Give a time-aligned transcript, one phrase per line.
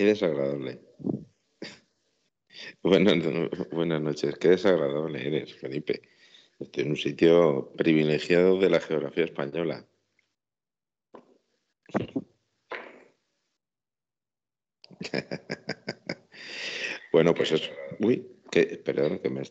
[0.00, 0.80] Qué desagradable.
[2.82, 4.38] Buenas, noches.
[4.38, 6.00] Qué desagradable eres, Felipe.
[6.58, 9.86] Estoy en un sitio privilegiado de la geografía española.
[17.12, 17.70] bueno, pues eso.
[17.98, 19.42] Uy, que, perdón, que me.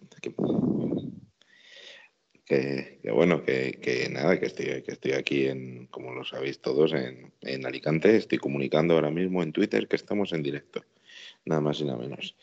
[3.14, 7.66] Bueno, que, nada, que estoy, que estoy aquí en, como lo sabéis todos, en, en
[7.66, 8.16] Alicante.
[8.16, 10.84] Estoy comunicando ahora mismo en Twitter que estamos en directo.
[11.46, 12.36] Nada más y nada menos.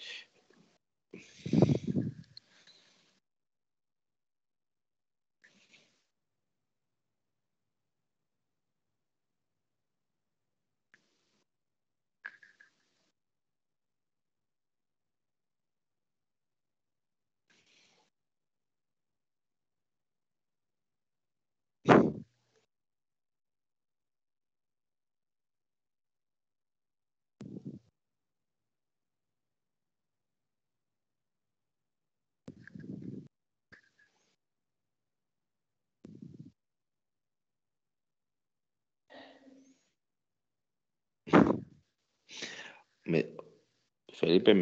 [44.16, 44.54] Felipe,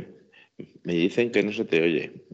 [0.83, 2.27] me dicen que no se te oye.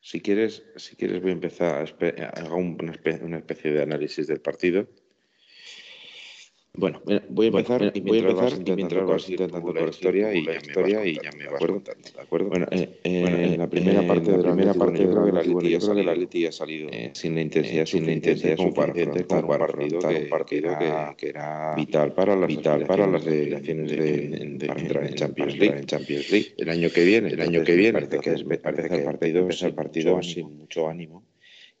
[0.00, 4.86] Si quieres, si quieres voy a empezar, a hago una especie de análisis del partido
[6.76, 10.42] bueno, voy a empezar, y voy a empezar y mientras vas intentando la historia y
[10.42, 12.48] la historia y ya me vas contando, ¿de acuerdo?
[12.48, 15.42] Bueno, eh, eh, en la primera eh, parte de la primera parte creo que la
[15.42, 19.98] Leti salido, ha salido sin la intensidad, sin la intensidad como para afrontar un partido
[20.00, 20.78] que, un partido
[21.16, 25.86] que, era vital para las vital para las delegaciones de, entrar en Champions League, en
[25.86, 26.54] Champions League.
[26.58, 29.62] El año que viene, el año que viene, parece que parece que el partido es
[29.62, 31.24] el partido sin mucho ánimo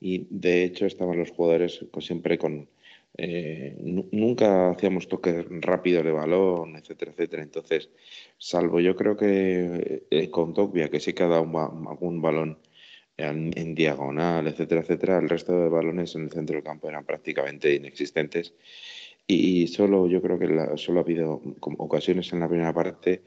[0.00, 2.68] y de hecho estaban los jugadores siempre con
[3.18, 7.42] eh, nunca hacíamos toques rápidos de balón, etcétera, etcétera.
[7.42, 7.90] Entonces,
[8.38, 11.44] salvo yo creo que eh, con Tokvia, que sí que ha dado
[11.88, 12.58] algún balón
[13.16, 17.74] en, diagonal, etcétera, etcétera, el resto de balones en el centro del campo eran prácticamente
[17.74, 18.54] inexistentes.
[19.26, 21.40] Y solo, yo creo que solo ha habido
[21.78, 23.22] ocasiones en la primera parte,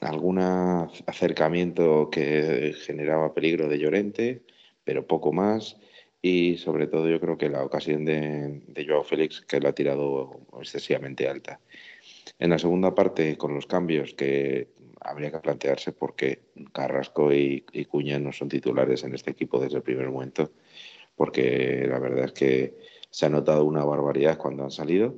[0.00, 4.42] algún acercamiento que generaba peligro de Llorente,
[4.84, 5.76] pero poco más
[6.26, 9.74] y sobre todo yo creo que la ocasión de, de Joao Félix que la ha
[9.74, 11.60] tirado excesivamente alta.
[12.38, 14.68] En la segunda parte, con los cambios que
[15.02, 16.40] habría que plantearse porque
[16.72, 20.50] Carrasco y, Cuña no son titulares en este equipo desde el primer momento,
[21.14, 22.74] porque la verdad es que
[23.10, 25.14] se ha notado una barbaridad cuando han salido.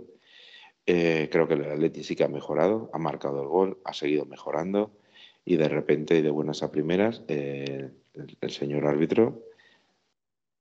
[0.87, 4.25] Eh, creo que el Atleti sí que ha mejorado, ha marcado el gol, ha seguido
[4.25, 4.91] mejorando
[5.45, 7.91] y de repente, de buenas a primeras, eh,
[8.41, 9.46] el señor árbitro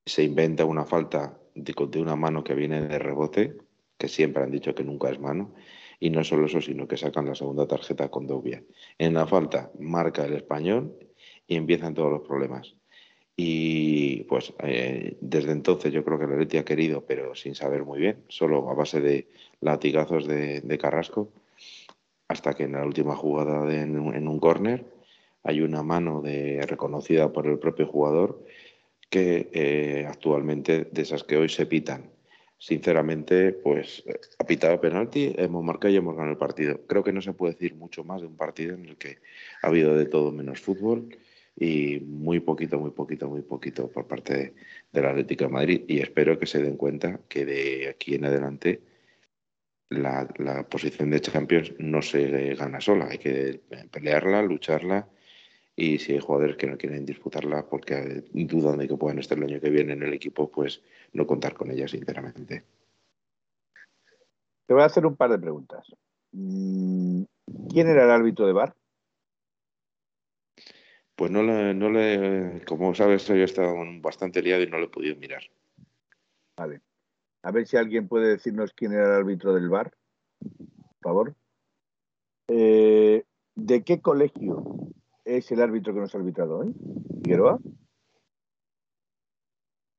[0.06, 3.58] se inventa una falta de, una mano que viene de rebote,
[3.98, 5.54] que siempre han dicho que nunca es mano,
[6.00, 8.64] y no solo eso, sino que sacan la segunda tarjeta con Dobia.
[8.98, 10.96] En la falta marca el español
[11.48, 12.76] y empiezan todos los problemas.
[13.38, 17.84] Y pues eh, desde entonces yo creo que la Leti ha querido, pero sin saber
[17.84, 19.28] muy bien, solo a base de
[19.60, 21.32] latigazos de, Carrasco,
[22.28, 24.86] hasta que en la última jugada en, un córner
[25.44, 28.44] hay una mano de, reconocida por el propio jugador
[29.16, 32.12] que eh, actualmente de esas que hoy se pitan.
[32.58, 34.04] Sinceramente, pues
[34.38, 36.86] ha pitado penalti, hemos marcado y hemos ganado el partido.
[36.86, 39.20] Creo que no se puede decir mucho más de un partido en el que
[39.62, 41.18] ha habido de todo menos fútbol
[41.58, 44.54] y muy poquito, muy poquito, muy poquito por parte
[44.92, 45.82] de, la Atlético de Madrid.
[45.88, 48.82] Y espero que se den cuenta que de aquí en adelante
[49.88, 53.08] la, la posición de Champions no se gana sola.
[53.10, 55.08] Hay que pelearla, lucharla
[55.76, 59.44] y si hay jugadores que no quieren disputarla porque dudan de que puedan estar el
[59.44, 60.82] año que viene en el equipo, pues
[61.14, 62.64] no contar con ella, sinceramente.
[64.66, 65.86] Te voy a hacer un par de preguntas.
[66.32, 67.24] Mm,
[67.70, 68.76] ¿Quién era el árbitro de bar?
[71.16, 74.86] Pues no le, no le, como sabes, yo he estado bastante liado y no lo
[74.86, 75.44] he podido mirar.
[76.58, 76.82] Vale.
[77.44, 79.94] A ver si alguien puede decirnos quién era el árbitro del bar,
[80.40, 81.36] por favor.
[82.48, 83.24] Eh,
[83.56, 84.86] ¿De qué colegio
[85.26, 86.74] es el árbitro que nos ha arbitrado hoy?
[87.24, 87.60] ¿Figueroa?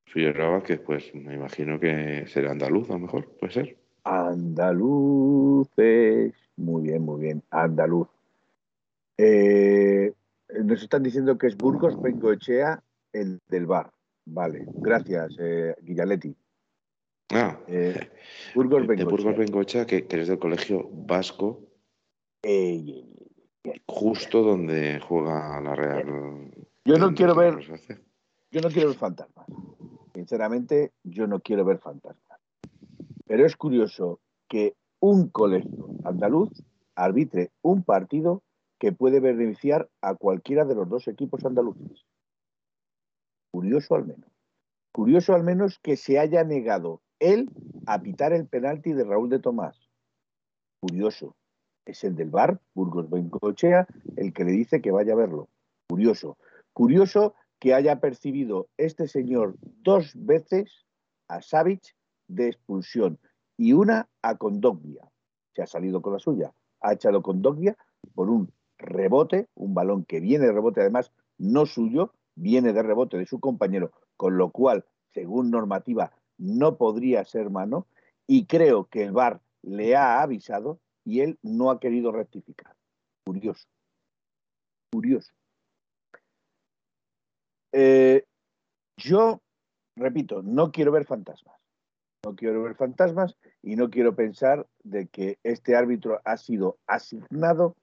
[0.07, 3.77] Figueroa, que pues me imagino que será andaluz a lo mejor, puede ser.
[4.05, 5.67] Andaluces.
[6.57, 7.43] Muy bien, muy bien.
[7.51, 8.09] Andaluz.
[9.19, 10.13] Eh,
[10.63, 12.83] nos están diciendo que es Burgos Bengoechea,
[13.13, 13.93] el del bar.
[14.25, 16.35] Vale, gracias, eh, Guillaletti.
[17.33, 18.09] Ah, eh,
[18.55, 19.05] Burgos Bengoechea.
[19.05, 21.61] De Burgos Bengoechea, que, que, es del colegio vasco.
[23.87, 26.51] Justo donde juega la Real.
[26.85, 27.59] Yo no quiero ver.
[28.51, 29.47] Yo no quiero ver fantasmas.
[30.15, 32.41] Sinceramente, yo no quiero ver fantasmas.
[33.27, 36.51] Pero es curioso que un colegio andaluz
[36.95, 38.43] arbitre un partido
[38.79, 42.07] que puede beneficiar a cualquiera de los dos equipos andaluces.
[43.51, 44.31] Curioso al menos.
[44.93, 47.51] Curioso al menos que se haya negado él
[47.87, 49.91] a pitar el penalti de Raúl de Tomás.
[50.81, 51.37] Curioso.
[51.87, 53.87] Es el del bar, Burgos Bencochea,
[54.17, 55.49] el que le dice que vaya a verlo.
[55.89, 56.37] Curioso.
[56.73, 60.85] Curioso que haya percibido este señor dos veces
[61.29, 61.95] a Savic
[62.29, 63.19] de expulsión
[63.57, 65.09] y una a Condogbia.
[65.55, 66.53] Se ha salido con la suya.
[66.81, 67.77] Ha echado Condogbia
[68.15, 73.17] por un rebote, un balón que viene de rebote, además no suyo, viene de rebote
[73.17, 74.85] de su compañero, con lo cual,
[75.15, 77.87] según normativa, no podría ser mano.
[78.27, 82.75] Y creo que el VAR le ha avisado y él no ha querido rectificar.
[83.25, 83.67] Curioso.
[84.93, 85.33] Curioso.
[87.73, 88.25] Eh,
[88.99, 89.41] yo,
[89.97, 91.57] repito, no quiero ver fantasmas.
[92.25, 97.77] No quiero ver fantasmas y no quiero pensar de que este árbitro ha sido asignado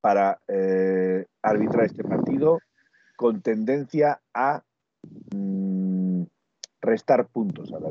[0.00, 2.60] para eh, arbitrar este partido
[3.16, 4.62] con tendencia a
[5.34, 6.22] mm,
[6.80, 7.90] restar puntos a la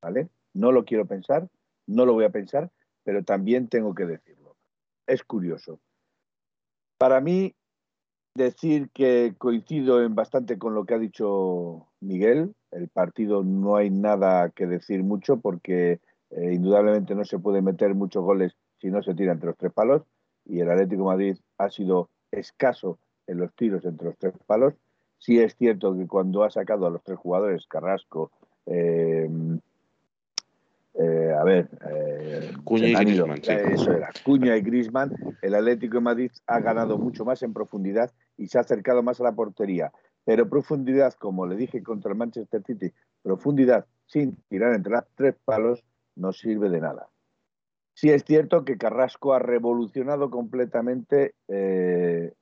[0.00, 0.30] ¿Vale?
[0.54, 1.48] No lo quiero pensar,
[1.86, 2.70] no lo voy a pensar,
[3.04, 4.56] pero también tengo que decirlo.
[5.06, 5.80] Es curioso.
[6.98, 7.54] Para mí,
[8.36, 12.54] decir que coincido en bastante con lo que ha dicho Miguel.
[12.70, 16.00] El partido no hay nada que decir mucho porque
[16.30, 19.72] eh, indudablemente no se puede meter muchos goles si no se tira entre los tres
[19.72, 20.02] palos
[20.44, 24.74] y el Atlético Madrid ha sido escaso en los tiros entre los tres palos.
[25.18, 28.30] Sí es cierto que cuando ha sacado a los tres jugadores, Carrasco,
[28.66, 29.28] eh,
[30.98, 35.12] eh, a ver, eh, Cuña y Griezmann, eso era, Cuña y Griezmann,
[35.42, 39.20] el Atlético de Madrid ha ganado mucho más en profundidad y se ha acercado más
[39.20, 39.92] a la portería.
[40.24, 45.34] Pero profundidad, como le dije contra el Manchester City, profundidad sin tirar entre las tres
[45.44, 45.84] palos
[46.14, 47.08] no sirve de nada.
[47.94, 52.32] Sí es cierto que Carrasco ha revolucionado completamente eh,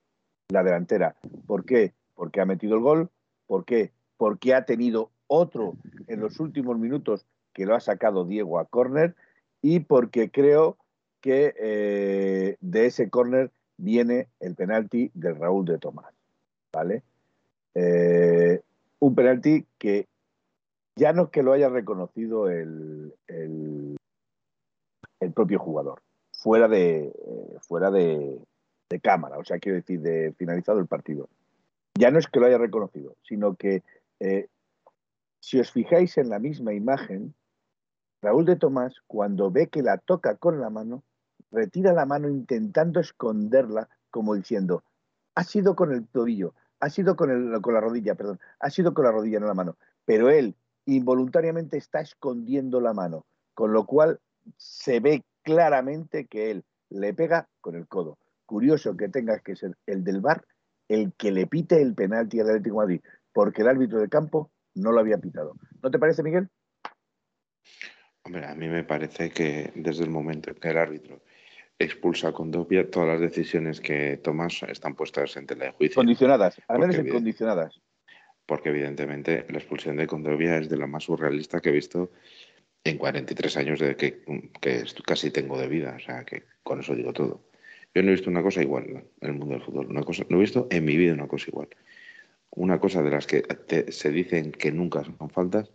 [0.48, 1.16] la delantera.
[1.46, 1.94] ¿Por qué?
[2.14, 3.10] Porque ha metido el gol.
[3.46, 3.92] ¿Por qué?
[4.16, 5.74] Porque ha tenido otro
[6.06, 9.14] en los últimos minutos que lo ha sacado Diego a córner
[9.62, 10.76] y porque creo
[11.22, 16.12] que eh, de ese córner viene el penalti de Raúl de Tomás.
[16.70, 17.02] ¿Vale?
[17.74, 18.60] Eh,
[18.98, 20.06] un penalti que
[20.96, 23.96] ya no es que lo haya reconocido el, el,
[25.34, 26.02] propio jugador,
[26.32, 28.38] fuera de, eh, fuera de,
[29.02, 31.28] cámara, o sea, quiero decir, de finalizado el partido.
[31.98, 33.82] Ya no es que lo haya reconocido, sino que
[35.40, 37.34] si os fijáis en la misma imagen,
[38.24, 41.04] Raúl de Tomás, cuando ve que la toca con la mano,
[41.50, 44.82] retira la mano intentando esconderla, como diciendo,
[45.34, 49.12] ha sido con el tobillo, ha sido con, la rodilla, perdón, ha sido con la
[49.12, 49.76] rodilla, no la mano.
[50.06, 54.20] Pero él involuntariamente está escondiendo la mano, con lo cual
[54.56, 58.16] se ve claramente que él le pega con el codo.
[58.46, 60.46] Curioso que tengas que ser el del bar
[60.88, 63.02] el que le pite el penalti al Atlético Madrid,
[63.34, 65.56] porque el árbitro de campo no lo había pitado.
[65.82, 66.48] ¿No te parece, Miguel?
[68.24, 71.20] Hombre, a mí me parece que desde el momento en que el árbitro
[71.78, 75.96] expulsa con Condovia, todas las decisiones que tomas están puestas en tela de juicio.
[75.96, 77.80] Condicionadas, al menos condicionadas.
[78.46, 82.12] Porque evidentemente la expulsión de Condovia es de la más surrealista que he visto
[82.84, 84.22] en 43 años de que,
[84.60, 85.94] que casi tengo de vida.
[85.96, 87.42] O sea, que con eso digo todo.
[87.94, 89.86] Yo no he visto una cosa igual en el mundo del fútbol.
[89.86, 91.68] Una cosa, no he visto en mi vida una cosa igual.
[92.50, 93.42] Una cosa de las que
[93.88, 95.70] se dicen que nunca son faltas,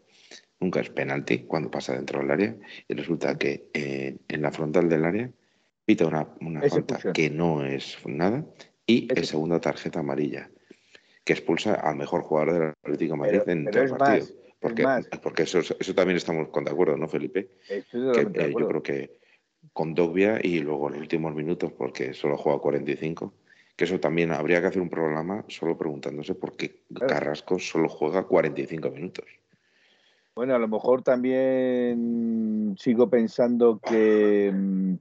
[0.60, 2.56] nunca es penalti cuando pasa dentro del área.
[2.88, 5.30] Y resulta que eh, en la frontal del área
[5.86, 6.26] pita una,
[6.70, 8.46] falta que no es nada
[8.86, 10.50] y es segunda tarjeta amarilla
[11.24, 14.28] que expulsa al mejor jugador del Atlético de Madrid en todo el partido.
[14.60, 14.84] porque,
[15.22, 17.50] porque eso, eso también estamos con de acuerdo, ¿no, Felipe?
[17.68, 17.86] que,
[18.34, 19.20] eh, yo creo que
[19.74, 23.34] con Dogbia y luego en los últimos minutos, porque solo juega 45,
[23.76, 28.24] que eso también habría que hacer un programa solo preguntándose por qué Carrasco solo juega
[28.24, 29.26] 45 minutos.
[30.40, 34.94] Bueno, a lo mejor también sigo pensando que mm,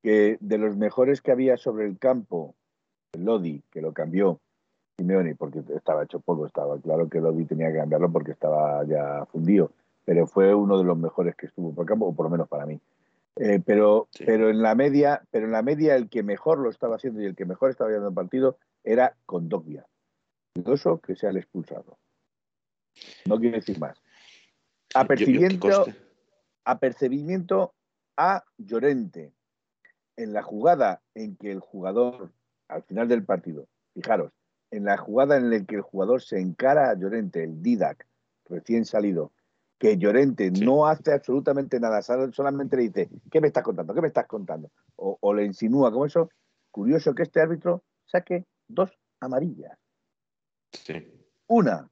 [0.00, 2.54] que de los mejores que había sobre el campo,
[3.18, 4.38] Lodi, que lo cambió,
[4.96, 9.26] Simeone, porque estaba hecho polvo, estaba claro que Lodi tenía que cambiarlo porque estaba ya
[9.26, 9.72] fundido,
[10.04, 12.46] pero fue uno de los mejores que estuvo por el campo, o por lo menos
[12.46, 12.78] para mí.
[13.34, 16.94] Eh, pero, pero en la media, pero en la media el que mejor lo estaba
[16.94, 19.84] haciendo y el que mejor estaba viendo el partido era Condogbia.
[20.54, 21.98] Dudoso que sea el expulsado.
[23.26, 24.03] No quiero decir más.
[24.94, 25.86] Apercibimiento,
[26.64, 27.74] apercibimiento
[28.16, 29.32] a Llorente,
[30.16, 32.32] en la jugada en que el jugador,
[32.68, 34.32] al final del partido, fijaros,
[34.70, 38.06] en la jugada en la que el jugador se encara a Llorente, el Didac,
[38.46, 39.32] recién salido,
[39.78, 43.94] que Llorente no hace absolutamente nada, solamente le dice, ¿qué me estás contando?
[43.94, 44.70] ¿Qué me estás contando?
[44.96, 46.30] O, le insinúa como eso.
[46.70, 49.76] Curioso que este árbitro saque dos amarillas.
[51.46, 51.88] Una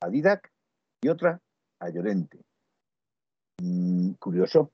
[0.00, 0.52] a Didac
[1.00, 1.40] y otra
[1.80, 2.38] a Llorente.
[3.62, 4.70] Mm, curioso,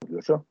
[0.00, 0.46] curioso.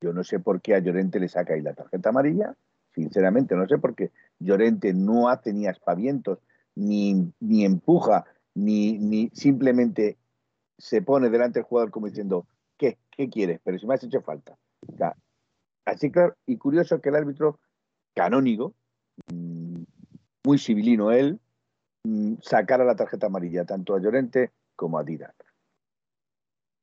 [0.00, 2.54] Yo no sé por qué a Llorente le saca ahí la tarjeta amarilla,
[2.94, 6.38] sinceramente no sé por qué Llorente no hace ni aspavientos,
[6.74, 10.18] ni, ni empuja, ni, ni simplemente
[10.78, 12.98] se pone delante del jugador como diciendo, ¿qué?
[13.10, 13.60] ¿Qué quieres?
[13.64, 14.56] Pero si me has hecho falta.
[15.84, 17.60] así claro, y curioso que el árbitro
[18.14, 18.74] canónigo,
[19.32, 19.82] mm,
[20.44, 21.40] muy civilino él,
[22.04, 25.34] mm, sacara la tarjeta amarilla tanto a Llorente como a Didac.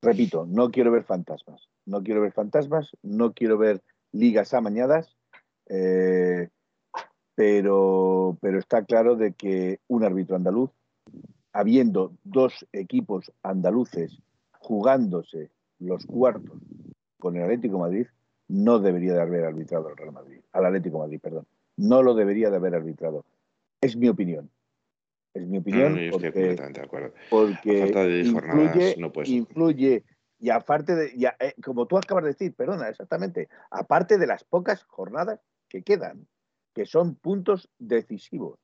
[0.02, 5.16] Repito, no quiero ver fantasmas, no quiero ver fantasmas, no quiero ver ligas amañadas,
[5.68, 6.48] eh,
[7.34, 10.70] pero, pero está claro de que un árbitro andaluz
[11.52, 14.18] habiendo dos equipos andaluces
[14.58, 16.58] jugándose los cuartos
[17.18, 18.06] con el Atlético Madrid,
[18.48, 21.46] no debería de haber arbitrado al Real Madrid, al Atlético Madrid, perdón.
[21.76, 23.24] No lo debería de haber arbitrado.
[23.80, 24.50] Es mi opinión.
[25.34, 25.94] Es mi opinión.
[26.10, 27.14] porque, estoy completamente de acuerdo.
[27.30, 30.04] Porque influye, no influye,
[30.38, 34.44] y aparte de, ya, eh, como tú acabas de decir, perdona, exactamente, aparte de las
[34.44, 36.26] pocas jornadas que quedan,
[36.74, 38.58] que son puntos decisivos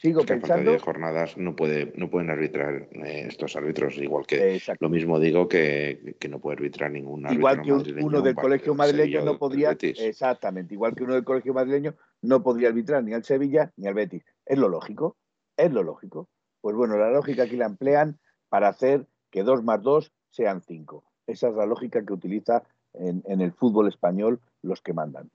[0.00, 0.72] sigo pensando.
[0.72, 5.48] de jornadas no, puede, no pueden arbitrar eh, estos árbitros, igual que lo mismo digo
[5.48, 7.38] que, no puede arbitrar ningún árbitro.
[7.38, 9.76] Igual que uno del colegio madrileño no podría.
[9.80, 13.94] Exactamente, igual que uno del colegio madrileño no podría arbitrar ni al Sevilla ni al
[13.94, 14.24] Betis.
[14.48, 15.16] Es lo lógico,
[15.56, 16.28] es lo lógico.
[16.60, 21.04] Pues bueno, la lógica aquí la emplean para hacer que dos más dos sean cinco.
[21.26, 22.64] Esa es la lógica que utiliza
[22.94, 25.30] en el fútbol español los que mandan.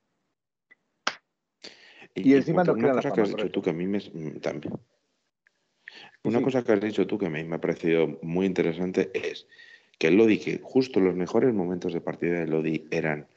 [2.15, 4.73] Y, encima no una cosa que has dicho tú que a mí me mm, también.
[6.23, 9.47] Una cosa que has dicho tú que me, me, ha parecido muy interesante es
[9.97, 13.27] que el Lodi, que justo los mejores momentos de partida de Lodi eran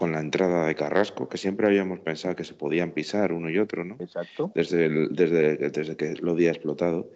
[0.00, 3.58] con la entrada de Carrasco, que siempre habíamos pensado que se podían pisar uno y
[3.58, 3.98] otro, ¿no?
[4.00, 4.50] Exacto.
[4.54, 7.10] Desde, desde, desde que Lodi ha explotado.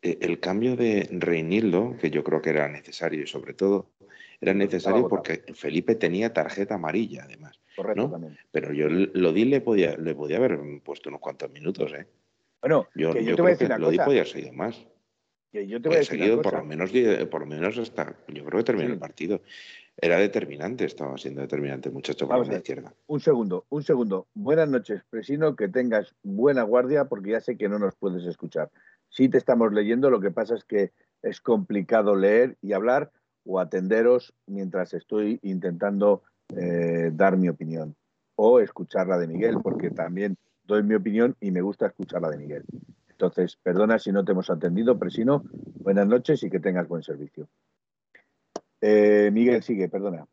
[0.00, 3.90] E, el cambio de Reinildo, que yo creo que era necesario y sobre todo
[4.40, 7.60] era necesario porque Felipe tenía tarjeta amarilla, además.
[7.76, 8.18] Correcto,
[8.50, 12.06] Pero yo lo di, le podía, le podía haber puesto unos cuantos minutos, ¿eh?
[12.62, 14.06] Bueno, yo, yo, te voy a decir una lo cosa.
[14.06, 14.86] podía seguir más.
[15.52, 16.90] Que yo te voy a decir seguido por lo menos
[17.30, 19.42] por lo menos hasta yo creo que terminó el partido.
[19.96, 22.94] Era determinante, estaba siendo determinante, muchacho para la izquierda.
[23.06, 24.26] Un segundo, un segundo.
[24.34, 28.70] Buenas noches, Presino, que tengas buena guardia porque ya sé que no nos puedes escuchar.
[29.10, 33.12] Sí te estamos leyendo, lo que pasa es que es complicado leer y hablar
[33.44, 36.22] o atenderos mientras estoy intentando
[36.56, 37.94] eh, dar mi opinión
[38.34, 42.30] o escuchar la de Miguel, porque también doy mi opinión y me gusta escuchar la
[42.30, 42.64] de Miguel.
[43.10, 45.44] Entonces, perdona si no te hemos atendido, Presino.
[45.80, 47.48] Buenas noches y que tengas buen servicio.
[48.82, 50.26] Eh, Miguel, sigue, perdona.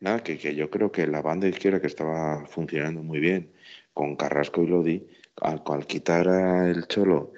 [0.00, 3.52] Nada, que, yo creo que la banda izquierda que estaba funcionando muy bien
[3.94, 5.06] con Carrasco y Lodi,
[5.40, 7.32] al, quitar el Cholo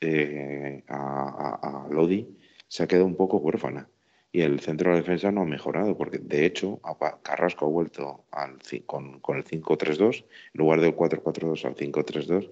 [0.00, 3.88] eh, a, Lodi, se ha quedado un poco huérfana
[4.32, 6.80] y el centro de defensa no ha mejorado, porque de hecho
[7.22, 12.50] Carrasco ha vuelto al, con, con el 5-3-2, en lugar del 4-4-2 al 5-3-2,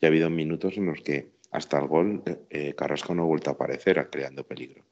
[0.00, 3.50] y ha habido minutos en los que hasta el gol eh, Carrasco no ha vuelto
[3.50, 4.84] a aparecer, creando peligro.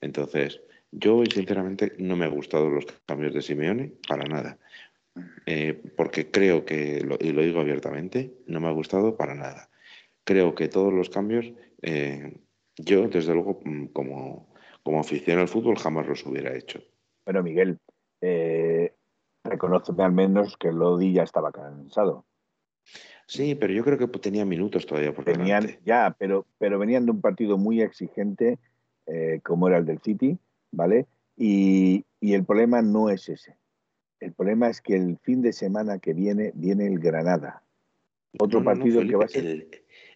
[0.00, 4.58] Entonces, yo sinceramente no me han gustado los cambios de Simeone, para nada.
[5.46, 9.70] Eh, porque creo que, y lo digo abiertamente, no me ha gustado para nada.
[10.24, 11.52] Creo que todos los cambios,
[12.76, 14.48] yo desde luego mm, como
[14.88, 16.80] como afición al fútbol jamás los hubiera hecho.
[17.26, 17.78] Bueno, Miguel,
[18.22, 18.94] eh,
[19.44, 22.24] reconoceme al menos que Lodi ya estaba cansado.
[23.26, 27.10] Sí, pero yo creo que tenía minutos todavía por Venían, ya, pero, pero venían de
[27.10, 28.58] un partido muy exigente
[29.08, 30.38] eh, como era el del City,
[30.70, 31.06] ¿vale?
[31.36, 33.56] Y, el problema no es ese.
[34.20, 37.62] El problema es que el fin de semana que viene viene el Granada.
[38.38, 39.68] Otro partido que va a ser.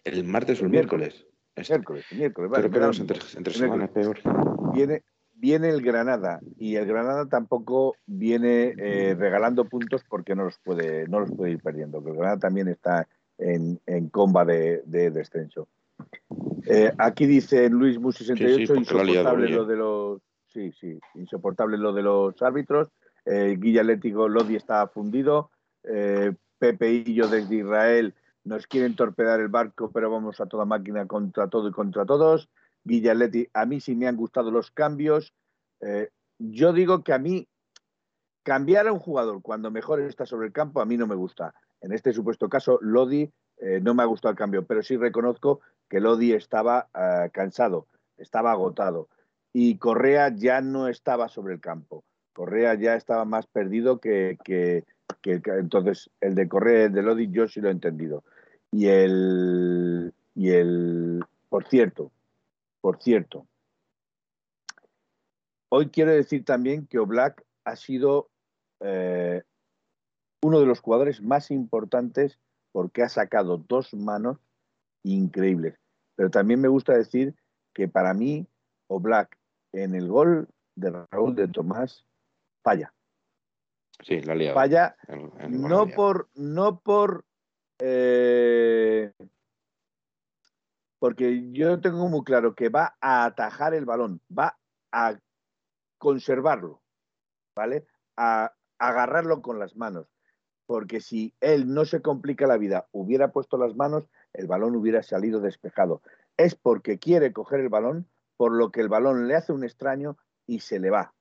[0.03, 1.25] El, martes o el miércoles.
[1.55, 2.51] Miércoles, miércoles.
[2.51, 4.19] Vale, pero, entre, entre semanas peor
[4.73, 10.57] viene, viene el Granada y el Granada tampoco viene eh, regalando puntos porque no los
[10.59, 11.99] puede, no los puede ir perdiendo.
[11.99, 13.07] el Granada también está
[13.37, 15.67] en, en comba de, descenso.
[16.65, 22.03] Eh, aquí dice Luis Mus 68, insoportable lo de los sí, sí, insoportable lo de
[22.03, 22.89] los árbitros.
[23.25, 25.49] Eh, Guilla Atlético Lodi está fundido.
[25.83, 30.65] Eh, Pepe y yo desde Israel nos quieren torpedar el barco, pero vamos a toda
[30.65, 32.49] máquina contra todo y contra todos.
[32.83, 35.33] Guillaletti, a mí sí me han gustado los cambios.
[35.81, 37.47] Eh, yo digo que a mí
[38.43, 41.53] cambiar a un jugador cuando mejor está sobre el campo, a mí no me gusta.
[41.81, 45.61] En este supuesto caso, Lodi eh, no me ha gustado el cambio, pero sí reconozco
[45.93, 47.85] que Lodi estaba eh, cansado,
[48.17, 49.09] estaba agotado
[49.53, 52.03] y Correa ya no estaba sobre el campo.
[52.33, 54.85] Correa ya estaba más perdido que, que,
[55.23, 58.23] entonces el de Correa, el de Lodi, yo sí lo he entendido.
[58.71, 62.11] Y el, y el, por cierto,
[62.81, 63.45] por cierto,
[65.69, 68.31] hoy quiero decir también que Oblak ha sido
[68.79, 69.43] eh,
[70.41, 72.39] uno de los jugadores más importantes
[72.71, 74.39] porque ha sacado dos manos
[75.03, 75.82] increíbles.
[76.15, 77.35] Pero también me gusta decir
[77.73, 78.47] que para mí
[78.87, 79.37] Oblak
[79.71, 82.05] en el gol de Raúl de Tomás
[82.61, 82.93] falla.
[84.01, 84.55] Sí, la liado.
[84.55, 84.95] Falla
[85.49, 87.25] no, por, no por
[87.79, 89.11] eh,
[91.03, 94.57] porque yo tengo muy claro que va a atajar el balón, va
[94.89, 95.19] a
[95.97, 96.81] conservarlo,
[97.53, 97.85] ¿vale?
[98.15, 100.07] A agarrarlo con las manos.
[100.65, 105.03] Porque si él no se complica la vida, hubiera puesto las manos, el balón hubiera
[105.03, 106.01] salido despejado.
[106.37, 110.17] Es porque quiere coger el balón, por lo que el balón le hace un extraño
[110.45, 111.13] y se le va.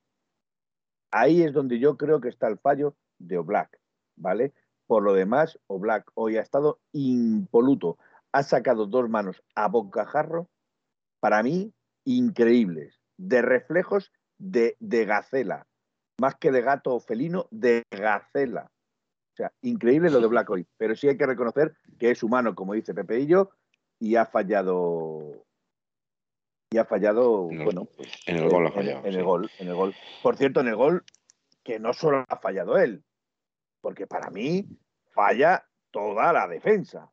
[1.10, 3.78] Ahí es donde yo creo que está el fallo de Oblak,
[4.16, 4.54] ¿vale?
[4.86, 7.98] Por lo demás, Oblak hoy ha estado impoluto
[8.32, 10.48] ha sacado dos manos a bocajarro,
[11.20, 11.72] para mí,
[12.04, 15.68] increíbles, de reflejos de, de gacela,
[16.18, 18.70] más que de gato o felino, de gacela.
[19.32, 22.54] O sea, increíble lo de Black hoy, pero sí hay que reconocer que es humano,
[22.54, 23.50] como dice Pepeillo,
[23.98, 25.46] y ha fallado.
[26.70, 27.86] Y ha fallado, bueno.
[27.96, 29.06] Pues, en el gol ha fallado.
[29.06, 29.94] En, el gol, en el gol.
[30.22, 31.04] Por cierto, en el gol,
[31.62, 33.04] que no solo ha fallado él,
[33.80, 34.66] porque para mí
[35.14, 37.10] falla toda la defensa.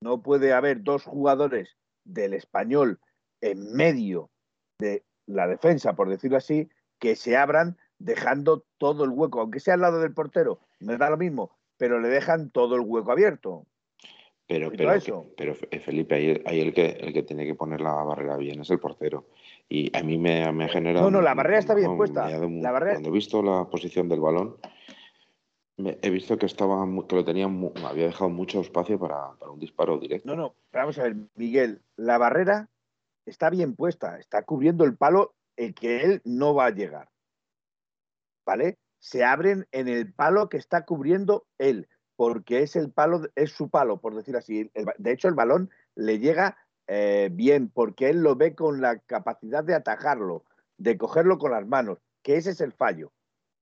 [0.00, 3.00] No puede haber dos jugadores del español
[3.40, 4.30] en medio
[4.78, 9.74] de la defensa, por decirlo así, que se abran dejando todo el hueco, aunque sea
[9.74, 13.66] al lado del portero, me da lo mismo, pero le dejan todo el hueco abierto.
[14.46, 16.14] Pero, pero, pero eh, Felipe,
[16.46, 19.26] ahí, el, que, el que tiene que poner la barrera bien es el portero.
[19.68, 21.10] Y a mí me, ha generado.
[21.10, 22.30] No, no, la barrera está bien puesta.
[22.30, 22.92] la barrera...
[22.92, 24.58] Cuando he visto la posición del balón,
[25.76, 30.28] he visto que estaba que lo tenía había dejado mucho espacio para, un disparo directo.
[30.28, 32.68] No, no, vamos a ver, Miguel, la barrera
[33.26, 37.08] está bien puesta, está cubriendo el palo el que él no va a llegar.
[38.46, 38.78] ¿Vale?
[39.02, 43.68] Se abren en el palo que está cubriendo él, porque es el palo, es su
[43.68, 44.70] palo, por decir así.
[44.98, 49.64] de hecho, el balón le llega eh, bien, porque él lo ve con la capacidad
[49.64, 50.44] de atajarlo,
[50.78, 53.12] de cogerlo con las manos, que ese es el fallo.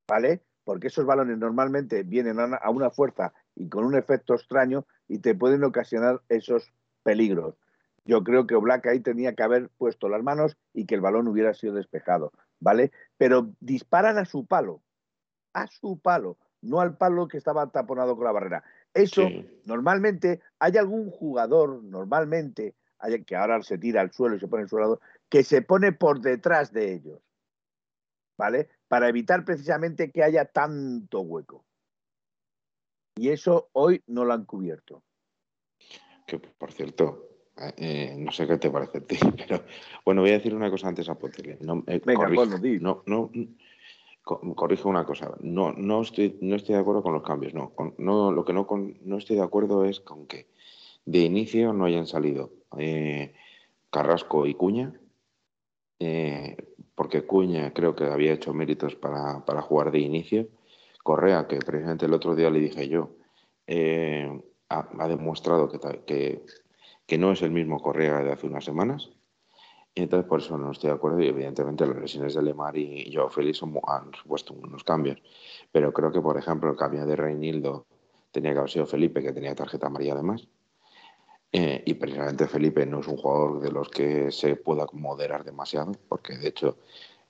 [0.06, 0.42] ¿Vale?
[0.64, 5.34] porque esos balones normalmente vienen a una fuerza y con un efecto extraño y te
[5.34, 6.72] pueden ocasionar esos
[7.02, 7.56] peligros.
[8.04, 11.28] Yo creo que Oblak ahí tenía que haber puesto las manos y que el balón
[11.28, 12.92] hubiera sido despejado, ¿vale?
[13.18, 14.80] Pero disparan a su palo,
[15.52, 18.64] a su palo, no al palo que estaba taponado con la barrera.
[18.92, 19.28] Eso,
[19.64, 24.64] normalmente, hay algún jugador, normalmente, hay, que ahora se tira al suelo y se pone
[24.64, 27.20] en su lado, que se pone por detrás de ellos.
[28.40, 28.70] ¿vale?
[28.88, 31.66] Para evitar precisamente que haya tanto hueco.
[33.16, 35.02] Y eso hoy no lo han cubierto.
[36.26, 37.28] Que por cierto,
[37.76, 39.62] eh, no sé qué te parece a ti, pero
[40.06, 41.58] bueno, voy a decir una cosa antes a Potel.
[41.60, 42.30] No, eh, Venga,
[42.80, 43.30] no, no,
[44.22, 45.34] corrijo una cosa.
[45.40, 47.54] No, no, estoy, no estoy de acuerdo con los cambios.
[47.54, 48.66] No, no lo que no,
[49.02, 50.48] no estoy de acuerdo es con que
[51.04, 53.34] de inicio no hayan salido eh,
[53.90, 54.92] Carrasco y Cuña.
[55.98, 56.56] Eh,
[56.94, 60.48] porque Cuña creo que había hecho méritos para, jugar de inicio.
[61.02, 63.10] Correa, que precisamente el otro día le dije yo,
[63.66, 65.70] eh, ha, demostrado
[66.04, 66.42] que,
[67.06, 69.10] que, no es el mismo Correa de hace unas semanas.
[69.94, 73.12] Y entonces por eso no estoy de acuerdo y evidentemente las lesiones de Lemar y
[73.12, 75.20] Joao Félix han supuesto unos cambios.
[75.72, 77.86] Pero creo que, por ejemplo, el cambio de Reinildo
[78.30, 80.48] tenía que haber sido Felipe, que tenía tarjeta amarilla además.
[81.52, 85.92] Eh, y precisamente Felipe no es un jugador de los que se pueda moderar demasiado,
[86.08, 86.78] porque de hecho,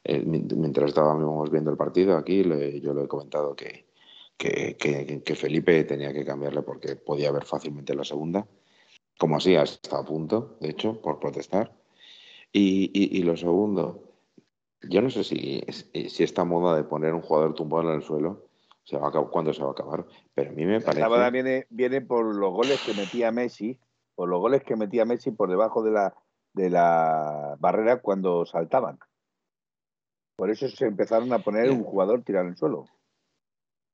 [0.04, 2.42] eh, mientras estábamos viendo el partido aquí,
[2.80, 3.86] yo le he comentado que,
[4.36, 8.46] que, Felipe tenía que cambiarle porque podía haber fácilmente la segunda,
[9.18, 11.79] como así hasta a punto, de hecho, por protestar.
[12.52, 14.02] Y, y, lo segundo,
[14.82, 15.60] yo no sé si,
[16.08, 18.46] si esta moda de poner un jugador tumbado en el suelo
[18.82, 21.00] se va a cuándo se va a acabar, pero a mí me parece...
[21.00, 23.78] La moda viene, viene por los goles que metía Messi
[24.20, 26.14] por los goles que metía Messi por debajo de la,
[26.52, 28.98] de la barrera cuando saltaban.
[30.36, 32.84] Por eso se empezaron a poner un jugador tirado en el suelo.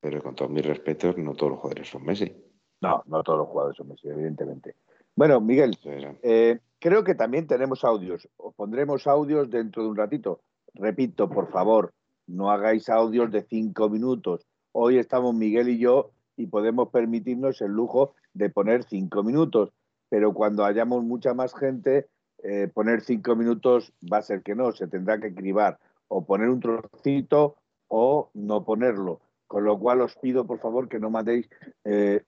[0.01, 2.45] Pero con todos mis respetos, no todos los jugadores son Messi.
[2.81, 4.75] No, no todos los jugadores son Messi, evidentemente.
[5.14, 5.79] Bueno, Miguel,
[6.25, 8.29] eh, creo que también tenemos audios.
[8.37, 10.41] Os pondremos audios dentro de un ratito.
[10.75, 11.93] Repito, por favor,
[12.27, 14.47] no hagáis audios de cinco minutos.
[14.73, 19.73] Hoy estamos Miguel y yo y podemos permitirnos el lujo de poner cinco minutos
[20.09, 22.09] pero cuando hayamos mucha más gente,
[22.43, 26.49] eh, poner cinco minutos va a ser que no, se tendrá que cribar o poner
[26.49, 27.57] un trocito
[27.89, 29.21] o no ponerlo.
[29.47, 31.49] Con lo cual os pido, por favor, que no mandéis
[31.85, 32.23] eh,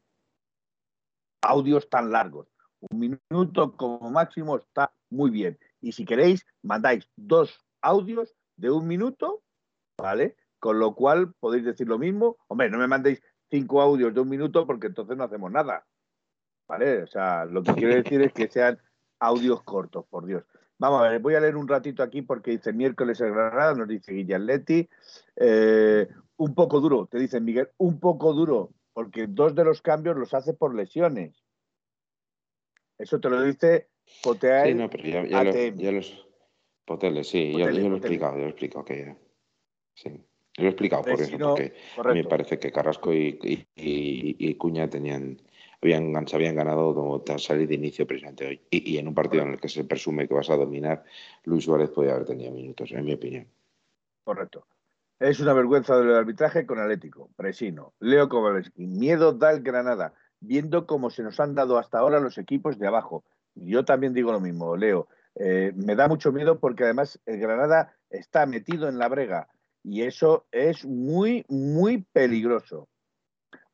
[1.43, 2.49] audios tan largos.
[2.81, 5.59] Un minuto como máximo está muy bien.
[5.81, 9.43] Y si queréis, mandáis dos audios de un minuto,
[9.97, 10.37] ¿vale?
[10.59, 12.37] Con lo cual podéis decir lo mismo.
[12.49, 15.87] Hombre, no me mandéis cinco audios de un minuto porque entonces no hacemos nada.
[16.69, 17.03] ¿Vale?
[17.03, 18.79] O sea, lo que quiero decir es que sean
[19.21, 20.45] audios cortos, por Dios.
[20.79, 23.89] Vamos a ver, voy a leer un ratito aquí porque dice miércoles el Granada, nos
[23.89, 24.89] dice Guillaletti.
[25.35, 30.17] Eh, un poco duro, te dice Miguel, un poco duro, porque dos de los cambios
[30.17, 31.43] los hace por lesiones.
[32.99, 33.89] Eso te lo dice
[34.23, 34.69] Poteael.
[34.69, 36.27] Sí, no, pero ya, los.
[36.85, 39.17] Poteles, sí, ya, lo he explicado, yo lo he explicado que.
[39.95, 40.25] Sí.
[40.57, 43.39] Lo he explicado por eso, porque a mí me parece que Carrasco y,
[43.77, 45.41] y, Cuña tenían
[45.81, 48.61] habían, se habían ganado tras salir de inicio precisamente hoy.
[48.71, 51.05] Y, en un partido en el que se presume que vas a dominar,
[51.45, 53.47] Luis Suárez podía haber tenido minutos, en mi opinión.
[54.25, 54.67] Correcto.
[55.21, 58.87] Es una vergüenza del arbitraje con Atlético, Presino, Leo Kovalevski.
[58.87, 62.87] Miedo da el Granada, viendo cómo se nos han dado hasta ahora los equipos de
[62.87, 63.25] abajo.
[63.55, 65.09] Yo también digo lo mismo, Leo.
[65.35, 69.49] Eh, me da mucho miedo porque además el Granada está metido en la brega
[69.85, 72.89] y eso es muy, muy peligroso.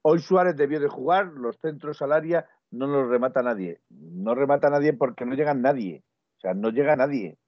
[0.02, 3.80] Hoy Suárez debió de jugar, los centros al área no los remata nadie.
[3.88, 6.04] No remata nadie porque no llega nadie.
[6.36, 7.38] O sea, no llega nadie.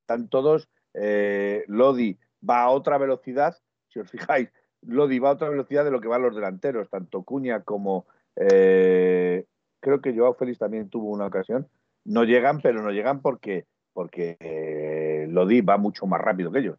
[0.00, 3.56] Están todos, eh, Lodi va a otra velocidad,
[3.88, 4.50] si os fijáis,
[4.82, 8.06] Lodi va a otra velocidad de lo que van los delanteros, tanto Cuña como
[8.36, 9.44] eh,
[9.80, 11.68] creo que Joao Félix también tuvo una ocasión.
[12.04, 16.78] No llegan, pero no llegan porque, porque eh, Lodi va mucho más rápido que ellos.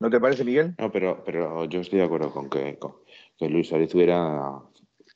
[0.00, 0.74] ¿No te parece, Miguel?
[0.78, 2.78] No, pero, pero yo estoy de acuerdo con que,
[3.38, 4.60] que Luis Suárez hubiera,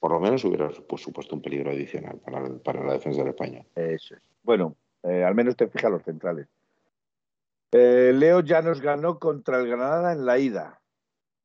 [0.00, 2.18] por lo menos hubiera supuesto un peligro adicional
[2.64, 3.64] para, la defensa de España.
[3.74, 4.22] Eso es.
[4.42, 6.46] Bueno, eh, al menos te fijas los centrales.
[7.72, 10.80] Eh, Leo ya nos ganó contra el Granada en la ida,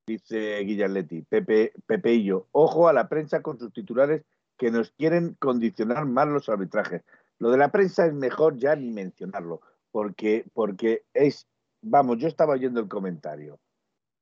[0.06, 1.24] dice Guillaletti.
[1.24, 2.48] Pepe, Pepe y yo.
[2.52, 4.24] Ojo a la prensa con sus titulares
[4.58, 7.02] que nos quieren condicionar más los arbitrajes.
[7.39, 9.62] Lo de la prensa es mejor ya ni mencionarlo,
[9.92, 11.48] porque, porque es
[11.84, 13.60] vamos, yo estaba oyendo el comentario,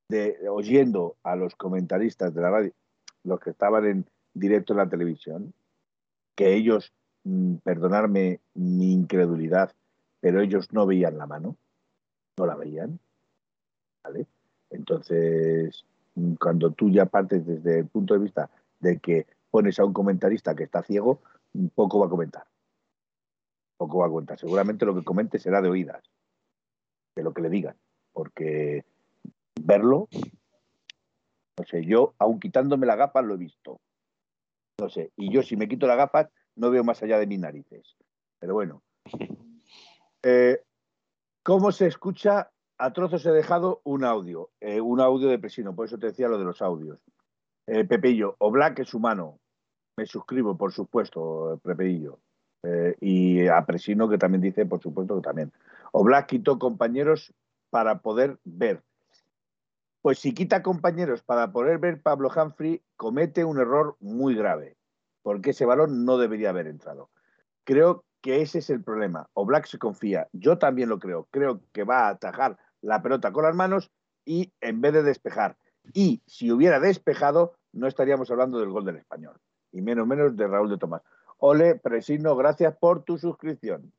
[0.09, 2.71] de, oyendo a los comentaristas de la radio,
[3.23, 5.53] los que estaban en directo en la televisión,
[6.35, 6.91] que ellos,
[7.23, 9.71] mm, perdonarme mi incredulidad,
[10.19, 11.55] pero ellos no veían la mano,
[12.37, 12.99] no la veían,
[14.03, 14.25] ¿vale?
[14.71, 15.85] Entonces,
[16.39, 20.55] cuando tú ya partes desde el punto de vista de que pones a un comentarista
[20.55, 21.21] que está ciego,
[21.75, 22.45] poco va a comentar.
[23.77, 24.39] Poco va a comentar.
[24.39, 26.03] Seguramente lo que comente será de oídas
[27.15, 27.75] de lo que le digan,
[28.13, 28.85] porque
[29.61, 30.07] verlo,
[31.57, 33.81] no sé, yo, aun quitándome la gafas, lo he visto.
[34.79, 37.39] No sé, y yo si me quito la gafas, no veo más allá de mis
[37.39, 37.95] narices.
[38.39, 38.81] Pero bueno.
[40.23, 40.61] Eh,
[41.41, 42.51] ¿Cómo se escucha?
[42.81, 46.27] A trozos he dejado un audio, eh, un audio de Presino, por eso te decía
[46.27, 46.97] lo de los audios.
[47.67, 49.37] Eh, Pepillo, o Black es humano.
[49.97, 52.17] Me suscribo, por supuesto, Pepillo.
[52.63, 55.53] Eh, y a Presino, que también dice, por supuesto, que también.
[55.91, 57.31] Oblak quitó compañeros
[57.69, 58.81] para poder ver.
[60.01, 64.75] Pues si quita compañeros para poder ver, Pablo Humphrey comete un error muy grave,
[65.21, 67.11] porque ese balón no debería haber entrado.
[67.63, 69.29] Creo que ese es el problema.
[69.33, 71.27] Oblak se confía, yo también lo creo.
[71.29, 73.91] Creo que va a atajar la pelota con las manos
[74.25, 75.57] y en vez de despejar.
[75.93, 79.39] Y si hubiera despejado, no estaríamos hablando del gol del español,
[79.71, 81.01] y menos menos de Raúl de Tomás.
[81.37, 83.91] Ole, Presino, gracias por tu suscripción.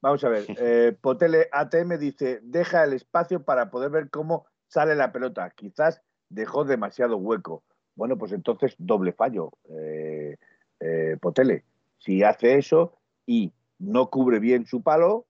[0.00, 4.94] Vamos a ver, eh, Potele ATM dice, deja el espacio para poder ver cómo sale
[4.94, 5.50] la pelota.
[5.50, 7.64] Quizás dejó demasiado hueco.
[7.96, 10.36] Bueno, pues entonces doble fallo, eh,
[10.80, 11.64] eh, Potele.
[11.98, 15.26] Si hace eso y no cubre bien su palo,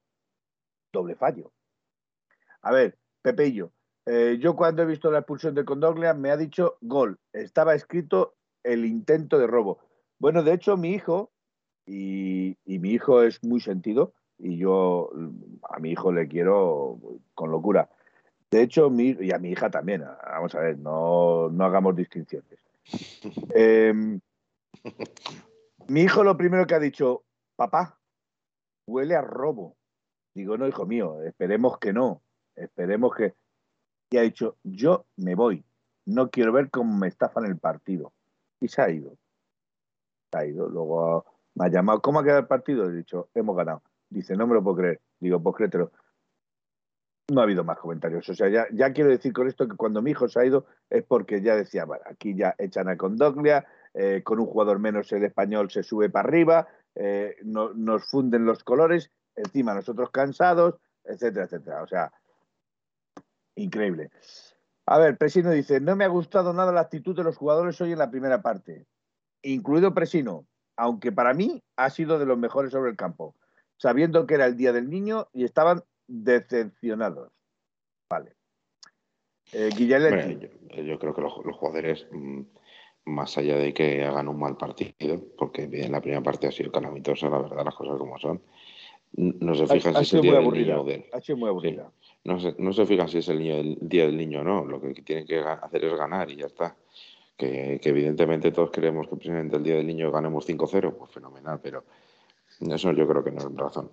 [0.92, 1.52] doble fallo.
[2.64, 3.70] A ver, Pepillo,
[4.38, 7.18] yo cuando he visto la expulsión de Condoglia me ha dicho gol.
[7.32, 9.78] Estaba escrito el intento de robo.
[10.18, 11.30] Bueno, de hecho, mi hijo,
[11.86, 15.10] y mi hijo es muy sentido, y yo
[15.68, 16.98] a mi hijo le quiero
[17.34, 17.90] con locura.
[18.50, 22.58] De hecho, mi, y a mi hija también, vamos a ver, no, no hagamos distinciones.
[23.54, 24.20] Em,
[25.88, 27.24] mi hijo lo primero que ha dicho,
[27.56, 27.98] papá,
[28.86, 29.76] huele a robo.
[30.34, 32.22] Digo, no, hijo mío, esperemos que no,
[32.56, 33.34] esperemos que...
[34.10, 35.64] Y ha dicho, yo me voy,
[36.06, 38.12] no quiero ver cómo me estafan el partido.
[38.60, 39.16] Y se ha ido.
[40.30, 40.68] Se ha ido.
[40.68, 42.88] Luego me ha llamado, ¿cómo ha quedado el partido?
[42.88, 43.82] He dicho, hemos ganado.
[44.10, 45.00] Dice, no me lo puedo creer.
[45.18, 45.92] Digo, pues créetelo.
[47.30, 48.28] No ha habido más comentarios.
[48.28, 50.66] O sea, ya, ya, quiero decir con esto que cuando mi hijo se ha ido
[50.90, 55.24] es porque ya decía, aquí ya echan a Condoglia, eh, con un jugador menos el
[55.24, 61.82] español se sube para arriba, eh, nos funden los colores, encima nosotros cansados, etcétera, etcétera.
[61.82, 62.12] O sea,
[63.56, 64.10] increíble.
[64.86, 67.92] A ver, Presino dice, no me ha gustado nada la actitud de los jugadores hoy
[67.92, 68.86] en la primera parte,
[69.42, 73.34] incluido Presino, aunque para mí ha sido de los mejores sobre el campo,
[73.76, 77.32] sabiendo que era el Día del Niño y estaban decepcionados.
[78.10, 78.32] Vale.
[79.52, 79.70] Eh,
[80.84, 82.40] yo, creo que los, jugadores, mm,
[83.06, 86.72] más allá de que hagan un mal partido, porque en la primera parte ha sido
[86.72, 88.42] calamitosa, la verdad, las cosas como son,
[89.16, 91.04] no se fijan si es el día del niño o del...
[92.24, 94.94] no, se, no se fijan si es el, día del niño o no, lo que
[95.02, 96.76] tienen que hacer es ganar y ya está.
[97.36, 101.84] Que, evidentemente todos queremos que precisamente el día del niño ganemos 5-0, pues fenomenal, pero
[102.60, 103.90] eso yo creo que no es razón.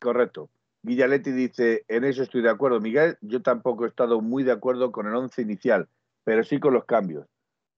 [0.00, 0.48] Correcto.
[0.82, 3.16] Villaletti dice, en eso estoy de acuerdo, Miguel.
[3.20, 5.88] Yo tampoco he estado muy de acuerdo con el once inicial,
[6.24, 7.26] pero sí con los cambios.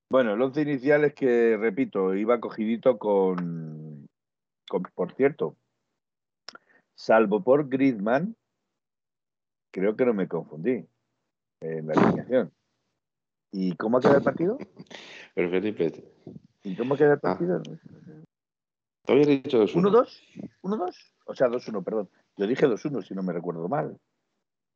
[0.09, 4.09] Bueno, el once inicial es que, repito, iba cogidito con,
[4.95, 5.57] por cierto,
[6.95, 8.37] salvo por Griezmann,
[9.75, 10.87] creo que no me confundí
[11.61, 12.53] en la alineación.
[13.51, 14.59] ¿Y cómo ha quedado el partido?
[15.35, 16.05] Pero Felipe.
[16.63, 17.21] ¿Y cómo ha quedado el ah.
[17.21, 17.63] partido?
[19.05, 19.83] Te había dicho 2-1.
[19.83, 20.23] ¿1-2?
[20.63, 20.95] ¿1-2?
[21.27, 22.09] O sea, 2-1, perdón.
[22.37, 23.99] Yo dije 2-1, si no me recuerdo mal.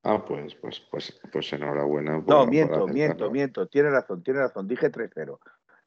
[0.03, 2.23] Ah, pues, pues, pues, pues enhorabuena.
[2.27, 3.67] no, miento, miento, miento.
[3.69, 4.67] Tiene razón, tiene razón.
[4.67, 5.39] Dije 3-0.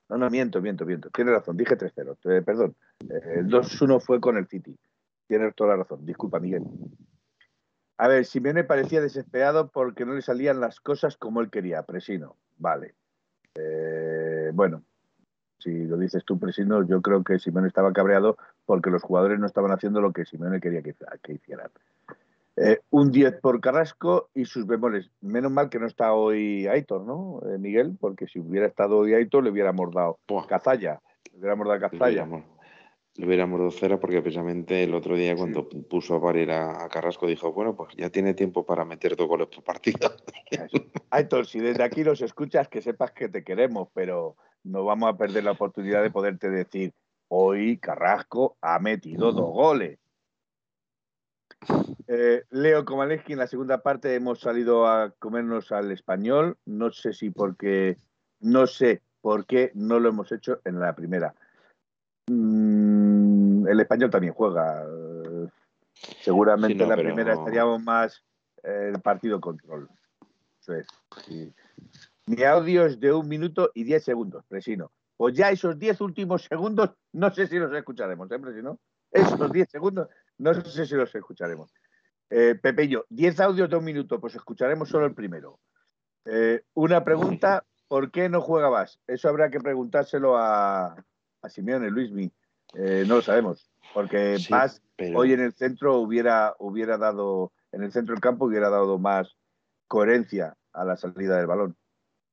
[0.09, 1.09] No, no, miento, miento, miento.
[1.09, 2.17] Tiene razón, dije 3-0.
[2.31, 2.75] Eh, perdón.
[3.01, 4.77] Eh, el 2-1 fue con el City.
[5.27, 6.05] Tienes toda la razón.
[6.05, 6.63] Disculpa, Miguel.
[8.01, 11.83] A ver, Simeone parecía desesperado porque no le salían las cosas como él quería.
[11.83, 12.35] Presino.
[12.57, 12.95] Vale.
[13.53, 14.81] Eh, bueno,
[15.59, 19.45] si lo dices tú, Presino, yo creo que Simeone estaba cabreado porque los jugadores no
[19.45, 20.95] estaban haciendo lo que Simeone quería que,
[21.31, 21.69] hicieran.
[22.55, 25.11] Eh, un 10 por Carrasco y sus bemoles.
[25.21, 27.95] Menos mal que no está hoy Aitor, ¿no, eh, Miguel?
[27.99, 30.17] Porque si hubiera estado hoy Aitor, le hubiéramos dado
[30.49, 30.99] Cazalla.
[31.33, 32.07] Le hubiéramos dado Cazalla.
[32.07, 32.60] Le hubiéramos
[33.15, 37.75] dado cera porque precisamente el otro día cuando puso a parir a, Carrasco dijo, bueno,
[37.75, 40.11] pues ya tiene tiempo para meter dos goles por partido.
[41.09, 45.17] Aitor, si desde aquí los escuchas, que sepas que te queremos, pero no vamos a
[45.17, 46.93] perder la oportunidad de poderte decir,
[47.27, 49.99] hoy Carrasco ha metido dos goles.
[52.07, 56.57] Eh, Leo Komaleski, en la segunda parte hemos salido a comernos al español.
[56.65, 57.97] No sé si porque,
[58.39, 61.35] no sé por qué no lo hemos hecho en la primera.
[62.27, 62.60] Mm,
[63.67, 64.85] el español también juega.
[66.21, 68.23] Seguramente en la primera estaríamos más
[68.63, 69.89] el partido control.
[72.27, 74.91] Mi audio es de un minuto y diez segundos, Presino.
[75.17, 78.79] Pues ya esos diez últimos segundos, no sé si los escucharemos, ¿eh, Presino?
[79.11, 81.73] Esos diez segundos, no sé si los escucharemos.
[82.29, 85.59] Eh, Pepe y yo, diez audios de un minuto, pues escucharemos solo el primero.
[86.25, 88.99] Eh, una pregunta, ¿por qué no juega más?
[89.07, 90.95] Eso habrá que preguntárselo a,
[91.41, 92.31] a Simeone, Luismi.
[92.73, 94.81] Eh, no lo sabemos, porque más
[95.15, 99.35] hoy en el centro hubiera, hubiera dado, en el centro del campo hubiera dado más
[99.87, 101.75] coherencia a la salida del balón.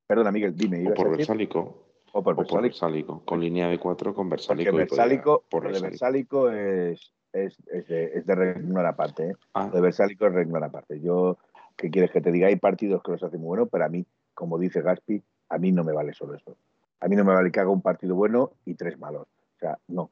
[0.07, 0.89] Perdona, Miguel, dime.
[0.89, 1.85] O por Versálico.
[2.13, 3.23] O por Versálico.
[3.25, 4.71] Con línea de cuatro con Versálico.
[4.71, 9.31] Porque Versálico, por de Versálico es, es, es, de, es de regno aparte.
[9.31, 9.37] ¿eh?
[9.53, 9.69] Ah.
[9.69, 11.01] De Versálico es regno aparte.
[11.01, 11.37] Yo,
[11.77, 12.47] ¿qué quieres que te diga?
[12.47, 15.73] Hay partidos que los hacen muy buenos, pero a mí, como dice Gaspi, a mí
[15.73, 16.57] no me vale solo eso.
[17.01, 19.27] A mí no me vale que haga un partido bueno y tres malos.
[19.57, 20.11] O sea, no.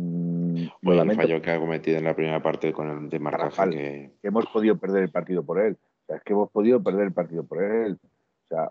[0.00, 3.70] Mm, el fallo que ha cometido en la primera parte con el de que...
[3.70, 4.28] que...
[4.28, 5.76] hemos podido perder el partido por él.
[5.82, 7.98] O sea, es que hemos podido perder el partido por él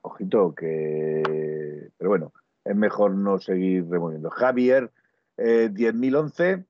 [0.01, 1.91] ojito que...
[1.97, 4.29] Pero bueno, es mejor no seguir removiendo.
[4.29, 4.91] Javier,
[5.37, 6.65] eh, 10.011.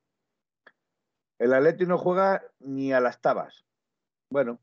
[1.39, 3.65] El Atleti no juega ni a las tabas.
[4.29, 4.59] Bueno,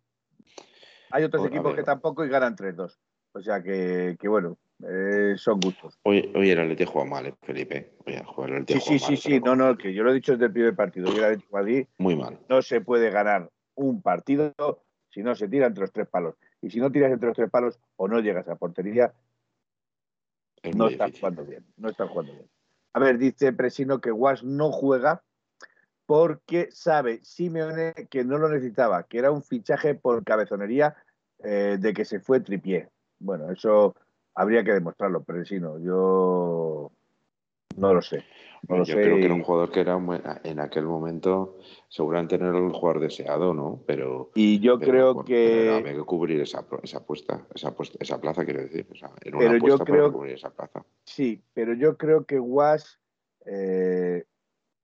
[1.10, 2.96] hay otros pues, equipos que tampoco y ganan 3-2.
[3.32, 5.98] O sea que, bueno, eh, son gustos.
[6.04, 7.94] Hoy, hoy el Atleti juega mal, Felipe.
[8.06, 10.76] el sí, sí, sí, sí, no, no, que yo lo he dicho desde el primer
[10.76, 11.10] partido.
[11.10, 12.38] Hoy el Madrid Muy mal.
[12.48, 14.54] No se puede ganar un partido
[15.10, 16.36] si no se tira entre los tres palos.
[16.60, 19.12] Y si no tiras entre los tres palos o no llegas a portería,
[20.74, 21.64] no estás jugando bien.
[21.76, 22.48] No estás jugando bien.
[22.92, 25.22] A ver, dice Presino que Was no juega
[26.06, 30.96] porque sabe Simeone que no lo necesitaba, que era un fichaje por cabezonería
[31.44, 32.88] eh, de que se fue tripié.
[33.18, 33.94] Bueno, eso
[34.38, 35.78] habría que demostrarlo, Presino.
[35.80, 36.92] Yo
[37.76, 38.24] no lo sé.
[38.62, 39.98] Yo creo que era un jugador que era
[40.42, 43.80] en aquel momento seguramente no era el jugador deseado, ¿no?
[43.86, 48.62] Pero y yo creo que había que cubrir esa, esa apuesta, esa, esa plaza, quiero
[48.62, 48.86] decir.
[49.24, 50.84] era una apuesta para cubrir esa plaza.
[51.04, 52.98] Sí, pero yo creo que Was,
[53.46, 54.24] eh,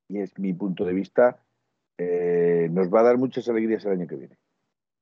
[0.09, 1.41] y es mi punto de vista,
[1.99, 4.39] eh, nos va a dar muchas alegrías el año que viene.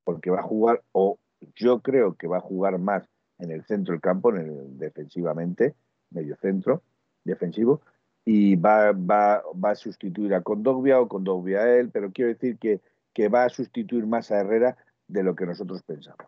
[0.04, 1.18] Porque va a jugar, o
[1.56, 3.11] yo creo que va a jugar más
[3.42, 5.74] en el centro del campo, en el, defensivamente,
[6.10, 6.82] medio centro,
[7.24, 7.82] defensivo,
[8.24, 12.56] y va, va, va a sustituir a Condogbia o Condogbia a él, pero quiero decir
[12.58, 12.80] que,
[13.12, 14.76] que va a sustituir más a Herrera
[15.08, 16.26] de lo que nosotros pensamos.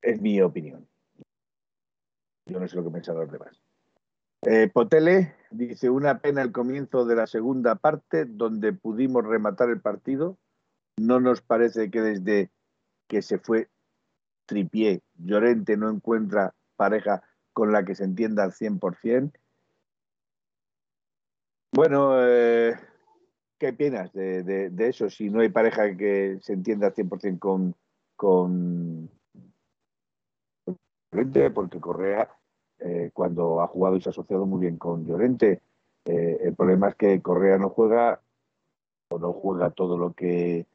[0.00, 0.86] Es mi opinión.
[2.46, 3.60] Yo no sé lo que piensan los demás.
[4.42, 9.80] Eh, Potele dice, una pena el comienzo de la segunda parte donde pudimos rematar el
[9.80, 10.38] partido.
[10.96, 12.50] No nos parece que desde
[13.08, 13.68] que se fue
[14.46, 19.32] Tripié, Llorente no encuentra pareja con la que se entienda al 100%.
[21.72, 22.74] Bueno, eh,
[23.58, 25.10] ¿qué opinas de, eso?
[25.10, 27.74] Si no hay pareja que se entienda al 100% con,
[28.16, 29.10] con
[31.10, 32.28] Llorente, porque Correa,
[32.78, 35.62] eh, cuando ha jugado y se ha asociado muy bien con Llorente,
[36.04, 38.20] eh, el problema es que Correa no juega
[39.10, 40.66] o no juega todo lo que,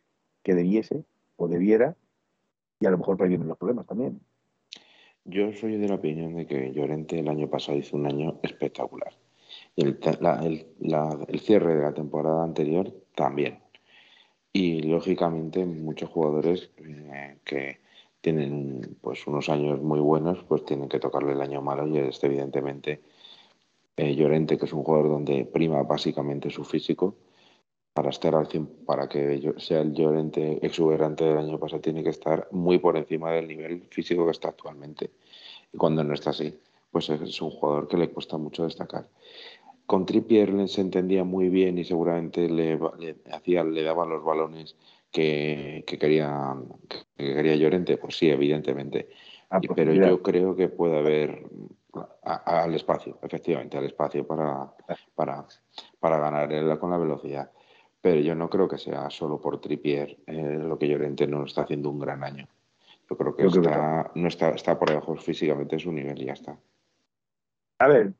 [0.44, 1.04] que debiese
[1.38, 1.96] o debiera,
[2.80, 4.22] y a lo mejor vienen los problemas también.
[5.26, 9.14] Yo soy de la opinión de que Llorente el año pasado hizo un año espectacular.
[9.76, 10.00] Y el,
[11.28, 13.60] el, cierre de la temporada anterior también.
[14.54, 17.80] Y lógicamente muchos jugadores eh, que
[18.22, 22.28] tienen pues unos años muy buenos, pues tienen que tocarle el año malo y este
[22.28, 23.02] evidentemente
[23.98, 27.16] eh, Llorente, que es un jugador donde prima básicamente su físico,
[28.00, 32.12] para estar al 100, para que sea el Llorente exuberante del año pasado, tiene que
[32.12, 35.12] estar muy por encima del nivel físico que está actualmente.
[35.74, 36.58] Y cuando no está así,
[36.94, 39.10] pues es un jugador que le cuesta mucho destacar.
[39.86, 42.80] Con Trippier se entendía muy bien y seguramente le,
[43.34, 44.78] hacía, le daban los balones
[45.12, 46.56] que, quería,
[47.18, 47.98] que quería Llorente.
[47.98, 49.10] Pues sí, evidentemente.
[49.50, 51.44] Ah, pues pero yo creo que puede haber
[52.24, 54.74] al espacio, efectivamente, al espacio para,
[55.16, 55.46] para,
[56.00, 57.52] para ganar con la velocidad
[58.02, 61.64] pero yo no creo que sea solo por Trippier eh, lo que Llorente no está
[61.64, 62.48] haciendo un gran año.
[63.10, 66.34] Yo creo que, está, no está, está por debajo físicamente de su nivel y ya
[66.34, 66.60] está.
[67.80, 68.14] A ver,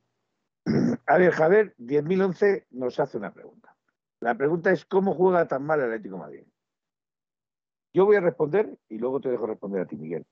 [1.06, 3.76] a ver, Javier, 10.011 nos hace una pregunta.
[4.20, 6.44] La pregunta es, ¿cómo juega tan mal el Atlético Madrid?
[7.94, 10.26] Yo voy a responder y luego te dejo responder a ti, Miguel.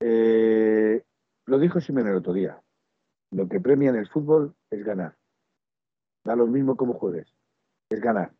[0.00, 1.04] Eh,
[1.44, 2.60] lo dijo Simeone el otro día.
[3.30, 5.16] Lo que premia en el fútbol es ganar.
[6.24, 7.35] Da lo mismo como juegues
[7.88, 8.32] es ganar.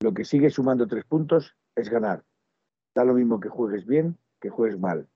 [0.00, 2.24] Lo que sigue sumando tres puntos es ganar.
[2.94, 5.08] Da lo mismo que juegues bien que juegues mal.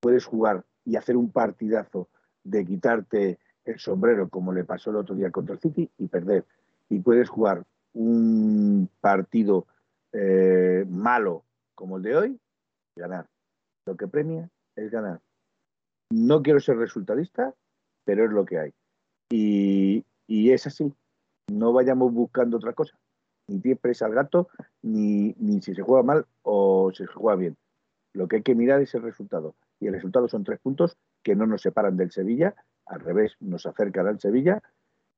[0.00, 2.08] Puedes jugar y hacer un partidazo
[2.42, 6.44] de quitarte el sombrero como le pasó el otro día contra el City y perder.
[6.88, 9.66] Y puedes jugar un partido
[10.12, 11.44] eh, malo
[11.74, 12.40] como el de hoy
[12.96, 13.28] y ganar.
[13.86, 15.20] Lo que premia es ganar.
[16.10, 17.54] No quiero ser resultadista,
[18.04, 18.74] pero es lo que hay.
[19.28, 20.94] y es así
[21.48, 22.98] no vayamos buscando otra cosa.
[23.48, 24.48] Ni pie presa al gato,
[24.82, 27.56] ni, ni si se juega mal o si se juega bien.
[28.12, 29.54] Lo que hay que mirar es el resultado.
[29.78, 32.54] Y el resultado son tres puntos que no nos separan del Sevilla,
[32.86, 34.62] al revés, nos acercan al Sevilla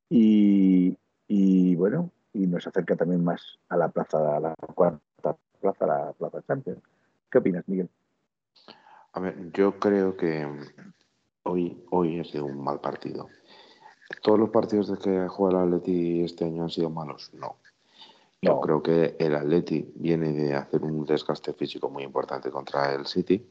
[0.09, 5.01] y, y bueno, y nos acerca también más a la plaza, a la cuarta
[5.61, 6.83] plaza, a la plaza Champions.
[7.31, 7.89] ¿Qué opinas, Miguel?
[9.13, 10.47] A ver, yo creo que
[11.45, 13.29] hoy, hoy ha un mal partido.
[14.23, 17.31] ¿Todos los partidos de que juega el Atleti este año han sido malos?
[17.35, 17.57] No.
[18.41, 23.07] Yo creo que el Atleti viene de hacer un desgaste físico muy importante contra el
[23.07, 23.45] City.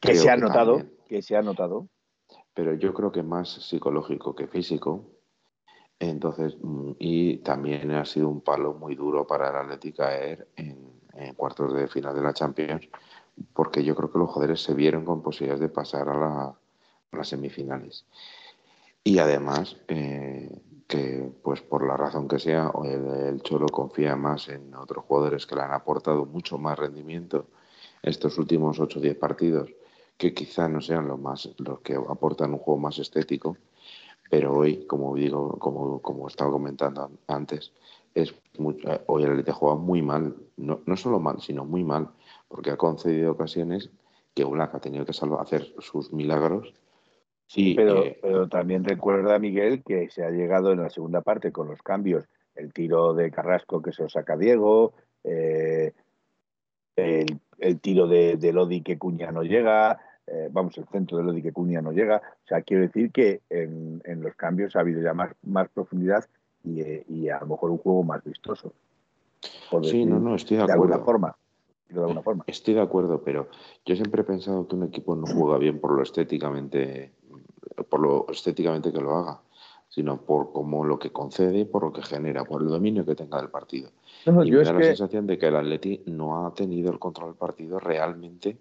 [0.00, 1.88] Que se ha notado, que se ha notado.
[2.52, 5.06] Pero yo creo que más psicológico que físico.
[5.98, 10.92] Entonces, mm, y también ha sido un palo muy duro para el Atleti caer en,
[11.36, 12.88] cuartos de final de la Champions,
[13.52, 16.54] porque yo creo que los jugadores se vieron con posibilidades de pasar a
[17.12, 18.04] las semifinales.
[19.06, 20.50] Y además, eh,
[20.88, 25.54] que pues por la razón que sea, el, Cholo confía más en otros jugadores que
[25.54, 27.46] le han aportado mucho más rendimiento
[28.02, 29.70] estos últimos 8 o 10 partidos,
[30.16, 33.58] que quizá no sean los, más, los que aportan un juego más estético,
[34.30, 37.72] pero hoy, como digo, como, como estaba comentando antes,
[38.14, 38.34] es
[39.06, 42.10] hoy el Elite juega muy mal, no, no solo mal, sino muy mal,
[42.48, 43.90] porque ha concedido ocasiones
[44.34, 46.72] que Black ha tenido que salvar, hacer sus milagros
[47.46, 51.52] Sí, pero, eh, pero también recuerda, Miguel, que se ha llegado en la segunda parte
[51.52, 52.24] con los cambios.
[52.54, 55.92] El tiro de Carrasco que se lo saca Diego, eh,
[56.96, 61.52] el, tiro de, Lodi que Cuña no llega, eh, vamos, el centro de Lodi que
[61.52, 62.18] Cuña no llega.
[62.18, 66.24] O sea, quiero decir que en, los cambios ha habido ya más, más profundidad
[66.62, 68.72] y, a lo mejor un juego más vistoso.
[69.82, 70.82] Sí, no, no, estoy de, acuerdo.
[70.84, 71.36] Alguna forma,
[71.88, 72.44] de alguna forma.
[72.46, 73.48] Estoy de acuerdo, pero
[73.84, 77.12] yo siempre he pensado que un equipo no juega bien por lo estéticamente
[77.88, 79.40] por lo estéticamente que lo haga,
[79.88, 83.14] sino por como lo que concede y por lo que genera, por el dominio que
[83.14, 83.90] tenga del partido.
[84.26, 87.36] y me da la sensación de que el Atleti no ha tenido el control del
[87.36, 88.58] partido realmente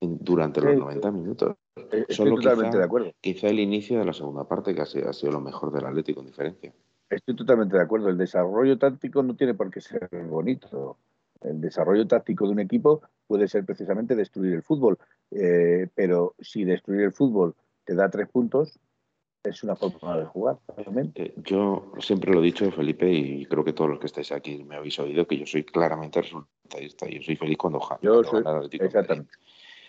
[0.00, 1.56] durante los 90 minutos.
[1.76, 3.12] Eh, estoy totalmente de acuerdo.
[3.20, 5.86] Quizá el inicio de la segunda parte, que ha sido, ha sido lo mejor del
[5.86, 6.72] Atlético con diferencia.
[7.08, 8.08] Estoy totalmente de acuerdo.
[8.08, 10.96] El desarrollo táctico no tiene por qué ser bonito.
[11.42, 14.98] El desarrollo táctico de un equipo puede ser precisamente destruir el fútbol.
[15.30, 17.54] Eh, pero si destruir el fútbol
[17.84, 18.78] te da tres puntos,
[19.44, 21.34] es una forma de jugar, obviamente.
[21.38, 24.76] Yo siempre lo he dicho, Felipe, y creo que todos los que estáis aquí me
[24.76, 27.08] habéis oído, que yo soy claramente resultadista.
[27.08, 29.32] Yo soy feliz cuando, yo soy, Exactamente.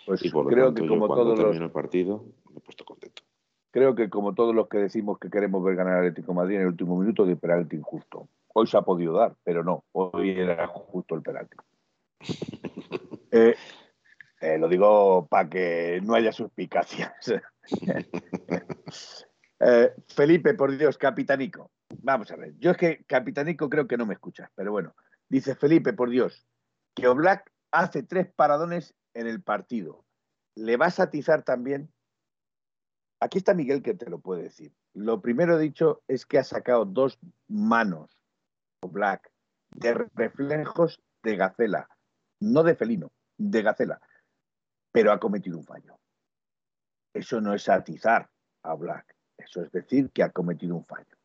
[0.06, 1.56] Pues y por creo que como todos los...
[1.56, 3.22] el partido me he puesto contento.
[3.70, 6.62] Creo que como todos los que decimos que queremos ver ganar al Atlético Madrid en
[6.62, 8.28] el último minuto de penalti injusto.
[8.52, 11.56] Hoy se ha podido dar, pero no, hoy era justo el penalti.
[13.36, 13.56] Eh,
[14.40, 17.34] eh, lo digo para que no haya suspicacias.
[19.66, 21.70] Eh, Felipe, por Dios, capitanico.
[22.02, 22.54] Vamos a ver.
[22.58, 24.94] Yo es que capitanico creo que no me escuchas, pero bueno.
[25.28, 26.46] Dice Felipe, por Dios,
[26.94, 30.04] que Oblak hace tres paradones en el partido.
[30.54, 31.90] ¿Le va a atizar también?
[33.20, 34.74] Aquí está Miguel que te lo puede decir.
[34.92, 38.10] Lo primero dicho es que ha sacado dos manos,
[38.82, 39.32] black,
[39.70, 41.88] de reflejos de gacela,
[42.40, 44.00] no de felino, de gacela,
[44.92, 45.98] pero ha cometido un fallo.
[47.14, 48.28] Eso no es atizar
[48.62, 51.16] a Black, eso es decir que ha cometido un fallo.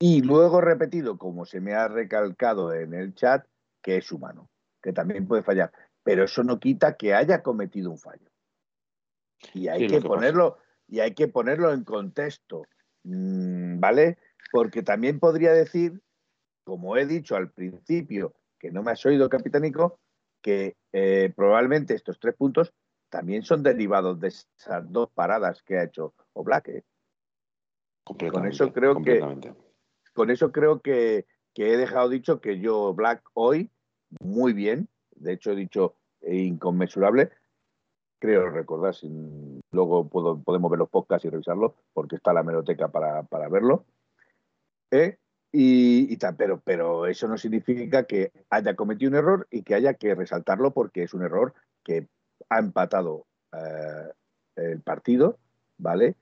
[0.00, 3.44] Y luego repetido, como se me ha recalcado en el chat,
[3.82, 4.48] que es humano,
[4.80, 5.72] que también puede fallar
[6.08, 8.30] pero eso no quita que haya cometido un fallo.
[9.52, 10.56] Y hay que, ponerlo
[10.86, 12.62] y hay que ponerlo en contexto,
[13.04, 14.16] mm, ¿vale?
[14.50, 16.00] Porque también podría decir,
[16.64, 20.00] como he dicho al principio, que no me has oído, capitánico,
[20.40, 22.72] que eh, probablemente estos tres puntos
[23.08, 26.68] también son derivados de esas dos paradas que ha hecho Oblak.
[26.68, 26.84] ¿eh?
[28.04, 29.20] Con eso creo que
[30.14, 33.70] con eso creo que, que, he dejado dicho que yo Black hoy
[34.20, 34.88] muy bien.
[35.14, 37.30] De hecho he dicho e inconmensurable.
[38.20, 43.48] Creo recordar, sin, luego podemos ver los podcasts y revisarlo, porque está la meroteca para,
[43.48, 43.84] verlo.
[44.90, 45.18] ¿Eh?
[45.52, 50.14] Y, pero, pero eso no significa que haya cometido un error y que haya que
[50.16, 51.54] resaltarlo porque es un error
[51.84, 52.08] que
[52.48, 54.12] ha empatado eh,
[54.56, 55.38] el partido,
[55.76, 56.16] ¿vale?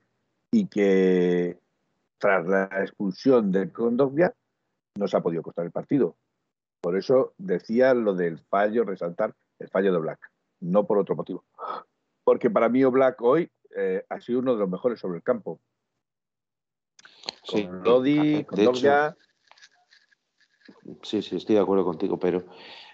[0.51, 1.59] Y que
[2.17, 4.33] tras la expulsión de Condovia
[4.95, 6.15] no se ha podido costar el partido.
[6.81, 10.19] Por eso decía lo del fallo, resaltar el fallo de Black,
[10.59, 11.43] no por otro motivo.
[12.23, 15.59] Porque para mí Black hoy eh, ha sido uno de los mejores sobre el campo.
[17.43, 18.59] Sí, con Lodi, con
[21.03, 22.45] Sí, sí, estoy de acuerdo contigo, pero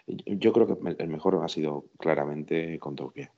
[0.07, 3.29] yo creo que el mejor ha sido claramente con Tokio.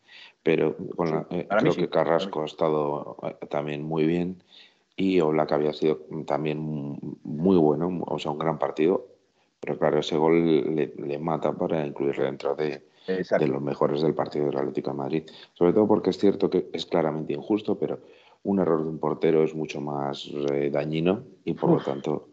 [0.43, 4.43] Pero con eh, creo que Carrasco ha estado eh, también muy bien
[4.95, 6.59] y Oblak había sido también
[7.23, 9.07] muy bueno, o sea, un gran partido.
[9.59, 14.45] Pero claro, ese gol le mata para incluirle dentro de, de los mejores del partido
[14.45, 15.23] del Atlético de Madrid.
[15.53, 17.99] Sobre todo porque es cierto que es claramente injusto, pero
[18.43, 22.29] un error de un portero es mucho más eh, dañino y por lo tanto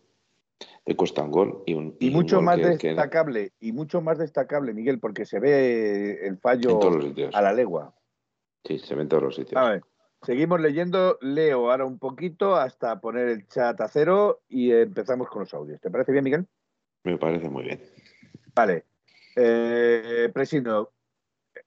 [0.85, 4.99] te cuesta un gol y, un, y, mucho más destacable y mucho más destacable Miguel
[4.99, 6.81] porque se ve el fallo
[7.33, 7.95] a la legua
[8.65, 9.83] sí se ve en todos los sitios a ver,
[10.23, 15.41] seguimos leyendo leo ahora un poquito hasta poner el chat a cero y empezamos con
[15.41, 16.47] los audios ¿te parece bien Miguel?
[17.05, 17.81] me parece muy bien
[18.55, 18.85] vale
[19.37, 20.91] eh, Presino,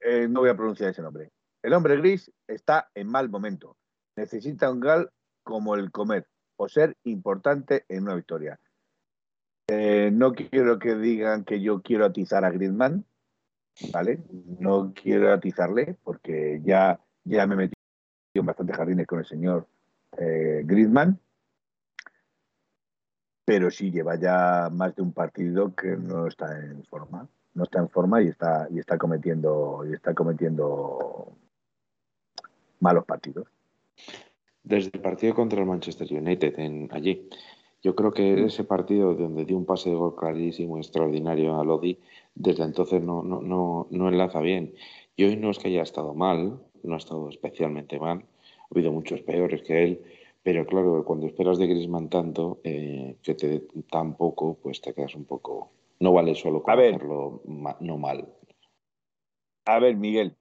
[0.01, 1.31] eh, no voy a pronunciar ese nombre.
[1.61, 3.77] El hombre gris está en mal momento.
[4.15, 5.11] Necesita un gal
[5.43, 8.59] como el comer o ser importante en una victoria.
[9.67, 13.05] Eh, no quiero que digan que yo quiero atizar a Griezmann,
[13.91, 14.19] ¿vale?
[14.59, 17.75] No quiero atizarle porque ya, ya me metido
[18.35, 19.67] en bastantes jardines con el señor
[20.17, 20.65] eh,
[23.43, 27.79] pero sí lleva ya más de un partido que no está en forma no está
[27.79, 31.33] en forma y está, y está cometiendo, y está cometiendo
[32.81, 33.47] malos partidos.
[34.61, 37.29] Desde el partido contra el Manchester United en, allí,
[37.85, 41.99] yo creo que ese partido donde dio un pase de gol clarísimo, extraordinario a Lodi,
[42.33, 44.73] desde entonces no, no, no, no enlaza bien.
[45.15, 48.91] Y hoy no es que haya estado mal, no ha estado especialmente mal, ha habido
[48.91, 50.01] muchos peores que él,
[50.41, 54.91] pero claro, cuando esperas de Griezmann tanto, eh, que te dé tan poco, pues te
[54.95, 55.69] quedas un poco
[55.99, 57.43] no vale solo con hacerlo
[57.81, 58.27] no mal.
[59.65, 60.35] A ver, Miguel,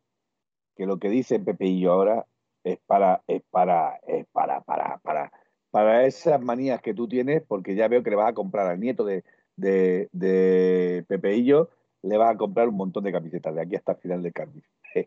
[0.76, 2.26] que lo que dice Pepe y yo ahora
[2.64, 5.30] es para, es para, es para, para, para,
[5.74, 8.78] para esas manías que tú tienes, porque ya veo que le vas a comprar al
[8.78, 9.24] nieto de,
[9.56, 11.68] de, de Pepe y yo,
[12.02, 15.06] le vas a comprar un montón de camisetas de aquí hasta el final de,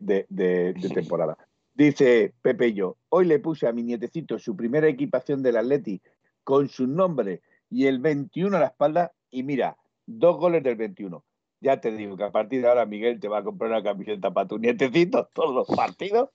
[0.00, 1.38] de, de, de temporada.
[1.72, 6.02] Dice Pepe y yo, hoy le puse a mi nietecito su primera equipación del Atleti
[6.42, 11.22] con su nombre y el 21 a la espalda y mira, dos goles del 21.
[11.60, 14.34] ya te digo que a partir de ahora Miguel te va a comprar una camiseta
[14.34, 16.30] para tu nietecito todos los partidos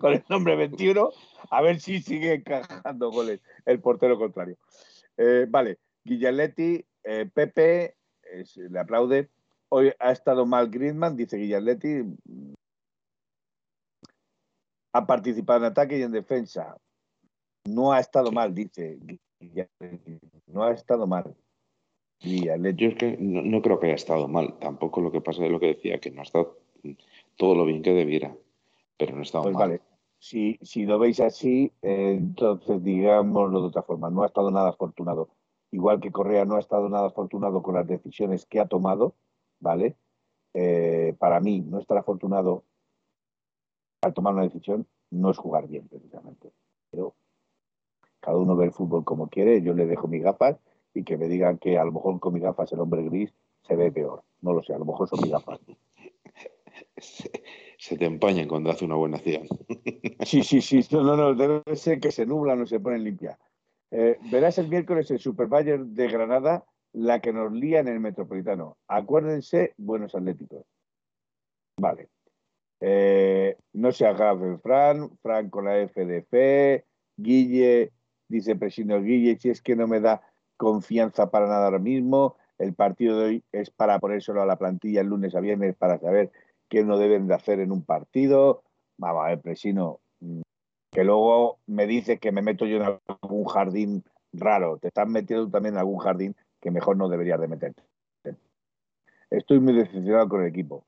[0.00, 1.10] con el nombre 21,
[1.50, 4.56] a ver si sigue encajando goles el portero contrario.
[5.16, 7.96] Eh, vale, Guillaletti, eh, Pepe,
[8.56, 9.30] le aplaude.
[9.68, 12.04] Hoy ha estado mal Griezmann, dice Guillaletti.
[14.92, 16.76] Ha participado en ataque y en defensa.
[17.64, 18.98] No ha estado mal, dice
[20.46, 21.34] No ha estado mal.
[22.20, 24.58] Yo es que no, creo que haya estado mal.
[24.58, 26.58] Tampoco lo que pasa es lo que decía, que no ha estado
[27.36, 28.34] todo lo bien que debiera.
[28.98, 29.68] Pero no ha estado pues mal.
[29.68, 29.82] Vale.
[30.18, 34.10] Si, si lo veis así, entonces digámoslo de otra forma.
[34.10, 35.28] No ha estado nada afortunado.
[35.70, 39.14] Igual que Correa no ha estado nada afortunado con las decisiones que ha tomado,
[39.60, 39.96] ¿vale?
[40.54, 42.64] Eh, para mí, no estar afortunado
[44.02, 46.52] al tomar una decisión no es jugar bien, precisamente.
[46.90, 47.14] Pero
[48.20, 49.62] cada uno ve el fútbol como quiere.
[49.62, 50.56] Yo le dejo mis gafas
[50.94, 53.32] y que me digan que a lo mejor con mis gafas el hombre gris
[53.62, 54.22] se ve peor.
[54.40, 55.60] No lo sé, a lo mejor son mis gafas.
[57.78, 59.46] Se, te empañan cuando hace una buena acción.
[60.24, 60.80] Sí, sí, sí.
[60.90, 63.38] No, no, debe ser que se nublan o se ponen limpias.
[63.90, 68.00] Eh, verás el miércoles el Super Bayern de Granada, la que nos lía en el
[68.00, 68.78] Metropolitano.
[68.88, 70.64] Acuérdense, buenos atléticos.
[71.78, 72.08] Vale.
[72.80, 76.84] Eh, no se agafen Fran, Fran con la FDF,
[77.16, 77.92] Guille,
[78.28, 80.22] dice Presino Guille, si es que no me da
[80.56, 82.36] confianza para nada ahora mismo.
[82.58, 85.98] El partido de hoy es para ponérselo a la plantilla el lunes a viernes para
[85.98, 86.32] saber
[86.68, 88.62] qué no deben de hacer en un partido.
[88.98, 90.40] Vamos a ver, Presino, mm,
[90.90, 94.78] que luego me dice que me meto yo en algún jardín raro.
[94.78, 97.82] Te estás metiendo también en algún jardín que mejor no deberías de meterte.
[99.30, 100.84] Estoy muy decepcionado con el equipo.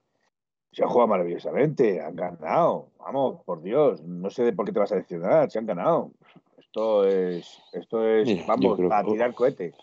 [0.73, 2.89] Se ha jugado maravillosamente, han ganado.
[2.99, 6.13] Vamos, por Dios, no sé de por qué te vas a decepcionar, se han ganado.
[6.57, 9.75] Esto es, esto es, vamos, a tirar cohetes.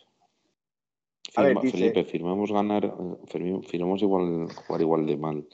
[1.35, 2.93] A ver, Felipe, firmamos ganar,
[3.67, 5.45] firmamos igual jugar igual de mal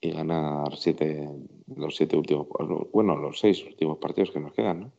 [0.00, 1.28] y ganar siete,
[1.74, 2.46] los siete últimos,
[2.92, 4.92] bueno, los seis últimos partidos que nos quedan, ¿no?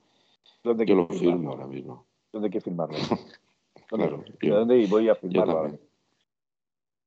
[0.64, 2.06] ¿Dónde Yo lo firmo ahora mismo.
[2.32, 2.98] ¿Dónde hay que firmarlo?
[3.88, 5.80] claro, ¿De dónde voy a firmarlo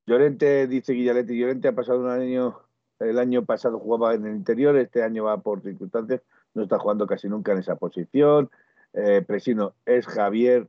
[0.07, 2.59] Llorente, dice Guillaletti, Llorente ha pasado un año,
[2.99, 6.23] el año pasado jugaba en el interior, este año va por circunstancias,
[6.55, 8.51] no está jugando casi nunca en esa posición.
[8.93, 10.67] Eh, Presino es Javier,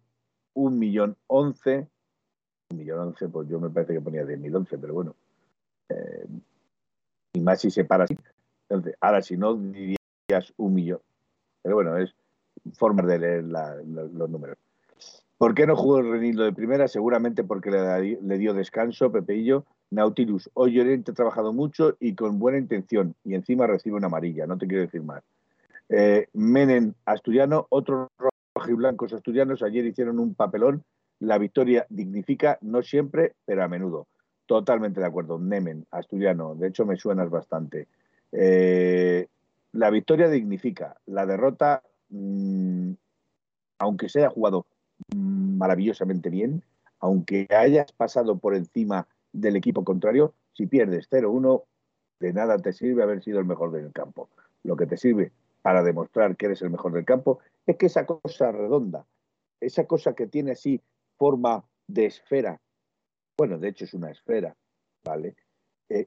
[0.54, 1.88] un millón once.
[2.70, 5.16] Un millón once, pues yo me parece que ponía de mil once, pero bueno.
[5.90, 6.28] Eh,
[7.34, 8.18] y más si se para así.
[8.70, 11.00] Entonces, ahora si no dirías un millón.
[11.62, 12.14] Pero bueno, es
[12.74, 14.58] forma de leer los números.
[15.38, 16.88] ¿Por qué no jugó el Renildo de primera?
[16.88, 19.66] Seguramente porque le, dio descanso, Pepeillo.
[19.90, 24.48] Nautilus, hoy Llorente ha trabajado mucho y con buena intención, y encima recibe una amarilla,
[24.48, 25.22] no te quiero decir más.
[25.90, 28.08] Eh, Menen Asturiano, otros
[28.56, 30.84] rojiblancos asturianos ayer hicieron un papelón.
[31.20, 34.08] La victoria dignifica, no siempre, pero a menudo.
[34.52, 35.40] Totalmente de acuerdo.
[35.40, 37.88] Nemen, asturiano, de hecho me suenas bastante.
[38.34, 39.30] Eh,
[39.72, 42.92] la victoria dignifica, la derrota, mm,
[43.80, 44.66] aunque se haya jugado
[45.16, 46.66] maravillosamente bien,
[47.00, 51.64] aunque hayas pasado por encima del equipo contrario, si pierdes 0-1,
[52.20, 54.28] de nada te sirve haber sido el mejor del campo.
[54.64, 55.32] Lo que te sirve
[55.62, 59.06] para demostrar que eres el mejor del campo, es que esa cosa redonda,
[59.62, 60.82] esa cosa que tiene así
[61.16, 62.60] forma de esfera,
[63.42, 64.56] bueno, de hecho es una esfera,
[65.04, 65.36] ¿vale?
[65.90, 66.06] Eh,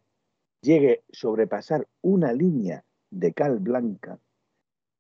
[0.63, 4.21] llegue a sobrepasar una línea de cal blanca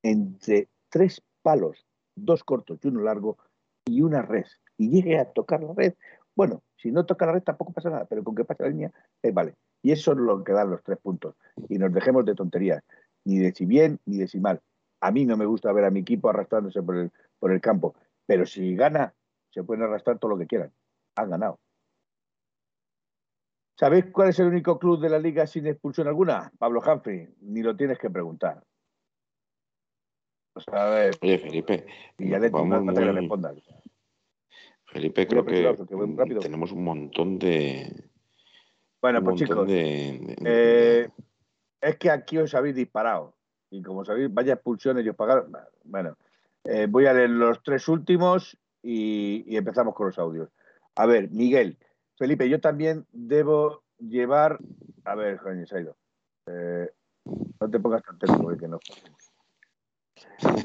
[0.02, 3.38] entre tres palos, dos cortos y uno largo,
[3.84, 5.94] y una red, y llegue a tocar la red,
[6.34, 8.92] bueno, si no toca la red tampoco pasa nada, pero con que pase la línea,
[9.22, 9.54] eh, vale.
[9.80, 11.36] Y eso es lo que dan los tres puntos.
[11.68, 12.82] Y nos dejemos de tonterías
[13.24, 14.60] ni de si bien ni de si mal.
[15.00, 17.94] A mí no me gusta ver a mi equipo arrastrándose por el, por el campo,
[18.26, 19.14] pero si gana,
[19.50, 20.72] se pueden arrastrar todo lo que quieran.
[21.14, 21.60] Han ganado.
[23.76, 26.52] ¿Sabéis cuál es el único club de la liga sin expulsión alguna?
[26.58, 28.62] Pablo Humphrey, ni lo tienes que preguntar.
[31.20, 31.86] Oye, Felipe,
[32.18, 32.94] y ya le vamos
[34.86, 35.74] Felipe, creo que,
[36.40, 38.10] tenemos un montón de.
[39.02, 41.08] Bueno, pues chicos, eh,
[41.80, 43.34] es que aquí os habéis disparado.
[43.70, 45.52] Y como sabéis, vaya expulsiones y os pagaron.
[45.82, 46.16] Bueno,
[46.62, 50.50] eh, voy a leer los tres últimos y, empezamos con los audios.
[50.94, 51.76] A ver, Miguel,
[52.16, 54.58] Felipe, yo también debo llevar.
[55.04, 55.96] A ver, Jaime Saido.
[56.46, 56.90] Eh,
[57.60, 58.78] no te pongas tan tenso porque no.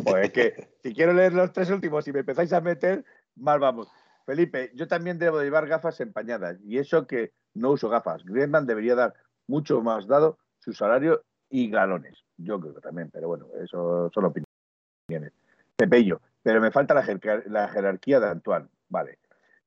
[0.04, 3.04] Pues es que si quiero leer los tres últimos y me empezáis a meter,
[3.36, 3.88] mal vamos.
[4.26, 8.24] Felipe, yo también debo llevar gafas empañadas y eso que no uso gafas.
[8.24, 9.14] Griezmann debería dar
[9.48, 12.24] mucho más dado su salario y galones.
[12.38, 15.34] Yo creo que también, pero bueno, eso son opiniones.
[15.76, 18.68] Pepello, pero me falta la, jerarquía de Antoine.
[18.90, 19.18] Vale.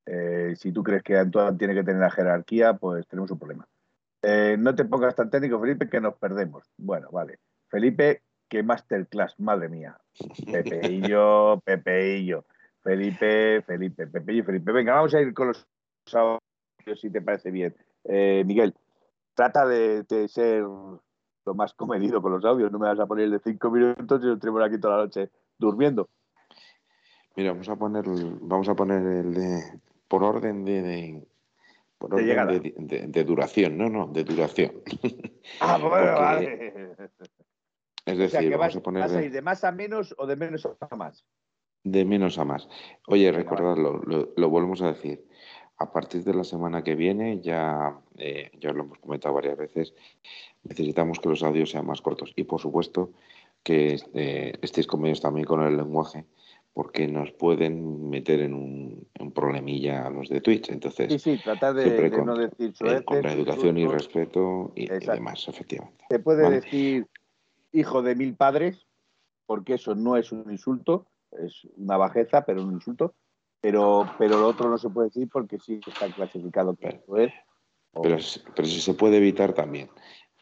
[0.07, 3.67] Eh, si tú crees que Antoine tiene que tener la jerarquía, pues tenemos un problema.
[4.23, 6.65] Eh, no te pongas tan técnico, Felipe, que nos perdemos.
[6.77, 7.39] Bueno, vale.
[7.69, 9.99] Felipe, qué masterclass, madre mía.
[10.51, 12.45] Pepe y yo, Pepe y yo.
[12.83, 14.73] Felipe, Felipe, Pepe y Felipe.
[14.73, 15.67] Venga, vamos a ir con los
[16.13, 17.75] audios, si te parece bien.
[18.05, 18.75] Eh, Miguel,
[19.35, 22.71] trata de, ser lo más comedido con los audios.
[22.71, 25.05] No me vas a poner el de cinco minutos y nos tenemos aquí toda la
[25.05, 26.09] noche durmiendo.
[27.37, 28.05] Mira, vamos a poner,
[28.41, 29.81] vamos a poner el de
[30.13, 31.25] por orden de,
[33.09, 34.83] de, duración, no, no, de duración.
[35.61, 36.97] Ah, bueno, vale.
[38.05, 39.31] Es decir, vamos a poner.
[39.31, 41.25] de más a menos o de menos a más?
[41.83, 42.69] De menos a más.
[43.09, 44.03] Oye, recordadlo,
[44.37, 45.27] lo, volvemos a decir.
[45.79, 49.95] A partir de la semana que viene, ya, eh, ya lo hemos comentado varias veces,
[50.63, 52.35] necesitamos que los audios sean más cortos.
[52.37, 53.13] Y por supuesto
[53.63, 56.27] que eh, estéis conmigo también con el lenguaje
[56.75, 60.71] porque nos pueden meter en un, problemilla a los de Twitch.
[60.71, 65.47] Entonces, sí, sí, tratar de, no decir eh, Con la educación y respeto y, demás,
[65.49, 66.05] efectivamente.
[66.09, 67.07] Se puede decir
[67.73, 68.87] hijo de mil padres,
[69.47, 73.15] porque eso no es un insulto, es una bajeza, pero un insulto.
[73.61, 77.01] Pero, pero lo otro no se puede decir porque sí está clasificado es.
[77.07, 77.33] Pero,
[78.57, 79.89] pero si se puede evitar también.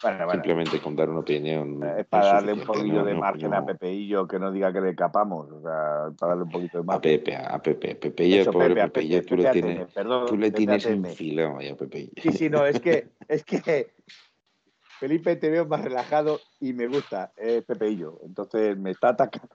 [0.01, 1.83] Simplemente con dar una opinión.
[1.99, 5.51] Es para darle un poquillo de margen a Pepeillo, que no diga que le capamos.
[5.51, 6.99] O sea, para darle un poquito de margen.
[6.99, 7.95] A Pepe, a Pepe.
[7.97, 9.89] Pepeillo, pobre Pepe, tú, le tienes,
[10.27, 12.13] tú le tienes enfilado a Pepeillo.
[12.17, 13.93] Sí, sí, no, es que, es que
[15.01, 18.21] Felipe te veo más relajado y me gusta, es Pepeillo.
[18.25, 19.55] Entonces me está atacando.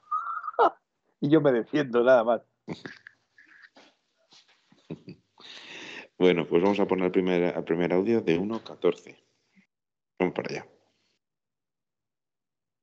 [1.21, 2.41] y yo me defiendo nada más.
[6.17, 9.17] Bueno, pues vamos a poner el primer, el primer audio de 1.14.
[10.17, 10.65] Vamos para.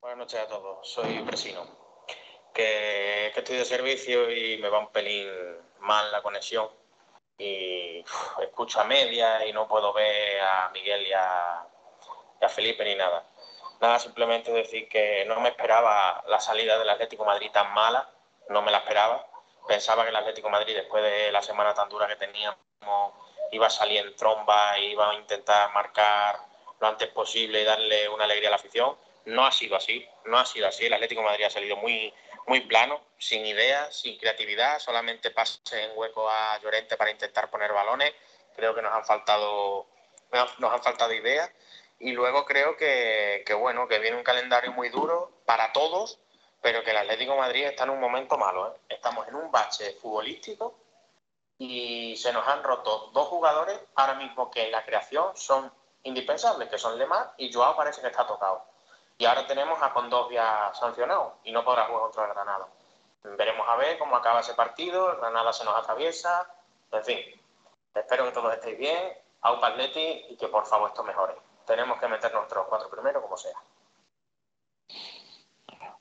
[0.02, 1.66] Buenas noches a todos, soy Presino.
[2.52, 5.30] Que, estoy de servicio y me va un pelín
[5.78, 6.68] mal la conexión
[7.38, 8.04] y
[8.42, 11.66] escucho a media y no puedo ver a Miguel y a,
[12.50, 13.24] Felipe ni nada.
[13.80, 18.10] Nada, simplemente decir que no me esperaba la salida del Atlético Madrid tan mala,
[18.50, 19.26] no me la esperaba.
[19.66, 22.58] Pensaba que el Atlético Madrid, después de la semana tan dura que teníamos,
[23.52, 26.51] iba a salir en tromba, iba a intentar marcar
[26.82, 28.96] lo antes posible y darle una alegría a la afición.
[29.26, 30.84] No ha sido así, no ha sido así.
[30.86, 32.12] El Atlético Madrid ha salido muy,
[32.48, 37.72] muy plano, sin ideas, sin creatividad, solamente pase en hueco a Llorente para intentar poner
[37.72, 38.12] balones.
[38.56, 39.86] Creo que nos han faltado,
[40.58, 41.48] nos han faltado ideas.
[42.00, 46.18] Y luego creo que, bueno, que viene un calendario muy duro para todos,
[46.60, 48.74] pero que el Atlético Madrid está en un momento malo.
[48.74, 48.80] ¿eh?
[48.88, 50.76] Estamos en un bache futbolístico
[51.58, 55.72] y se nos han roto dos jugadores ahora mismo que en la creación son
[56.04, 58.64] indispensables, que son Lemar y Joao parece que está tocado.
[59.18, 62.66] Y ahora tenemos a Condovia sancionado y no podrá jugar contra el Granada.
[63.38, 66.46] Veremos a ver cómo acaba ese partido, el Granada se nos atraviesa,
[66.90, 67.18] en fin.
[67.94, 71.34] Espero que todos estéis bien, Aupa Atleti y que por favor esto mejore.
[71.66, 73.56] Tenemos que meter nuestros cuatro primeros como sea.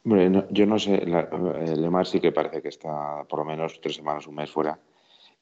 [0.04, 3.96] Hombre, yo no sé, eh, Lemar sí que parece que está por lo menos tres
[3.98, 4.80] semanas, un mes fuera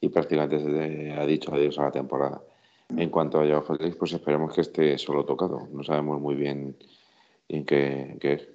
[0.00, 2.40] y prácticamente ha dicho adiós a la temporada.
[2.96, 5.68] En cuanto a Joao Félix, pues esperemos que esté solo tocado.
[5.72, 6.76] No sabemos muy bien
[7.48, 8.48] en qué, es.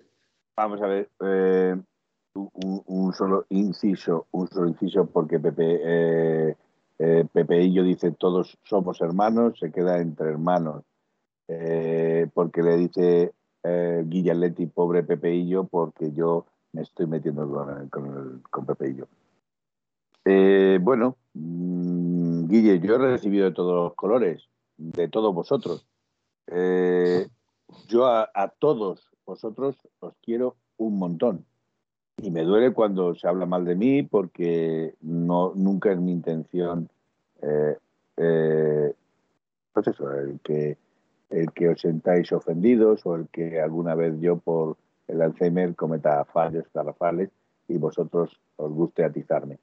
[0.57, 1.75] Vamos a ver, eh,
[2.33, 6.55] un, solo inciso, un solo inciso, porque Pepe, eh,
[6.99, 10.83] eh, Pepe y yo dice todos somos hermanos, se queda entre hermanos,
[12.33, 13.33] porque le dice
[13.63, 18.95] Guillaletti, pobre Pepe y yo, porque yo me estoy metiendo con, con, con Pepe y
[18.95, 19.05] yo.
[20.81, 21.94] bueno, Mm,
[22.47, 25.87] Guille, yo he recibido de todos los colores, de todos vosotros.
[26.47, 27.27] Eh,
[27.87, 31.45] yo a, todos vosotros os quiero un montón.
[32.17, 36.89] Y me duele cuando se habla mal de mí porque no, nunca es mi intención,
[37.41, 37.77] eh,
[38.17, 38.93] eh,
[39.73, 40.77] pues eso, el que,
[41.29, 44.77] el que os sentáis ofendidos o el que alguna vez yo por
[45.07, 47.29] el Alzheimer cometa fallos garrafales
[47.67, 49.59] y vosotros os guste atizarme.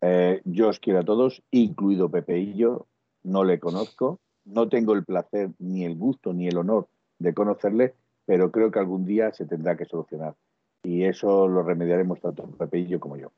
[0.00, 2.86] Eh, yo os quiero a todos, incluido Pepe y yo.
[3.22, 6.88] No le conozco, no tengo el placer, ni el gusto, ni el honor
[7.18, 7.94] de conocerle,
[8.24, 10.36] pero creo que algún día se tendrá que solucionar.
[10.82, 13.32] Y eso lo remediaremos tanto Pepe y yo como yo.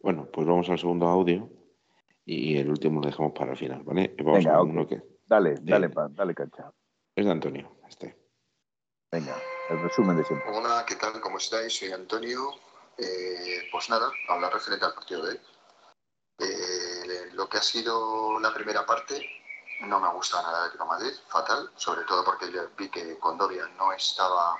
[0.00, 1.50] Bueno, pues vamos al segundo audio
[2.24, 4.14] y el último lo dejamos para el final, ¿vale?
[4.24, 5.02] Vamos a uno que...
[5.26, 6.72] Dale, dale, eh, dale cancha.
[7.14, 8.16] Es de Antonio, este.
[9.12, 9.36] Venga,
[9.68, 10.48] el resumen de siempre.
[10.50, 11.20] Hola, ¿qué tal?
[11.20, 11.72] ¿Cómo estáis?
[11.76, 12.40] Soy Antonio,
[13.00, 15.40] eh, pues nada, hablar referente al partido de hoy.
[16.38, 19.28] Eh, lo que ha sido la primera parte
[19.80, 22.46] no me gusta nada de Madrid, fatal, sobre todo porque
[22.76, 24.56] vi que Condovia no estaba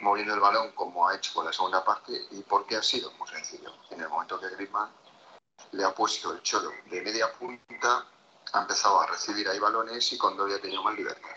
[0.00, 3.28] moviendo el balón como ha hecho con la segunda parte y porque ha sido muy
[3.28, 3.72] sencillo.
[3.90, 4.90] En el momento que Griezmann
[5.72, 8.06] le ha puesto el cholo de media punta,
[8.52, 11.36] ha empezado a recibir ahí balones y cuando había tenido más libertad.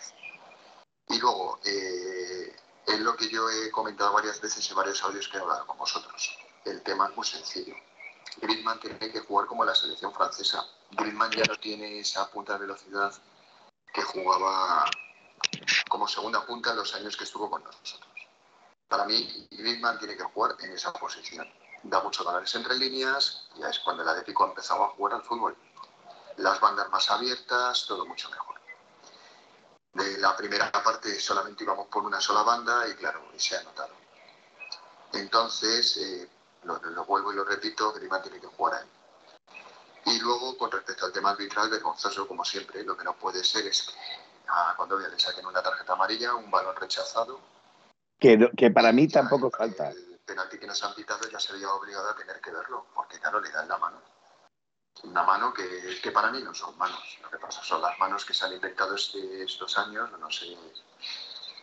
[1.08, 2.56] Y luego, eh,
[2.90, 5.78] es lo que yo he comentado varias veces en varios audios que he hablado con
[5.78, 6.38] vosotros.
[6.66, 7.76] El tema es muy sencillo.
[8.42, 10.66] Griezmann tiene que jugar como la selección francesa.
[10.92, 13.14] Griezmann ya no tiene esa punta de velocidad
[13.94, 14.86] que jugaba
[15.88, 18.10] como segunda punta en los años que estuvo con nosotros.
[18.88, 21.48] Para mí, Griezmann tiene que jugar en esa posición.
[21.84, 25.56] Da mucho valores entre líneas, ya es cuando el Atlético empezaba a jugar al fútbol.
[26.38, 28.59] Las bandas más abiertas, todo mucho mejor.
[29.94, 33.64] De la primera parte solamente íbamos por una sola banda y claro, y se ha
[33.64, 33.94] notado.
[35.14, 36.30] Entonces, eh,
[36.64, 38.88] lo, vuelvo y lo repito, Griezmann tiene que jugar ahí.
[40.06, 43.66] Y luego, con respecto al tema arbitral, vergonzoso como siempre, lo que no puede ser
[43.68, 43.94] es que
[44.48, 47.40] a cuando le saquen una tarjeta amarilla, un balón rechazado.
[48.20, 49.90] Que, que para mí tampoco falta.
[49.90, 53.20] El penalti que nos han pitado ya se había obligado a tener que verlo, porque
[53.20, 54.02] claro, le dan la mano.
[55.04, 57.18] Una mano que, que para mí no son manos.
[57.22, 60.58] Lo que pasa son las manos que se han inventado este, estos años, no sé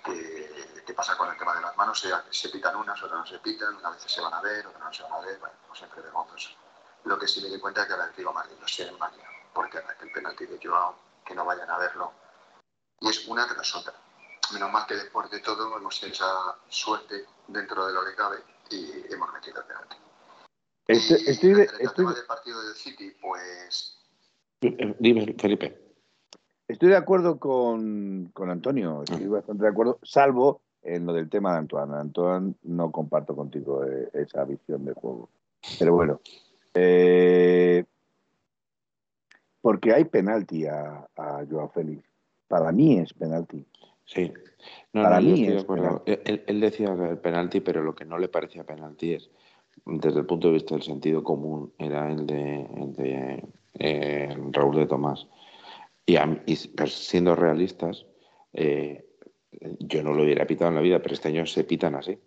[0.05, 3.39] qué, pasa con el tema de las manos, se, se pitan unas, otras no se
[3.41, 6.01] pitan, una vez se van a ver, otras no se van a ver, bueno, siempre
[6.01, 6.51] vergonzoso.
[7.05, 8.97] Lo que sí me di cuenta es que la digo Madrid no sé en
[9.53, 12.13] porque el penalti de Joao, que no vayan a verlo,
[13.01, 13.95] y es una tras otra.
[14.53, 18.43] Menos mal que después de todo hemos tenido esa suerte dentro de lo que cabe
[18.71, 20.06] y hemos metido el penalti.
[20.89, 23.99] Estoy, estoy, de, el tema del partido del City, pues...
[24.61, 25.79] Dime, Felipe.
[26.69, 31.53] Estoy de acuerdo con, con Antonio, estoy bastante de acuerdo, salvo en lo del tema
[31.53, 31.95] de Antoine.
[31.95, 35.29] Antoine, no comparto contigo eh, esa visión de juego.
[35.79, 36.21] Pero bueno,
[36.75, 37.85] eh,
[39.61, 42.05] porque hay penalti a, a Joao Félix.
[42.49, 43.67] Para mí es penalti.
[44.05, 44.33] Sí.
[44.93, 45.67] Para mí es
[46.07, 49.31] Él, él, decía el penalti, pero lo que no le parecía penalti es,
[49.85, 53.45] desde el punto de vista del sentido común, era el de, el de
[53.79, 55.27] eh, Raúl de Tomás.
[56.05, 56.17] Y,
[56.69, 58.07] pues, siendo realistas,
[58.53, 59.05] eh,
[59.81, 62.19] yo no lo hubiera pitado en la vida, pero este año se pitan así.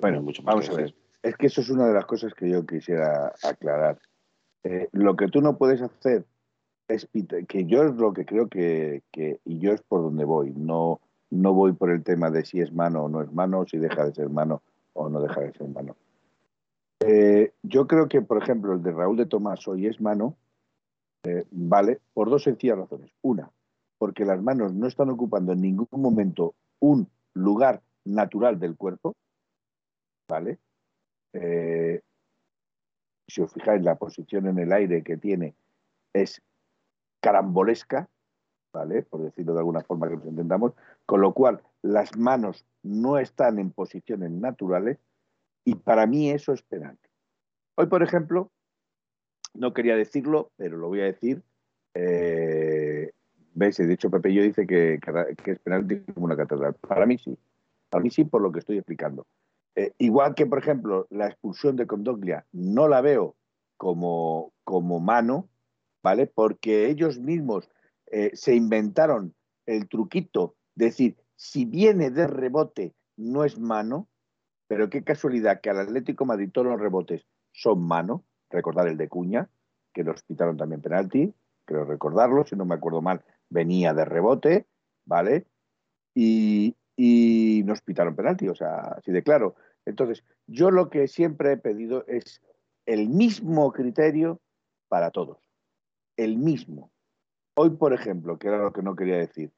[0.00, 0.94] bueno, mucho vamos a ver.
[1.22, 3.98] Es que eso es una de las cosas que yo quisiera aclarar.
[4.64, 6.24] Eh, lo que tú no puedes hacer
[6.88, 7.08] es
[7.48, 9.02] que yo es lo que creo que,
[9.44, 10.52] y yo es por donde voy.
[10.56, 13.78] No, no voy por el tema de si es mano o no es mano, si
[13.78, 14.62] deja de ser mano
[14.94, 15.96] o no deja de ser mano.
[17.00, 20.36] Eh, yo creo que, por ejemplo, el de Raúl de Tomás hoy es mano,
[21.24, 23.10] eh, vale, por dos sencillas razones.
[23.22, 23.50] Una,
[23.98, 29.14] porque las manos no están ocupando en ningún momento un lugar natural del cuerpo,
[30.28, 30.58] ¿vale?
[31.32, 32.00] Eh,
[33.28, 35.54] si os fijáis, la posición en el aire que tiene
[36.12, 36.42] es
[37.20, 38.08] carambolesca,
[38.72, 39.02] ¿vale?
[39.02, 40.72] Por decirlo de alguna forma que nos entendamos,
[41.06, 44.98] con lo cual las manos no están en posiciones naturales
[45.64, 47.08] y para mí eso es penalti.
[47.76, 48.50] Hoy, por ejemplo,
[49.54, 51.42] no quería decirlo, pero lo voy a decir.
[51.94, 53.10] Eh,
[53.54, 53.76] ¿Veis?
[53.76, 55.00] De hecho, Pepe yo dice que,
[55.42, 56.74] que, es penalti como una catedral.
[56.74, 57.36] Para mí sí.
[57.88, 59.26] Para mí sí, por lo que estoy explicando.
[59.74, 63.36] Eh, igual que, por ejemplo, la expulsión de Condoglia no la veo
[63.76, 65.48] como, como mano,
[66.02, 66.26] ¿vale?
[66.26, 67.68] Porque ellos mismos
[68.10, 69.34] eh, se inventaron
[69.66, 74.09] el truquito, de decir, si viene de rebote no es mano,
[74.70, 79.08] pero qué casualidad que al Atlético Madrid todos los rebotes son mano, recordar el de
[79.08, 79.50] Cuña,
[79.92, 84.68] que los pitaron también penalti, creo recordarlo, si no me acuerdo mal, venía de rebote,
[85.04, 85.44] ¿vale?
[86.14, 89.56] Y, y nos pitaron penalti, o sea, así de claro.
[89.86, 92.40] Entonces, yo lo que siempre he pedido es
[92.86, 94.40] el mismo criterio
[94.86, 95.38] para todos,
[96.16, 96.92] el mismo.
[97.54, 99.50] Hoy, por ejemplo, que era lo que no quería decir,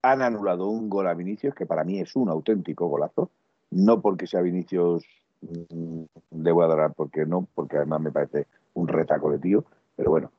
[0.00, 3.32] han anulado un gol a Vinicius, que para mí es un auténtico golazo,
[3.70, 5.04] no porque sea Vinicius
[5.40, 9.64] Mm, debo adorar porque no, porque además me parece un retaco de tío,
[9.96, 10.32] pero bueno.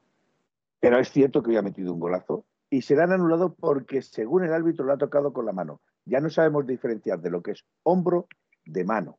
[0.80, 4.02] Pero es cierto que hoy ha metido un golazo y se le han anulado porque
[4.02, 5.82] según el árbitro lo ha tocado con la mano.
[6.06, 8.28] Ya no sabemos diferenciar de lo que es hombro
[8.66, 9.18] de mano.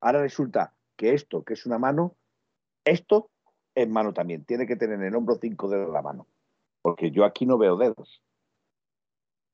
[0.00, 2.16] Ahora resulta que esto, que es una mano,
[2.84, 3.30] esto
[3.74, 4.44] es mano también.
[4.44, 6.26] Tiene que tener en el hombro cinco dedos la mano.
[6.82, 8.22] Porque yo aquí no veo dedos.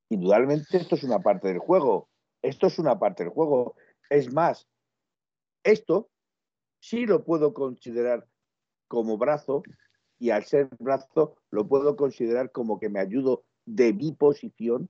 [0.09, 2.09] Indudablemente esto es una parte del juego.
[2.43, 3.77] Esto es una parte del juego.
[4.11, 4.69] Es más,
[5.65, 6.11] esto
[6.81, 8.27] sí lo puedo considerar
[8.89, 9.63] como brazo
[10.19, 14.89] y al ser brazo lo puedo considerar como que me ayudo de mi posición,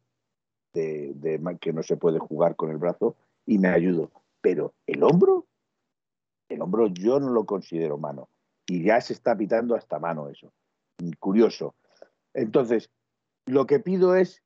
[0.72, 4.10] de, que no se puede jugar con el brazo, y me ayudo.
[4.40, 5.46] Pero el hombro,
[6.48, 8.28] el hombro yo no lo considero mano.
[8.66, 10.52] Y ya se está pitando hasta mano eso.
[11.18, 11.74] Curioso.
[12.34, 12.90] Entonces,
[13.46, 14.42] lo que pido es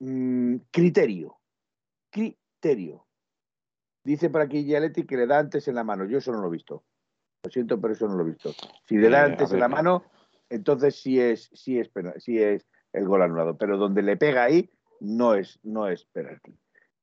[0.00, 1.37] mm, criterio.
[2.18, 3.06] Criterio.
[4.04, 6.04] Dice para aquí Gialetti que le da antes en la mano.
[6.04, 6.84] Yo eso no lo he visto.
[7.44, 8.52] Lo siento, pero eso no lo he visto.
[8.86, 10.04] Si le da eh, antes de la mano,
[10.48, 13.56] entonces sí es, sí es, sí es el gol anulado.
[13.56, 16.54] Pero donde le pega ahí, no es, no es penalti.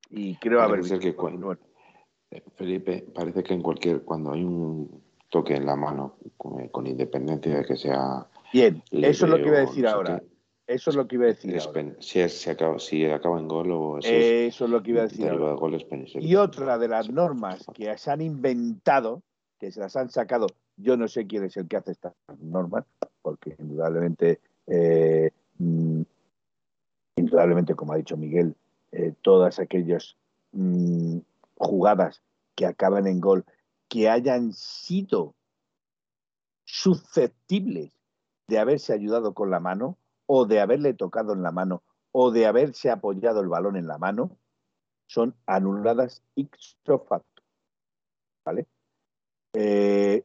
[0.09, 1.53] Y creo haber visto que cuando,
[2.31, 7.57] eh, Felipe, parece que en cualquier, cuando hay un toque en la mano, con, independencia
[7.57, 8.27] de que sea.
[8.51, 10.21] Bien, eso es lo que iba a decir ahora.
[10.67, 11.55] Eso es lo que iba a decir.
[11.99, 14.09] Si, acaba, si acaba en gol o eso,
[14.65, 15.31] es, lo que iba a decir.
[16.21, 19.21] y otra de las normas que se han inventado,
[19.59, 20.47] que se las han sacado,
[20.77, 22.85] yo no sé quién es el que hace estas normas,
[23.21, 26.01] porque indudablemente, eh, mm,
[27.17, 28.55] indudablemente, como ha dicho Miguel,
[28.91, 30.17] eh, todas aquellas
[30.51, 31.19] mm,
[31.57, 32.23] jugadas
[32.55, 33.45] que acaban en gol,
[33.87, 35.35] que hayan sido
[36.63, 37.91] susceptibles
[38.47, 42.45] de haberse ayudado con la mano, o de haberle tocado en la mano o de
[42.45, 44.37] haberse apoyado el balón en la mano
[45.07, 47.43] son anuladas ipso facto.
[48.45, 48.67] ¿Vale?
[49.53, 50.23] Eh,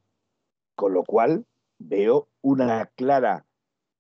[0.75, 1.47] con lo cual
[1.79, 3.45] veo una clara,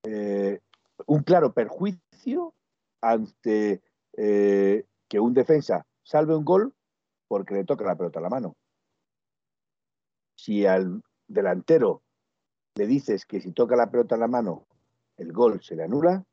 [0.02, 0.60] eh,
[1.06, 2.54] un claro perjuicio
[3.00, 3.82] ante
[4.16, 6.74] eh, que un defensa salve un gol
[7.28, 8.56] porque le toca la pelota a la mano.
[10.36, 12.02] Si al delantero
[12.74, 14.66] le dices que si toca la pelota en la mano
[15.20, 16.24] el gol se le anula,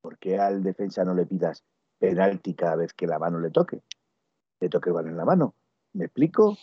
[0.00, 1.64] porque al defensa no le pidas
[1.98, 3.82] penalti cada vez que la mano le toque?
[4.60, 5.54] Le toque el balón en la mano.
[5.94, 6.56] ¿Me explico?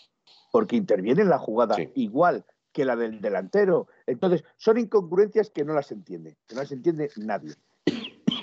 [0.52, 3.88] Porque interviene en la jugada igual que la del delantero.
[4.06, 7.56] Entonces, son incongruencias que no las entiende, que no las entiende nadie.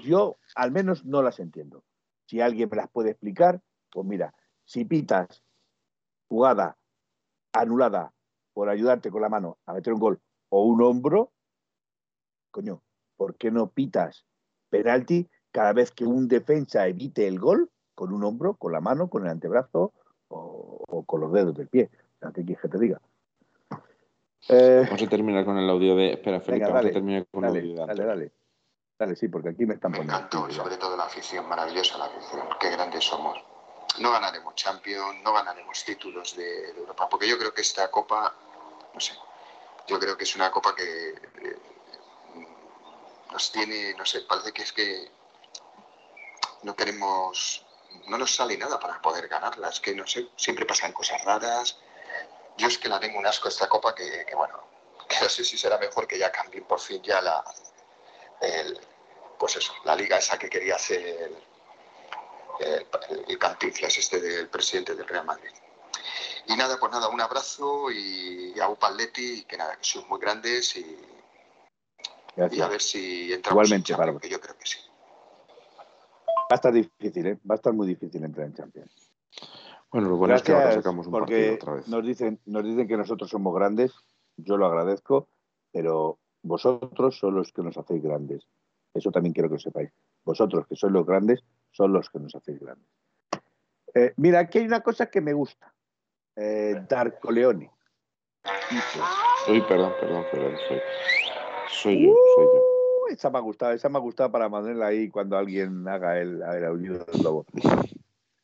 [0.04, 1.84] Yo al menos no las entiendo.
[2.26, 5.44] Si alguien me las puede explicar, pues mira, si pitas
[6.28, 6.76] jugada
[7.52, 8.14] anulada
[8.52, 11.32] por ayudarte con la mano a meter un gol o un hombro,
[12.50, 12.82] coño,
[13.22, 14.24] ¿por qué no pitas
[14.68, 19.08] penalti cada vez que un defensa evite el gol con un hombro, con la mano,
[19.08, 19.92] con el antebrazo
[20.26, 21.88] o, con los dedos del pie?
[22.34, 23.00] ¿qué quieres que te diga?
[24.48, 26.14] Eh, vamos a terminar con el audio de.
[26.14, 27.86] Espera, Felipe, vamos a terminar con el audio de.
[27.86, 28.32] Dale, dale.
[28.98, 30.14] Dale, sí, porque aquí me están poniendo.
[30.14, 32.48] Me encantó, sobre todo la afición, maravillosa la afición.
[32.58, 33.38] Qué grandes somos.
[34.00, 38.34] No ganaremos Champions, no ganaremos títulos de, Europa, porque yo creo que esta copa,
[38.92, 39.14] no sé,
[39.86, 41.71] yo creo que es una copa que eh,
[43.32, 45.10] nos tiene, no sé, parece que es que
[46.62, 47.64] no queremos,
[48.08, 49.68] no nos sale nada para poder ganarla.
[49.68, 51.78] Es que no sé, siempre pasan cosas raras.
[52.58, 54.62] Yo es que la tengo un asco esta copa que, bueno,
[55.08, 57.42] que no sé si será mejor que ya cambien por fin ya la,
[58.40, 58.78] el,
[59.38, 61.36] pues eso, la liga esa que quería hacer el,
[62.60, 62.86] el,
[63.80, 65.50] este del presidente del Real Madrid.
[66.46, 70.76] Y nada, pues nada, un abrazo y a Upaletti, que nada, que sois muy grandes
[70.76, 71.11] y
[72.36, 74.78] y a ver si entramos Igualmente, en yo creo que sí.
[76.40, 77.38] Va a estar difícil, ¿eh?
[77.48, 79.12] Va a estar muy difícil entrar en Champions.
[79.90, 81.88] Bueno, lo bueno es que ahora sacamos un partido otra vez.
[81.88, 83.92] Nos dicen, nos dicen que nosotros somos grandes,
[84.36, 85.28] yo lo agradezco,
[85.70, 88.46] pero vosotros son los que nos hacéis grandes.
[88.94, 89.90] Eso también quiero que lo sepáis.
[90.24, 92.88] Vosotros, que sois los grandes, son los que nos hacéis grandes.
[93.94, 95.74] Eh, mira, aquí hay una cosa que me gusta.
[96.36, 97.70] Eh, Darko Leone.
[99.48, 100.56] Uy, perdón, perdón, perdón.
[100.68, 100.80] Soy...
[101.72, 102.60] Soy yo, soy yo.
[102.60, 106.18] Uh, esa me ha gustado, esa me ha gustado para mantenerla ahí cuando alguien haga
[106.20, 107.46] el, el aullido del lobo.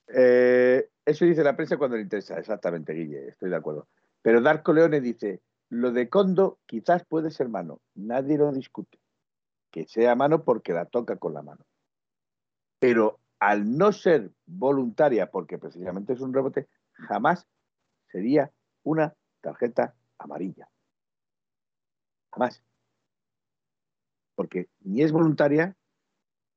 [0.09, 3.87] Eh, eso dice la prensa cuando le interesa, exactamente, Guille, estoy de acuerdo.
[4.23, 8.99] Pero Darko Leone dice, lo de Condo quizás puede ser mano, nadie lo discute.
[9.71, 11.67] Que sea mano porque la toca con la mano.
[12.79, 17.47] Pero al no ser voluntaria, porque precisamente es un rebote, jamás
[18.11, 18.51] sería
[18.83, 20.69] una tarjeta amarilla.
[22.33, 22.63] Jamás
[24.39, 25.75] porque ni es voluntaria,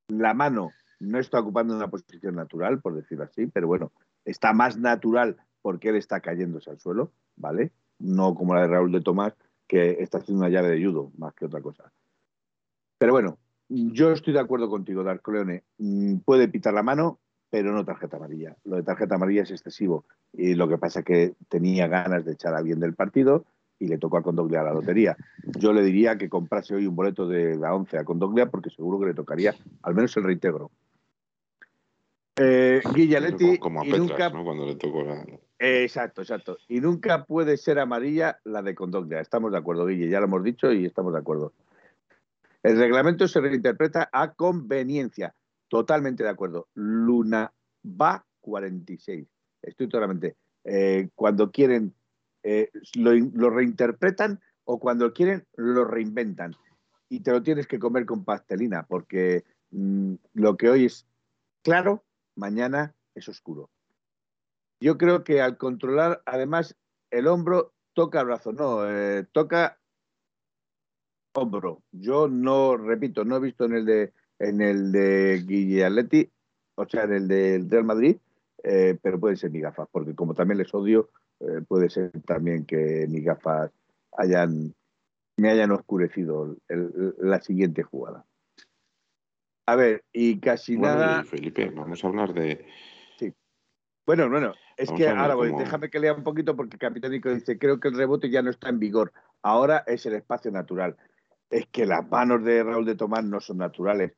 [0.08, 0.70] la mano
[1.00, 3.92] no está ocupando una posición natural, por decirlo así, pero bueno,
[4.24, 7.72] está más natural porque él está cayéndose al suelo, ¿vale?
[7.98, 9.34] No como la de Raúl de Tomás,
[9.68, 11.92] que está haciendo una llave de judo, más que otra cosa.
[13.00, 15.64] Pero bueno, yo estoy de acuerdo contigo, Darko Leone.
[15.80, 17.20] Mm, puede pitar la mano,
[17.50, 18.56] pero no tarjeta amarilla.
[18.64, 20.06] Lo de tarjeta amarilla es excesivo.
[20.34, 23.44] Y lo que pasa es que tenía ganas de echar a bien del partido
[23.82, 25.18] y le tocó a Condoglia la lotería.
[25.58, 29.00] Yo le diría que comprase hoy un boleto de la 11 a Condoglia porque seguro
[29.00, 30.70] que le tocaría al menos el reintegro.
[32.38, 32.82] Eh,
[33.60, 34.44] Como a Petras, ¿no?
[34.44, 35.26] Cuando le tocó la...
[35.58, 36.58] exacto, exacto.
[36.68, 39.20] Y nunca puede ser amarilla la de Condoglia.
[39.20, 40.10] Estamos de acuerdo, Guille.
[40.10, 41.54] Ya lo hemos dicho y estamos de acuerdo.
[42.62, 45.34] El reglamento se reinterpreta a conveniencia.
[45.68, 46.68] Totalmente de acuerdo.
[46.76, 47.52] Luna
[47.84, 49.28] va 46.
[49.64, 50.36] Estoy totalmente.
[50.64, 51.96] Eh, cuando quieren
[52.44, 56.56] eh, lo, reinterpretan o cuando quieren lo reinventan.
[57.10, 61.06] Y te lo tienes que comer con pastelina, porque mm, lo que hoy es
[61.62, 62.04] claro,
[62.36, 63.70] mañana es oscuro.
[64.80, 66.76] Yo creo que al controlar además
[67.12, 69.80] el hombro toca brazo, no, eh, toca
[71.34, 71.84] hombro.
[71.92, 75.88] Yo no, repito, no he visto en el de en el de Guille
[76.76, 78.18] o sea, en el del Real Madrid,
[78.64, 81.10] eh, pero puede ser mi gafas, porque como también les odio,
[81.42, 83.72] eh, puede ser también que mis gafas
[84.18, 84.74] hayan
[85.38, 88.26] me hayan oscurecido la siguiente jugada.
[89.66, 91.24] A ver, y casi nada.
[91.24, 92.66] Felipe, vamos a hablar de.
[93.18, 93.34] Sí.
[94.06, 97.88] Bueno, bueno, es que ahora déjame que lea un poquito porque Capitánico dice: Creo que
[97.88, 99.14] el rebote ya no está en vigor.
[99.42, 100.98] Ahora es el espacio natural.
[101.50, 104.14] Es que las manos de Raúl de Tomás no son naturales.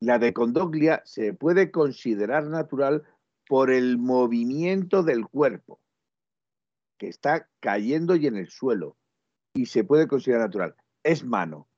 [0.00, 3.04] La de Condoglia se puede considerar natural
[3.48, 5.80] por el movimiento del cuerpo,
[6.98, 8.96] que está cayendo y en el suelo,
[9.54, 10.74] y se puede considerar natural.
[11.02, 11.68] Es mano,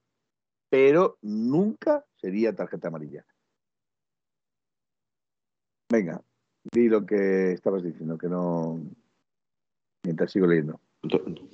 [0.68, 3.24] pero nunca sería tarjeta amarilla.
[5.90, 6.22] Venga,
[6.72, 8.80] di lo que estabas diciendo, que no.
[10.04, 10.80] Mientras sigo leyendo.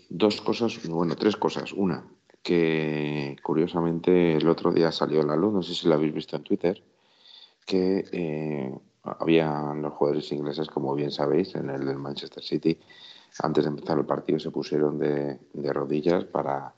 [0.09, 1.73] dos cosas, bueno, tres cosas.
[1.73, 2.07] Una,
[2.43, 6.45] que curiosamente el otro día salió la luz, no sé si lo habéis visto en
[6.45, 6.83] Twitter,
[7.65, 12.79] que eh, había los jugadores ingleses, como bien sabéis, en el del Manchester City,
[13.43, 16.75] antes de empezar el partido se pusieron de rodillas para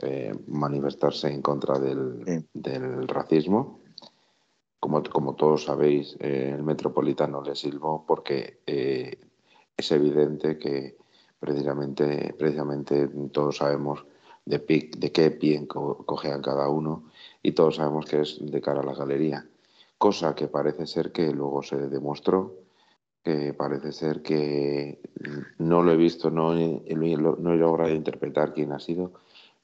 [0.00, 3.78] eh, manifestarse en contra del, racismo.
[4.80, 9.18] Como, como, todos sabéis, eh, el metropolitano le silbó porque eh,
[9.76, 10.96] es evidente que
[11.38, 14.04] precisamente, precisamente todos sabemos
[14.44, 17.04] de, de qué pie cojean cada uno
[17.42, 19.48] y todos sabemos que es de cara a la galería.
[19.96, 22.63] Cosa que parece ser que luego se demostró
[23.24, 25.00] que parece ser que
[25.58, 29.12] no lo he visto, no no he logrado interpretar quién ha sido,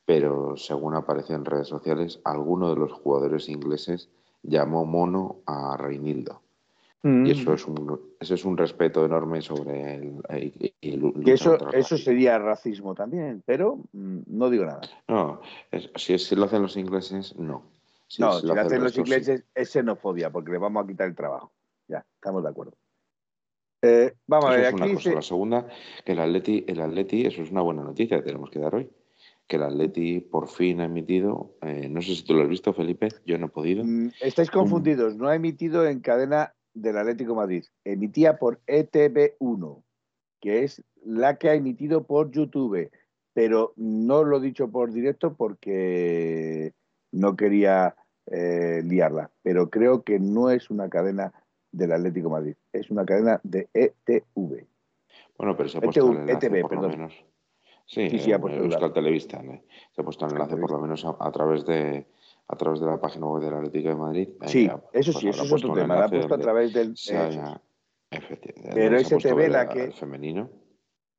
[0.07, 4.09] pero según apareció en redes sociales, alguno de los jugadores ingleses
[4.43, 6.41] llamó mono a Reinildo.
[7.03, 7.55] Y eso mm.
[7.55, 10.21] es un, eso es un respeto enorme sobre el,
[11.25, 14.83] eso, eso sería racismo también, pero mm, no digo nada.
[15.09, 15.41] No,
[15.97, 17.63] si, si, lo hacen los ingleses, no.
[18.19, 21.53] no, si, lo hacen los ingleses es xenofobia, porque le vamos a quitar el trabajo.
[21.89, 22.75] Ya, estamos de acuerdo.
[23.83, 25.11] Eh, vamos a ver, aquí.
[25.11, 25.67] La segunda,
[26.05, 28.91] que el Atleti, el Atleti, eso es una buena noticia que tenemos que dar hoy
[29.51, 32.73] que el Atleti por fin ha emitido, eh, no sé si tú lo has visto,
[32.73, 33.85] Felipe, yo no he podido.
[33.85, 39.83] Mm, estáis confundidos, no ha emitido en cadena del Atlético Madrid, emitía por ETV1,
[40.41, 42.91] que es la que ha emitido por YouTube,
[43.35, 46.73] pero no lo he dicho por directo porque
[47.11, 47.97] no quería
[48.31, 51.33] eh, liarla, pero creo que no es una cadena
[51.73, 54.67] del Atlético Madrid, es una cadena de ETV.
[55.39, 57.25] Bueno, pero se ha puesto el enlace, ETV, por Lo menos.
[57.87, 59.43] Sí, sí, sí Euskal Televista.
[59.93, 62.07] Se ha puesto un enlace por lo menos a, través de
[62.47, 64.29] a través de la página web del Atlético de Madrid.
[64.47, 65.97] Sí, eso sí, eso es otro tema.
[65.97, 66.95] La ha puesto a través del.
[68.75, 69.91] Pero STV la que.
[69.93, 70.51] femenino.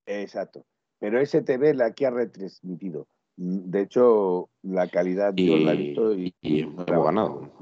[0.05, 0.65] Exacto.
[0.99, 3.07] Pero STV la que ha retransmitido.
[3.35, 7.60] De hecho, la calidad yo la he visto y, hemos ganado.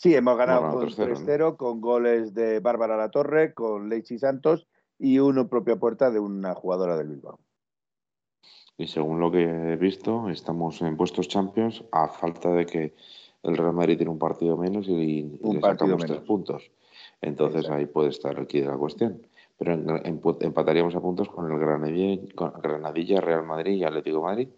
[0.00, 4.66] Sí, hemos ganado, con 3-0 con goles de Bárbara Latorre, con Leichi Santos
[4.98, 7.38] y uno propia puerta de una jugadora del Bilbao.
[8.78, 12.94] Y según lo que he visto, estamos en puestos champions a falta de que
[13.42, 16.70] el Real Madrid tiene un partido menos y, le sacamos tres puntos.
[17.20, 19.26] Entonces ahí puede estar aquí la cuestión.
[19.58, 19.74] Pero
[20.40, 24.48] empataríamos a puntos con el Granadilla, Real Madrid y Atlético Madrid.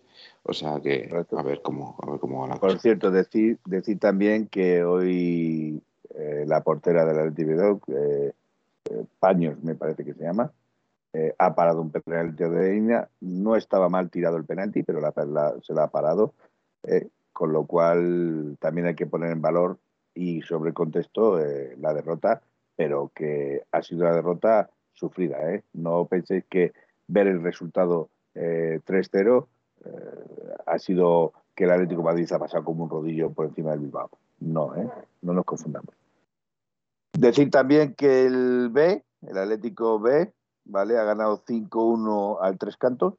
[0.45, 3.99] O sea que a ver cómo, a ver cómo va la Por cierto, decir, decir
[3.99, 5.80] también que hoy
[6.14, 8.32] eh, la portera del Atlético, eh,
[8.90, 10.53] eh, Paños me parece que se llama,
[11.12, 15.01] eh, ha parado un penalti de línea, no estaba mal tirado el penalti, pero
[15.62, 16.34] se la ha parado,
[16.84, 19.78] eh, con lo cual también hay que poner en valor
[20.14, 21.38] y sobre el contexto
[21.78, 22.43] la derrota,
[22.76, 25.38] pero que ha sido una derrota sufrida.
[25.72, 26.72] No penséis que
[27.07, 29.47] ver el resultado 3-0
[30.66, 34.10] ha sido que el Atlético Madrid ha pasado como un rodillo por encima del Bilbao.
[34.40, 34.74] No,
[35.20, 35.94] no nos confundamos.
[37.12, 40.32] Decir también que el B, el Atlético B,
[40.64, 40.98] ¿vale?
[40.98, 43.14] Ha ganado 5-1 al Tres Cantos,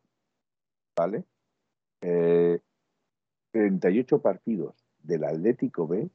[0.95, 1.23] ¿vale?
[2.01, 6.09] 38 eh, partidos del Atlético B,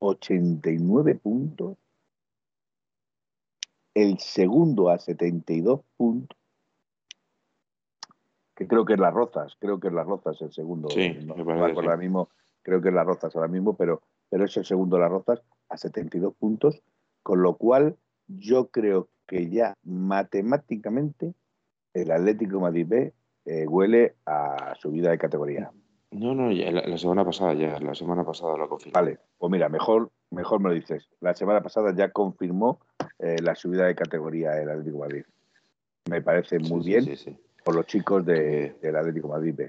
[0.00, 1.78] 89 puntos.
[3.94, 6.41] El segundo a 72 puntos.
[8.54, 10.88] Que creo que es las Rozas, creo que es las Rozas el segundo.
[10.90, 12.28] Sí, no, me ahora mismo,
[12.62, 15.76] creo que es las Rozas ahora mismo, pero, pero es el segundo las Rozas a
[15.76, 16.82] 72 puntos,
[17.22, 17.96] con lo cual
[18.26, 21.34] yo creo que ya matemáticamente
[21.94, 23.12] el Atlético Madrid B
[23.44, 25.70] eh, huele a subida de categoría.
[26.12, 28.92] No, no, la, semana pasada ya, la semana pasada lo confirmó.
[28.92, 31.08] Vale, pues mira, mejor, mejor me lo dices.
[31.20, 32.80] La semana pasada ya confirmó
[33.18, 35.24] eh, la subida de categoría el Atlético Madrid.
[36.10, 37.06] Me parece muy bien.
[37.64, 39.60] Por los chicos de, del Atlético Madrid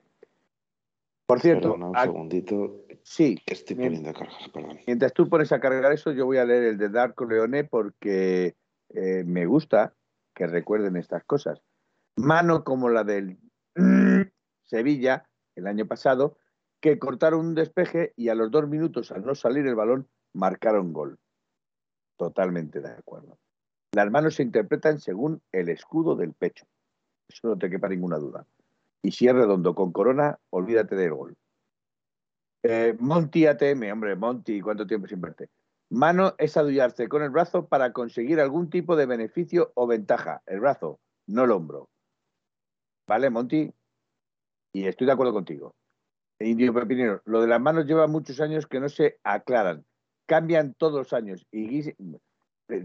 [1.26, 2.86] Por cierto, un segundito.
[3.04, 3.38] Sí.
[3.46, 4.80] Estoy poniendo a cargar, perdón.
[4.88, 8.56] Mientras tú pones a cargar eso, yo voy a leer el de Darko Leone porque
[8.90, 9.94] eh, me gusta
[10.34, 11.62] que recuerden estas cosas.
[12.16, 13.38] Mano como la del
[14.64, 16.38] Sevilla el año pasado,
[16.80, 20.94] que cortaron un despeje y a los dos minutos, al no salir el balón, marcaron
[20.94, 21.20] gol.
[22.18, 23.38] Totalmente de acuerdo.
[23.94, 26.66] Las manos se interpretan según el escudo del pecho.
[27.34, 28.46] Eso no te quepa ninguna duda.
[29.02, 31.36] Y si es redondo con corona, olvídate del gol.
[32.62, 35.50] Eh, Monty ATM, hombre, Monty, ¿cuánto tiempo sin verte?
[35.90, 40.42] Mano es adullarse con el brazo para conseguir algún tipo de beneficio o ventaja.
[40.46, 41.90] El brazo, no el hombro.
[43.08, 43.74] ¿Vale, Monty?
[44.72, 45.76] Y estoy de acuerdo contigo.
[46.40, 49.86] Indio Pepinero, lo de las manos lleva muchos años que no se aclaran.
[50.26, 51.46] Cambian todos los años.
[51.52, 51.96] Y eh,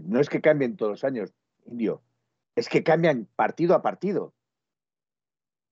[0.03, 1.33] no es que cambien todos los años,
[1.65, 2.01] Indio,
[2.55, 4.33] es que cambian partido a partido.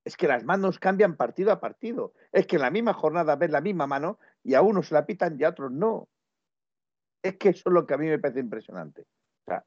[0.08, 2.14] Es que las manos cambian partido a partido.
[2.32, 5.36] Es que en la misma jornada ves la misma mano y a unos la pitan
[5.38, 6.08] y a otros no.
[7.22, 9.02] Es que eso es lo que a mí me parece impresionante.
[9.02, 9.66] O sea,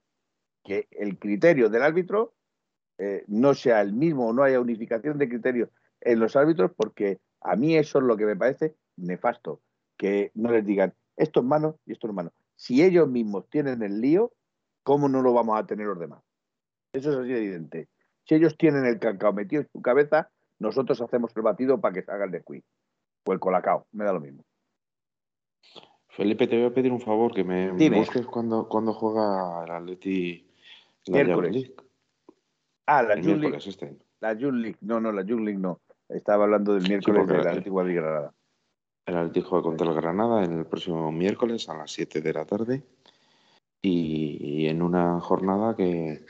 [0.64, 2.32] que el criterio del árbitro
[2.96, 5.68] eh, no sea el mismo o no haya unificación de criterios
[6.00, 9.60] en los árbitros, porque a mí eso es lo que me parece nefasto.
[9.98, 12.32] Que no les digan esto es mano y esto es mano.
[12.56, 14.32] Si ellos mismos tienen el lío,
[14.84, 16.22] ¿cómo no lo vamos a tener los demás?
[16.94, 17.90] Eso es así evidente.
[18.24, 22.02] Si ellos tienen el cacao metido en su cabeza, nosotros hacemos el batido para que
[22.02, 22.62] salga el de cuí.
[23.24, 24.44] O el colacao, me da lo mismo.
[26.08, 30.46] Felipe, te voy a pedir un favor, que me busques cuando, cuando juega el Atleti
[31.06, 31.74] la League.
[32.86, 33.58] Ah, la June League.
[33.64, 33.96] Este.
[34.20, 34.76] La June League.
[34.80, 35.80] No, no, la June League no.
[36.08, 38.34] Estaba hablando del miércoles del Atlético de Granada.
[39.06, 42.44] El Atlético juega contra el Granada en el próximo miércoles a las 7 de la
[42.44, 42.82] tarde.
[43.82, 46.20] y en una jornada que,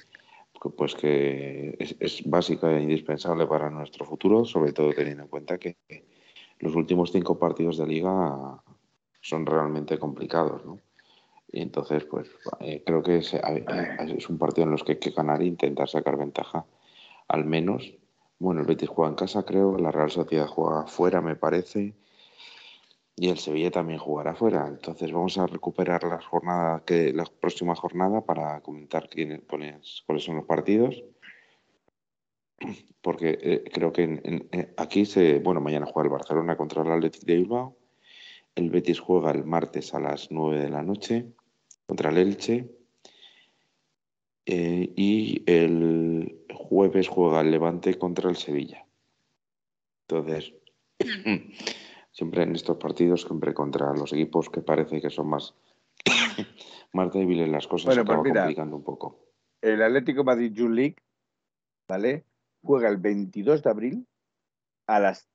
[0.69, 5.77] pues que es, básica e indispensable para nuestro futuro, sobre todo teniendo en cuenta que
[6.59, 8.63] los últimos cinco partidos de liga
[9.23, 10.79] son realmente complicados, ¿no?
[11.53, 12.31] Y entonces, pues
[12.61, 15.89] eh, creo que es, es, un partido en los que hay que ganar e intentar
[15.89, 16.65] sacar ventaja,
[17.27, 17.93] al menos.
[18.39, 21.95] Bueno, el Betis juega en casa, creo, la Real Sociedad juega fuera, me parece,
[23.21, 24.67] y el Sevilla también jugará fuera.
[24.67, 30.37] Entonces vamos a recuperar la jornada que la próxima jornada para comentar quiénes, cuáles son
[30.37, 31.05] los partidos.
[33.03, 37.27] Porque eh, creo que eh, aquí se, bueno, mañana juega el Barcelona contra el Atlético
[37.27, 37.77] de Bilbao.
[38.55, 41.27] El Betis juega el martes a las 9 de la noche
[41.87, 42.71] contra el Elche.
[44.47, 48.87] Eh, y el jueves juega el Levante contra el Sevilla.
[50.09, 50.55] Entonces,
[52.11, 55.55] siempre en estos partidos, siempre contra los equipos que parece que son más,
[56.93, 59.19] más débiles, las cosas se acaban pues complicando un poco.
[59.61, 60.97] El Atlético Madrid Youth League,
[61.89, 62.25] ¿vale?
[62.63, 64.07] Juega el 22 de abril
[64.87, 65.29] a las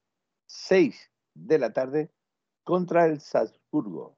[0.47, 2.11] 6 de la tarde
[2.63, 4.17] contra el Salzburgo.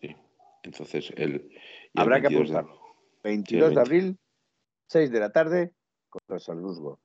[0.00, 0.14] Sí,
[0.62, 1.50] entonces el.
[1.94, 2.80] Habrá que apuntarlo.
[3.22, 4.18] 22 de abril,
[4.88, 5.72] 6 de la tarde
[6.08, 6.98] contra el Salzburgo.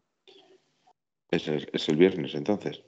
[1.30, 2.84] Es, es el viernes entonces.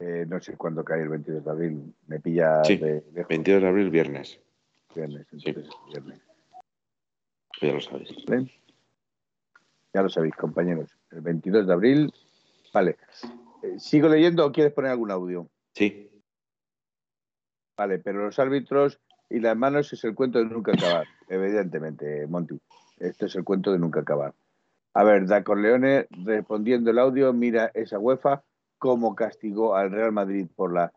[0.00, 1.94] Eh, no sé cuándo cae el 22 de abril.
[2.06, 2.64] Me pilla.
[2.64, 4.40] Sí, de, 22 de abril, viernes.
[4.94, 6.20] Viernes, entonces, viernes.
[7.60, 8.10] Ya lo sabéis.
[9.92, 10.90] Ya lo sabéis, compañeros.
[11.10, 12.12] El 22 de abril.
[12.72, 12.96] Vale.
[13.62, 15.48] Eh, ¿Sigo leyendo o quieres poner algún audio?
[15.74, 16.10] Sí.
[17.76, 19.00] Vale, pero los árbitros
[19.30, 22.60] y las manos es el cuento de nunca acabar, evidentemente, Monty.
[22.98, 24.34] Esto es el cuento de nunca acabar.
[24.92, 28.44] A ver, Da Corleone, respondiendo el audio, mira esa UEFA
[28.84, 30.92] cómo castigó al Real Madrid por la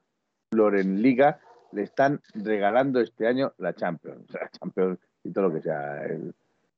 [0.51, 1.39] Floren Liga,
[1.71, 6.01] le están regalando este año la Champions, la Champions y todo lo que sea.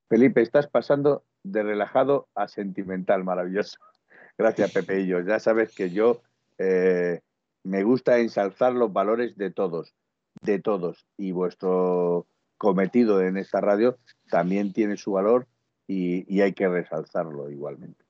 [0.07, 3.79] Felipe, estás pasando de relajado a sentimental, maravilloso.
[4.37, 5.21] Gracias, Pepe y yo.
[5.21, 6.21] Ya sabes que yo
[6.59, 7.21] eh,
[7.63, 9.95] me gusta ensalzar los valores de todos,
[10.43, 11.07] de todos.
[11.17, 12.27] Y vuestro
[12.59, 13.97] cometido en esta radio
[14.29, 15.47] también tiene su valor
[15.87, 18.08] y hay que resalzarlo igualmente.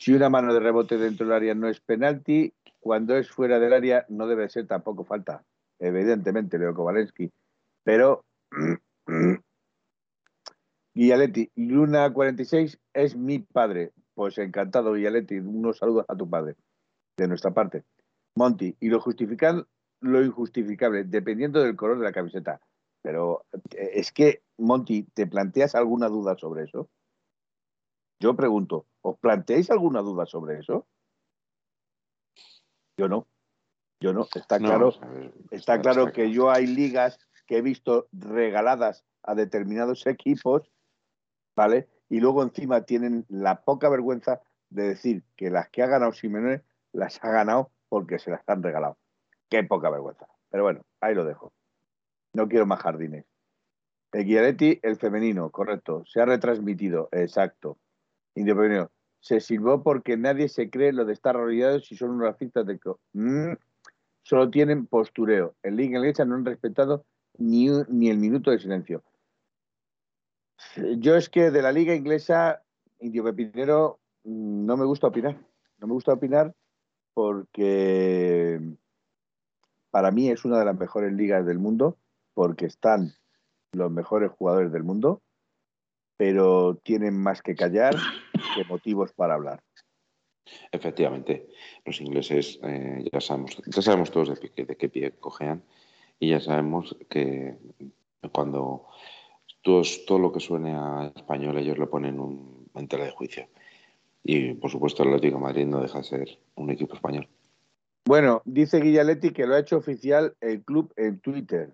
[0.00, 3.74] Si una mano de rebote dentro del área no es penalti, cuando es fuera del
[3.74, 5.44] área no debe ser tampoco falta.
[5.78, 7.30] Evidentemente, Leo Kovalensky.
[7.84, 8.24] Pero
[10.94, 13.92] Guillaletti, Luna 46 es mi padre.
[14.14, 15.38] Pues encantado, Guillaletti.
[15.38, 16.56] Unos saludos a tu padre,
[17.18, 17.84] de nuestra parte.
[18.34, 19.66] Monty, y lo justifican
[20.00, 22.58] lo injustificable, dependiendo del color de la camiseta.
[23.02, 23.44] Pero
[23.76, 26.88] eh, es que, Monty, ¿te planteas alguna duda sobre eso?
[28.20, 30.86] Yo pregunto, ¿os planteáis alguna duda sobre eso?
[32.98, 33.26] Yo no.
[33.98, 34.26] Yo no.
[34.34, 34.92] Está claro,
[35.50, 40.70] está, claro que yo hay ligas que he visto regaladas a determinados equipos,
[41.56, 41.88] ¿vale?
[42.10, 46.62] Y luego encima tienen la poca vergüenza de decir que las que ha ganado Simeone
[46.92, 48.98] las ha ganado porque se las han regalado.
[49.48, 50.26] Qué poca vergüenza.
[50.50, 51.52] Pero bueno, ahí lo dejo.
[52.34, 53.26] No quiero más jardines.
[54.12, 56.04] El el femenino, correcto.
[56.04, 57.78] Se ha retransmitido, exacto.
[58.34, 58.90] Indio
[59.20, 62.78] Se sirvió porque nadie se cree lo de estar arrollados si son unas racistas de...
[63.12, 63.54] Mm,
[64.22, 65.54] solo tienen postureo.
[65.62, 67.04] En Liga Inglesa no han respetado
[67.38, 69.02] ni, ni el minuto de silencio.
[70.98, 72.62] Yo es que de la Liga Inglesa,
[72.98, 75.38] Indio Pepinero, mm, no me gusta opinar.
[75.78, 76.54] No me gusta opinar
[77.14, 78.60] porque
[79.90, 81.98] para mí es una de las mejores ligas del mundo,
[82.34, 83.12] porque están
[83.72, 85.22] los mejores jugadores del mundo,
[86.20, 87.96] pero tienen más que callar
[88.54, 89.62] que motivos para hablar.
[90.70, 91.46] Efectivamente,
[91.86, 95.62] los ingleses eh, ya sabemos, ya sabemos todos de, de, qué pie cojean
[96.18, 97.56] y ya sabemos que
[98.32, 98.86] cuando
[99.62, 103.48] todo lo que suene a español ellos lo ponen un, en tela de juicio.
[104.22, 107.30] Y por supuesto el Atlético de Madrid no deja de ser un equipo español.
[108.04, 111.72] Bueno, dice Guillaletti que lo ha hecho oficial el club en Twitter.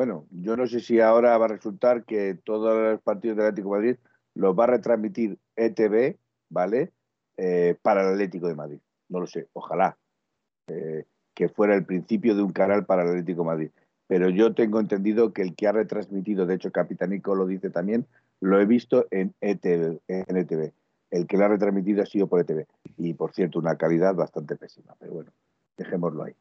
[0.00, 3.68] Bueno, yo no sé si ahora va a resultar que todos los partidos del Atlético
[3.68, 3.96] Madrid
[4.34, 6.16] los va a retransmitir ETV,
[6.48, 6.90] ¿vale?
[7.36, 8.78] Eh, para el Atlético de Madrid.
[9.10, 9.98] No lo sé, ojalá
[10.68, 11.04] eh,
[11.34, 13.70] que fuera el principio de un canal para el Atlético de Madrid.
[14.06, 18.06] Pero yo tengo entendido que el que ha retransmitido, de hecho Capitanico lo dice también,
[18.40, 20.00] lo he visto en ETV.
[20.08, 20.72] ETV
[21.10, 22.66] el que lo ha retransmitido ha sido por ETV.
[22.96, 24.96] Y por cierto, una calidad bastante pésima.
[24.98, 25.30] Pero bueno,
[25.76, 26.34] dejémoslo ahí.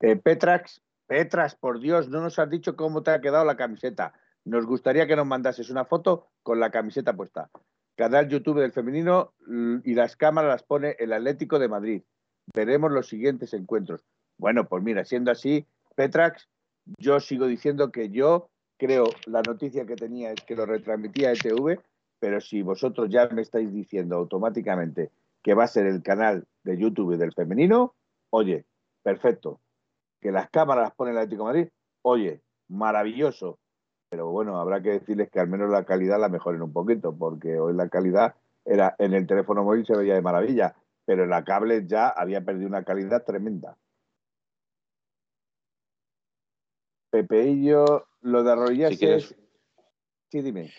[0.00, 0.80] Eh, Petrax,
[1.10, 4.14] Petras, por Dios, no nos has dicho cómo te ha quedado la camiseta.
[4.44, 7.50] Nos gustaría que nos mandases una foto con la camiseta puesta.
[7.96, 9.34] Canal YouTube del femenino
[9.84, 12.02] y las cámaras las pone el Atlético de Madrid.
[12.54, 14.04] Veremos los siguientes encuentros.
[14.38, 15.66] Bueno, pues mira, siendo así,
[15.96, 16.48] Petrax,
[16.96, 21.80] yo sigo diciendo que yo creo la noticia que tenía es que lo retransmitía ETV
[22.20, 25.10] pero si vosotros ya me estáis diciendo automáticamente
[25.42, 27.94] que va a ser el canal de YouTube del femenino,
[28.28, 28.64] oye,
[29.02, 29.58] perfecto.
[30.20, 31.68] Que las cámaras las pone el Atlético de Madrid,
[32.02, 33.58] oye, maravilloso.
[34.10, 37.58] Pero bueno, habrá que decirles que al menos la calidad la mejoren un poquito, porque
[37.58, 38.34] hoy la calidad
[38.64, 40.74] era en el teléfono móvil se veía de maravilla,
[41.04, 43.76] pero en la cable ya había perdido una calidad tremenda.
[47.10, 50.70] Pepeillo, lo de Arroyas Sí, dime.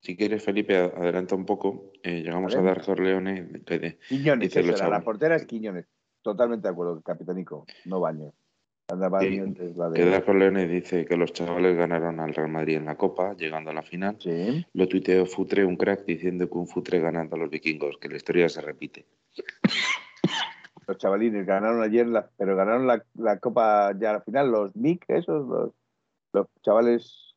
[0.00, 1.92] Si quieres, Felipe, adelanta un poco.
[2.02, 3.62] Eh, llegamos a dar Corleone.
[4.08, 5.86] Quiñones, la portera es Quiñones.
[6.22, 8.32] Totalmente de acuerdo, capitanico, no baño.
[9.94, 13.70] Que Dar Corleone dice que los chavales ganaron al Real Madrid en la Copa, llegando
[13.70, 14.18] a la final.
[14.74, 18.16] Lo tuiteó Futre, un crack, diciendo que un Futre ganando a los vikingos, que la
[18.16, 19.06] historia se repite.
[20.86, 22.06] Los chavalines ganaron ayer,
[22.36, 25.72] pero ganaron la, Copa ya a la final, los Mick, esos, los,
[26.34, 27.34] los chavales,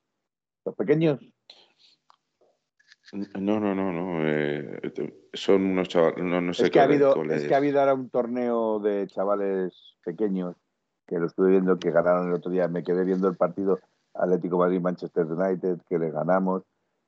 [0.65, 1.19] los pequeños.
[3.13, 4.27] No, no, no, no.
[4.27, 4.81] Eh,
[5.31, 6.21] son unos chavales.
[6.21, 9.95] No, sé es, que ha habido, es que ha habido ahora un torneo de chavales
[10.03, 10.57] pequeños
[11.05, 12.67] que lo estuve viendo que ganaron el otro día.
[12.67, 13.79] Me quedé viendo el partido
[14.13, 16.63] Atlético Madrid-Manchester United que le ganamos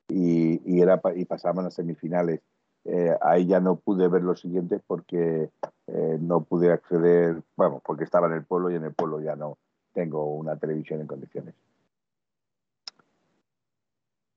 [0.07, 2.41] y, y, era, y pasaban a semifinales.
[2.85, 5.49] Eh, ahí ya no pude ver los siguientes porque
[5.87, 9.35] eh, no pude acceder, bueno, porque estaba en el pueblo y en el pueblo ya
[9.35, 9.57] no
[9.93, 11.53] tengo una televisión en condiciones.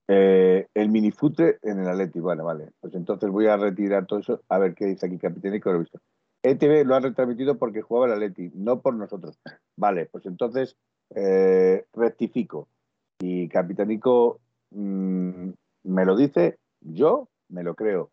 [0.09, 2.73] Eh, el minifute en el Atleti, bueno, vale.
[2.81, 5.81] Pues entonces voy a retirar todo eso, a ver qué dice aquí Capitanico, lo he
[5.81, 6.01] visto.
[6.43, 9.39] ETV lo ha retransmitido porque jugaba el Atleti, no por nosotros.
[9.77, 10.77] Vale, pues entonces
[11.15, 12.69] eh, rectifico.
[13.19, 14.41] Y Capitanico
[14.71, 15.51] mm,
[15.85, 18.11] me lo dice, yo me lo creo.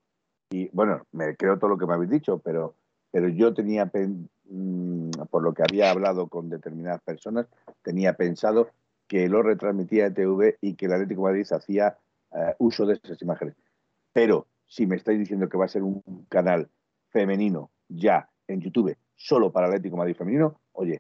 [0.50, 2.76] Y bueno, me creo todo lo que me habéis dicho, pero,
[3.12, 7.48] pero yo tenía, mm, por lo que había hablado con determinadas personas,
[7.82, 8.70] tenía pensado
[9.08, 11.98] que lo retransmitía ETV y que el Atlético de Madrid hacía
[12.34, 13.56] eh, uso de esas imágenes.
[14.12, 16.70] Pero si me estáis diciendo que va a ser un canal
[17.10, 21.00] femenino ya en YouTube solo para Atlético de Madrid femenino, oye,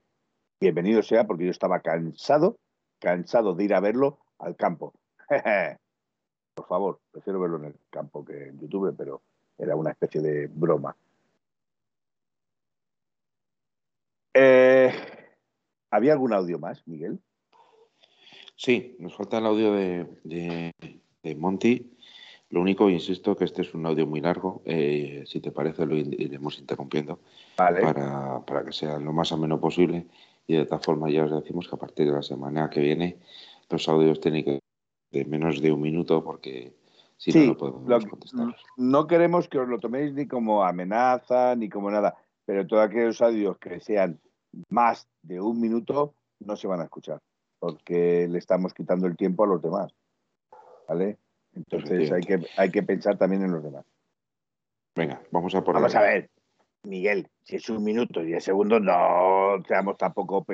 [0.60, 2.58] bienvenido sea porque yo estaba cansado,
[3.00, 4.94] cansado de ir a verlo al campo.
[6.56, 9.22] Por favor, prefiero verlo en el campo que en YouTube, pero
[9.58, 10.96] era una especie de broma.
[14.34, 14.94] Eh,
[15.92, 17.20] ¿Había algún audio más, Miguel?
[18.56, 20.74] Sí, nos falta el audio de,
[21.36, 21.97] Monty.
[22.50, 24.62] Lo único, insisto, que este es un audio muy largo.
[24.66, 27.20] Eh, si te parece, lo iremos interrumpiendo
[27.56, 30.08] para, que sea lo más ameno posible.
[30.48, 33.18] Y de esta forma ya os decimos que a partir de la semana que viene
[33.70, 34.60] los audios tienen que
[35.12, 36.74] de menos de un minuto porque
[37.18, 38.56] si no, no podemos contestar.
[38.78, 42.16] No queremos que os lo toméis ni como amenaza ni como nada,
[42.46, 44.22] pero todos aquellos audios que sean
[44.70, 47.20] más de un minuto no se van a escuchar
[47.60, 49.94] porque le estamos quitando el tiempo a los demás.
[50.88, 51.18] ¿Vale?
[51.58, 53.86] Entonces hay que, hay que pensar también en los demás.
[54.96, 56.30] Venga, vamos a por Vamos a ver,
[56.84, 60.46] Miguel, si es un minuto y diez segundos, no seamos tampoco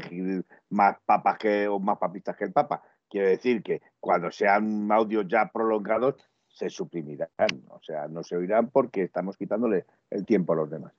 [0.69, 2.81] más papas que o más papistas que el Papa.
[3.09, 6.15] Quiero decir que cuando sean audios ya prolongados,
[6.47, 7.29] se suprimirán.
[7.69, 10.93] O sea, no se oirán porque estamos quitándole el tiempo a los demás.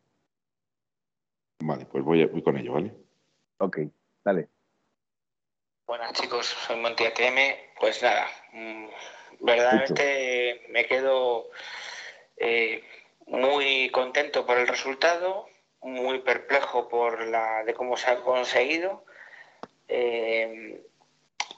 [1.60, 2.94] Vale, pues voy, voy con ello, ¿vale?
[3.58, 3.78] Ok,
[4.24, 4.48] dale.
[5.86, 7.38] Buenas chicos, soy Monti ATM.
[7.78, 8.86] Pues nada, mm,
[9.40, 11.50] verdaderamente me quedo
[12.36, 12.82] eh,
[13.26, 15.46] muy contento por el resultado,
[15.82, 19.04] muy perplejo por la de cómo se ha conseguido,
[19.88, 20.82] eh,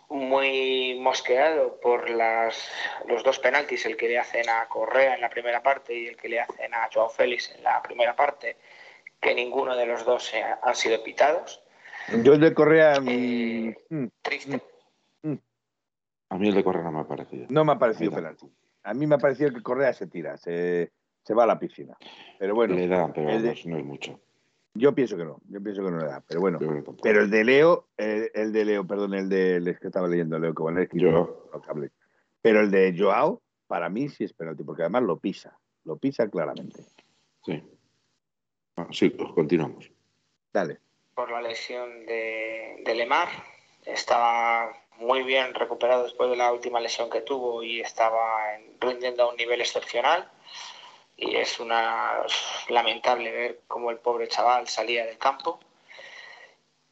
[0.08, 2.70] muy mosqueado por las,
[3.08, 6.16] los dos penaltis, el que le hacen a Correa en la primera parte y el
[6.16, 8.56] que le hacen a Joao Félix en la primera parte,
[9.20, 10.32] que ninguno de los dos
[10.62, 11.62] han sido pitados.
[12.22, 13.00] Yo el de Correa...
[13.00, 14.60] Mm, eh, mm, triste.
[15.22, 15.34] Mm,
[16.30, 17.15] a mí el de Correa no me ha parecido.
[17.48, 18.46] No me ha parecido penalti.
[18.82, 20.92] A mí me ha parecido que Correa se tira, se,
[21.22, 21.96] se va a la piscina.
[22.38, 22.74] Pero bueno.
[22.74, 24.20] Le da, pero no es mucho.
[24.74, 26.58] Yo pienso que no, yo pienso que no le da, pero bueno.
[27.02, 30.54] Pero el de Leo, el, de Leo, perdón, el de el que estaba leyendo Leo
[30.54, 31.50] Kowalski, yo.
[32.42, 36.28] pero el de Joao, para mí sí es penalti, porque además lo pisa, lo pisa
[36.28, 36.84] claramente.
[37.44, 37.62] Sí.
[38.90, 39.90] sí, pues continuamos.
[40.52, 40.78] Dale.
[41.14, 43.28] Por la lesión de, de Lemar,
[43.86, 49.28] estaba muy bien recuperado después de la última lesión que tuvo y estaba rindiendo a
[49.30, 50.30] un nivel excepcional
[51.16, 52.24] y es una
[52.68, 55.60] lamentable ver cómo el pobre chaval salía del campo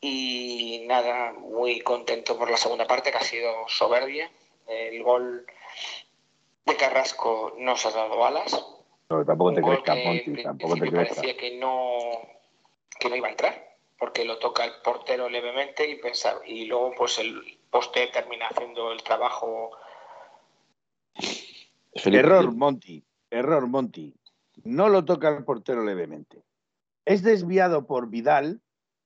[0.07, 4.31] y nada, muy contento por la segunda parte que ha sido soberbia.
[4.67, 5.47] El gol
[6.67, 8.53] de Carrasco no se ha dado balas.
[9.09, 12.21] No, tampoco te crees, tampoco te parecía que no,
[13.01, 16.93] que no iba a entrar, porque lo toca el portero levemente y pensaba, y luego
[16.99, 19.73] pues el poste termina haciendo el trabajo.
[21.93, 23.05] Error, Monty.
[23.31, 24.15] Error, Monty.
[24.63, 26.45] No lo toca el portero levemente.
[27.05, 28.61] Es desviado por Vidal,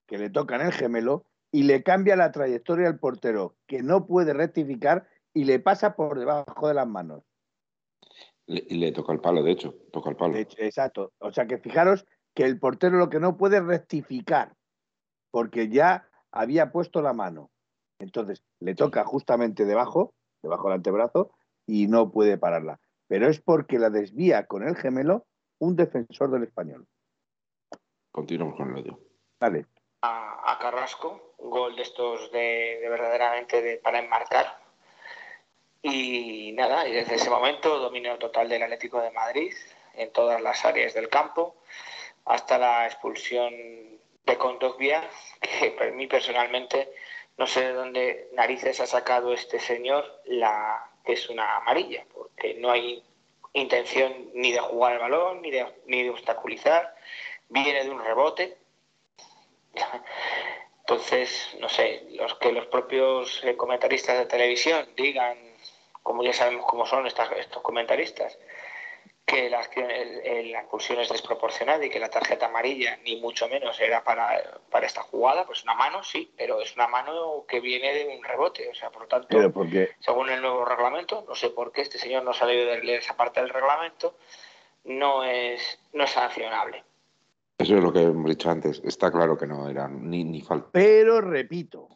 [0.06, 4.06] que le toca en el gemelo, y le cambia la trayectoria al portero, que no
[4.06, 7.22] puede rectificar y le pasa por debajo de las manos.
[8.46, 10.36] Y le, toca el palo, de hecho, toca el palo.
[10.36, 11.12] exacto.
[11.20, 12.04] O sea que fijaros
[12.34, 14.54] que el portero lo que no puede rectificar,
[15.30, 17.50] porque ya había puesto la mano.
[17.98, 21.30] Entonces le toca justamente debajo, debajo del antebrazo,
[21.66, 25.26] y no puede pararla pero es porque la desvía con el gemelo
[25.58, 26.86] un defensor del español.
[28.12, 29.00] Continuamos con el audio.
[29.40, 29.66] Vale.
[30.02, 34.58] A, Carrasco, un gol de estos de, verdaderamente de, para enmarcar.
[35.82, 39.54] Y nada, y desde ese momento dominio total del Atlético de Madrid
[39.94, 41.56] en todas las áreas del campo,
[42.26, 43.52] hasta la expulsión
[44.26, 45.08] de Condogbia,
[45.40, 46.92] que para mí personalmente
[47.38, 52.54] no sé de dónde narices ha sacado este señor la que es una amarilla, porque
[52.54, 53.02] no hay
[53.54, 56.94] intención ni de jugar el balón, ni de, ni de obstaculizar,
[57.48, 58.58] viene de un rebote.
[60.80, 65.38] Entonces, no sé, los que los propios eh, comentaristas de televisión digan,
[66.02, 68.38] como ya sabemos cómo son estos comentaristas,
[69.28, 74.02] que la, la expulsión es desproporcionada y que la tarjeta amarilla ni mucho menos era
[74.02, 78.16] para, para, esta jugada, pues una mano sí, pero es una mano que viene de
[78.16, 79.38] un rebote, o sea, por lo tanto,
[80.00, 83.16] según el nuevo reglamento, no sé por qué este señor no salió de leer esa
[83.16, 84.16] parte del reglamento,
[84.84, 86.82] no es, no es sancionable.
[87.58, 90.70] Eso es lo que hemos dicho antes, está claro que no era ni, ni falta.
[90.72, 91.88] Pero repito,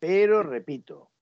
[0.00, 1.12] pero repito,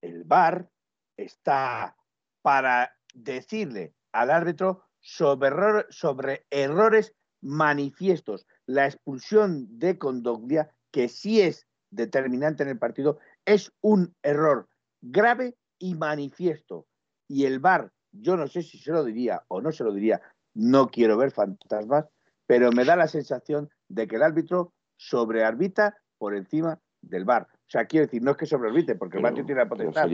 [0.00, 0.68] el VAR
[1.16, 1.96] está
[2.42, 5.50] para decirle al árbitro sobre,
[5.90, 8.46] sobre errores manifiestos.
[8.66, 14.68] La expulsión de Condoglia, que sí es determinante en el partido, es un error
[15.00, 16.86] grave y manifiesto.
[17.28, 20.20] Y el VAR, yo no sé si se lo diría o no se lo diría,
[20.54, 22.06] no quiero ver fantasmas,
[22.46, 27.42] pero me da la sensación de que el árbitro sobrearbita por encima del VAR.
[27.42, 30.08] O sea, quiero decir, no es que sobrearbite, porque el VAR tiene la potestad,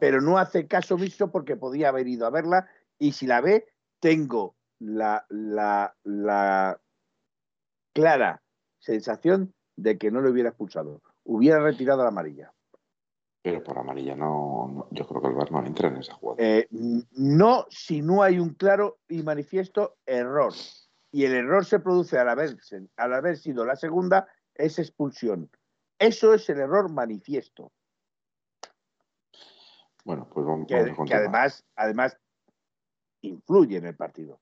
[0.00, 2.68] pero no hace caso omiso porque podía haber ido a verla
[2.98, 3.66] y si la ve,
[4.00, 6.80] tengo la, la, la
[7.92, 8.42] clara
[8.78, 11.02] sensación de que no lo hubiera expulsado.
[11.24, 12.52] Hubiera retirado la amarilla.
[13.42, 16.42] Pero por amarilla no, yo creo que el VAR no entra en esa jugada.
[16.42, 20.52] Eh, no si no hay un claro y manifiesto error.
[21.10, 22.56] Y el error se produce al haber,
[22.96, 25.50] al haber sido la segunda, es expulsión.
[25.98, 27.72] Eso es el error manifiesto.
[30.04, 32.18] Bueno, pues vamos, que, a que además, además
[33.22, 34.40] influye en el partido.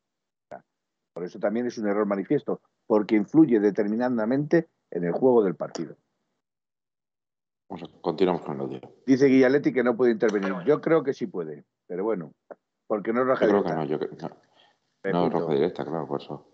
[1.13, 5.97] Por eso también es un error manifiesto, porque influye determinadamente en el juego del partido.
[8.03, 8.81] continuamos con el audio.
[9.07, 10.53] Dice Guillaletti que no puede intervenir.
[10.67, 12.35] Yo creo que sí puede, pero bueno,
[12.87, 14.37] porque no Yo creo que no, yo creo,
[15.05, 16.47] No, roja directa, claro, por eso.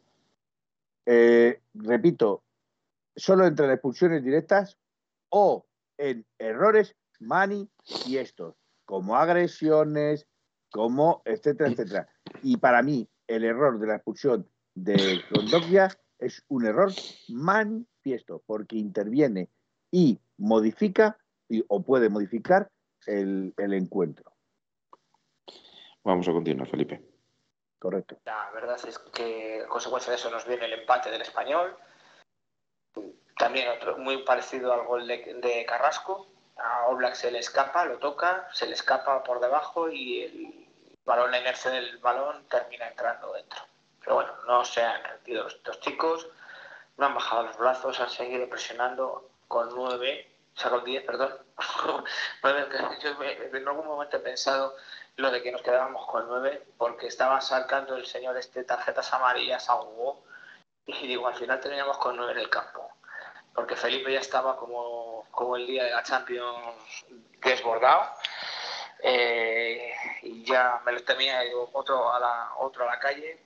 [1.06, 2.44] Eh, repito,
[3.16, 4.78] solo entre las expulsiones directas
[5.28, 5.66] o
[5.98, 8.54] en errores manifiestos,
[8.84, 10.26] como agresiones,
[10.72, 12.08] como etcétera, etcétera.
[12.42, 15.88] Y para mí, el error de la expulsión de Condogbia
[16.18, 16.92] es un error
[17.28, 19.48] manifiesto, porque interviene
[19.90, 21.18] y modifica
[21.68, 22.70] o puede modificar
[23.06, 24.32] el, encuentro.
[26.04, 27.00] Vamos a continuar, Felipe.
[27.78, 28.18] Correcto.
[28.24, 31.76] La verdad es que a consecuencia de eso nos viene el empate del español.
[33.36, 36.28] También otro muy parecido al gol de, Carrasco.
[36.56, 40.61] A Oblak se le escapa, lo toca, se le escapa por debajo y el
[41.04, 43.60] balón, la inercia del balón termina entrando dentro.
[44.00, 46.28] Pero bueno, no se han rendido estos chicos,
[46.96, 51.36] no han bajado los brazos, han seguido presionando con nueve, o sea, con diez, perdón.
[53.02, 54.74] Yo en algún momento he pensado
[55.16, 59.68] lo de que nos quedábamos con nueve, porque estaba sacando el señor este tarjetas amarillas
[59.68, 60.24] a Hugo,
[60.86, 62.90] y digo, al final teníamos con nueve en el campo,
[63.54, 67.04] porque Felipe ya estaba como, como el día de la Champions
[67.40, 68.10] desbordado.
[69.04, 69.92] Eh,
[70.22, 71.40] y ya me lo temía
[71.72, 73.36] otro a la otro a la calle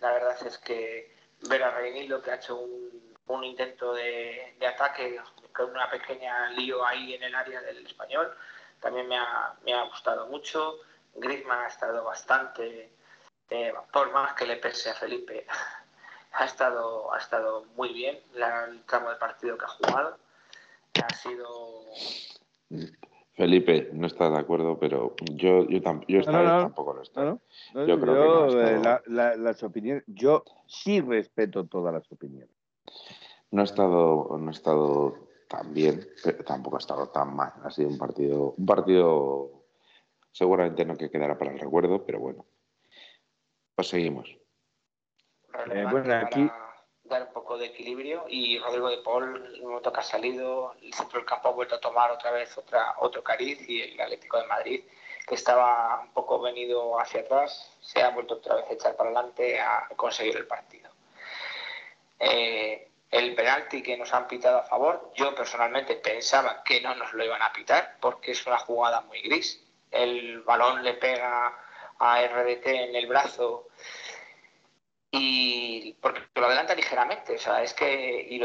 [0.00, 1.16] la verdad es que
[1.48, 5.18] ver a Reinildo que ha hecho un, un intento de, de, ataque
[5.54, 8.36] con una pequeña lío ahí en el área del español
[8.80, 10.76] también me ha, me ha gustado mucho.
[11.14, 12.90] Griezmann ha estado bastante
[13.50, 15.46] eh, por más que le pese a Felipe
[16.32, 18.20] ha estado ha estado muy bien.
[18.34, 20.18] El tramo de partido que ha jugado
[21.02, 21.84] ha sido
[23.36, 27.38] Felipe no está de acuerdo, pero yo, yo, yo tampoco lo estoy.
[27.74, 32.48] yo creo que no eh, las opiniones, yo sí respeto todas las opiniones.
[33.50, 37.52] No ha estado, no ha estado tan bien, pero tampoco ha estado tan mal.
[37.62, 39.64] Ha sido un partido, un partido
[40.32, 42.46] seguramente no que quedará para el recuerdo, pero bueno.
[43.74, 44.34] Pues seguimos.
[45.70, 46.48] Eh, bueno, aquí
[47.08, 50.92] dar un poco de equilibrio y Rodrigo de Paul, el momento que ha salido, el
[50.92, 54.38] centro del campo ha vuelto a tomar otra vez otra, otro cariz y el Atlético
[54.38, 54.84] de Madrid,
[55.26, 59.10] que estaba un poco venido hacia atrás, se ha vuelto otra vez a echar para
[59.10, 60.90] adelante a conseguir el partido.
[62.18, 67.12] Eh, el penalti que nos han pitado a favor, yo personalmente pensaba que no nos
[67.12, 69.62] lo iban a pitar porque es una jugada muy gris.
[69.90, 71.56] El balón le pega
[71.98, 73.65] a RDT en el brazo
[75.10, 78.40] y porque lo adelanta ligeramente, o sea, es que y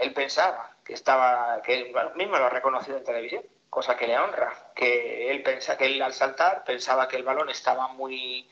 [0.00, 4.18] él pensaba que estaba, que él mismo lo ha reconocido en televisión, cosa que le
[4.18, 8.48] honra, que él pensa que él al saltar pensaba que el balón estaba muy,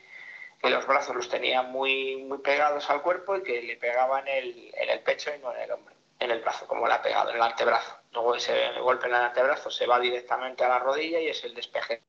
[0.61, 4.27] que los brazos los tenía muy, muy pegados al cuerpo y que le pegaba en
[4.27, 7.01] el, en el pecho y no en el hombro, en el brazo, como le ha
[7.01, 7.97] pegado, en el antebrazo.
[8.11, 11.53] Luego ese golpe en el antebrazo se va directamente a la rodilla y es el
[11.53, 12.03] despeje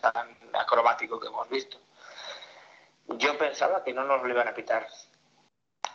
[0.00, 1.78] tan acrobático que hemos visto
[3.08, 4.86] yo pensaba que no nos lo iban a pitar.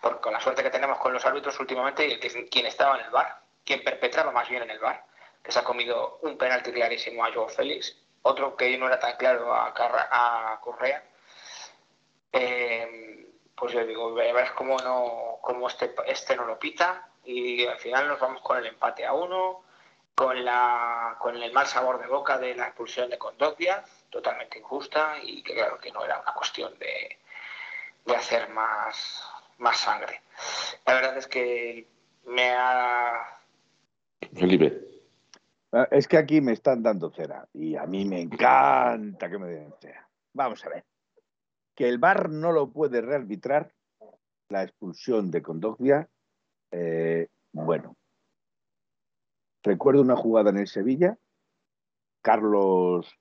[0.02, 2.98] Porque con la suerte que tenemos con los árbitros últimamente, y el que, quien estaba
[2.98, 5.06] en el bar, quien perpetraba más bien en el bar,
[5.44, 9.16] que se ha comido un penalti clarísimo a Joe Félix, otro que no era tan
[9.18, 11.04] claro a, a Correa.
[12.34, 17.78] Eh, pues yo digo, ver cómo, no, cómo este, este no lo pita y al
[17.78, 19.64] final nos vamos con el empate a uno,
[20.16, 25.16] con, la, con el mal sabor de boca de la expulsión de Condovia totalmente injusta
[25.24, 27.18] y que claro que no era una cuestión de,
[28.06, 29.24] de hacer más,
[29.58, 30.22] más sangre.
[30.86, 31.88] La verdad es que
[32.26, 33.40] me ha...
[34.36, 34.88] Felipe.
[35.72, 39.48] Ah, es que aquí me están dando cera y a mí me encanta que me
[39.48, 40.08] den cera.
[40.34, 40.86] Vamos a ver.
[41.74, 43.74] Que el VAR no lo puede rearbitrar
[44.50, 46.10] la expulsión de Condoglia,
[46.72, 47.96] eh, bueno.
[49.64, 51.18] Recuerdo una jugada en el Sevilla,
[52.22, 53.18] Carlos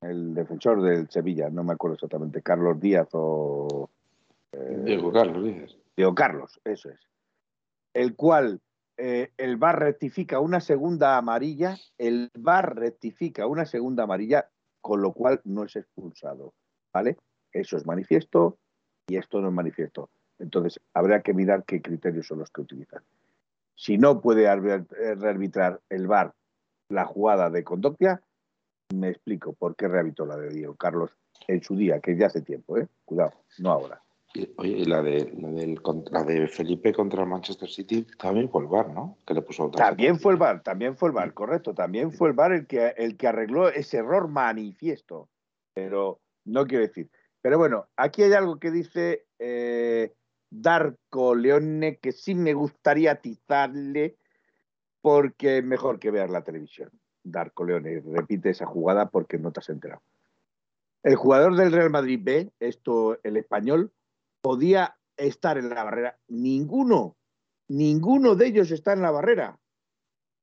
[0.00, 3.90] el defensor del Sevilla, no me acuerdo exactamente, Carlos Díaz o...
[4.52, 5.76] Eh, Diego Carlos Díaz.
[5.96, 7.00] Diego Carlos, eso es.
[7.94, 8.60] El cual
[8.96, 14.48] eh, el VAR rectifica una segunda amarilla, el VAR rectifica una segunda amarilla,
[14.80, 16.54] con lo cual no es expulsado,
[16.92, 17.16] ¿vale?
[17.52, 18.58] Eso es manifiesto
[19.08, 20.10] y esto no es manifiesto.
[20.38, 23.02] Entonces, habrá que mirar qué criterios son los que utilizan.
[23.74, 26.32] Si no puede eh, rearbitrar el VAR
[26.88, 28.22] la jugada de conducta,
[28.94, 31.10] me explico por qué rehabitó la de Diego Carlos
[31.46, 32.88] en su día, que es de hace tiempo, ¿eh?
[33.04, 34.02] Cuidado, no ahora.
[34.56, 35.32] oye, la de,
[36.10, 39.18] la, de Felipe contra el Manchester City también fue el VAR, ¿no?
[39.26, 41.74] Que le puso También fue el VAR, también fue el VAR, correcto.
[41.74, 45.28] También fue el VAR el que, el que arregló ese error manifiesto.
[45.74, 47.10] Pero no quiero decir.
[47.40, 50.12] Pero bueno, aquí hay algo que dice eh,
[50.50, 54.16] Darko Leone que sí me gustaría atizarle
[55.00, 56.90] porque es mejor que ver la televisión.
[57.30, 58.00] Darko Leone.
[58.00, 60.02] Repite esa jugada porque no te has enterado.
[61.02, 63.92] El jugador del Real Madrid B, esto el español,
[64.40, 66.18] podía estar en la barrera.
[66.28, 67.16] Ninguno,
[67.68, 69.58] ninguno de ellos está en la barrera.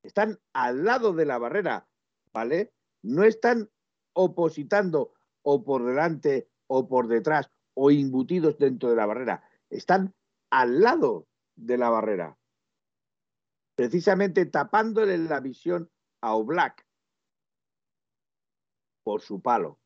[0.03, 1.87] Están al lado de la barrera,
[2.31, 2.71] ¿vale?
[3.01, 3.69] No están
[4.13, 9.43] opositando o por delante o por detrás o embutidos dentro de la barrera.
[9.69, 10.13] Están
[10.49, 12.37] al lado de la barrera.
[13.75, 15.89] Precisamente tapándole la visión
[16.21, 16.85] a Oblak
[19.03, 19.79] por su palo.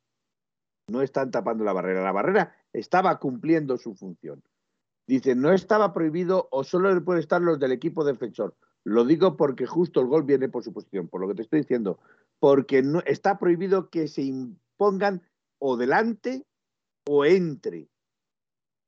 [0.87, 2.03] No están tapando la barrera.
[2.03, 4.43] La barrera estaba cumpliendo su función.
[5.07, 8.55] Dice, no estaba prohibido o solo puede estar los del equipo defensor.
[8.83, 11.61] Lo digo porque justo el gol viene por su posición, por lo que te estoy
[11.61, 11.99] diciendo.
[12.39, 15.21] Porque no, está prohibido que se impongan
[15.59, 16.45] o delante
[17.07, 17.89] o entre,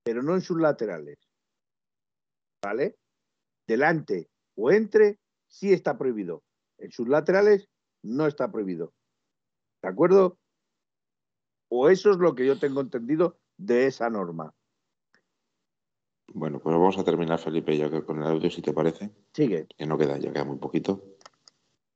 [0.04, 1.20] pero no en sus laterales.
[2.64, 2.98] ¿Vale?
[3.68, 6.44] Delante o entre sí está prohibido.
[6.82, 7.70] En sus laterales
[8.04, 8.94] no está prohibido.
[9.82, 10.38] ¿De acuerdo?
[11.70, 14.54] O eso es lo que yo tengo entendido de esa norma.
[16.34, 19.10] Bueno, pues vamos a terminar, Felipe, ya que con el audio, si te parece.
[19.34, 19.68] Sigue.
[19.78, 21.02] Que no queda, ya queda muy poquito.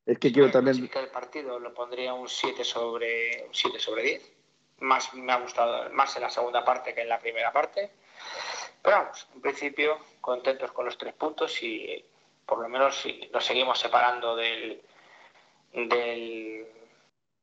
[0.05, 0.89] Es que quiero también.
[0.93, 4.33] el partido lo pondría un 7 sobre, 7 sobre 10.
[4.81, 7.91] Más me ha gustado más en la segunda parte que en la primera parte.
[8.83, 12.05] Pero vamos, en principio, contentos con los tres puntos y
[12.45, 14.81] por lo menos si nos seguimos separando del,
[15.73, 16.67] del,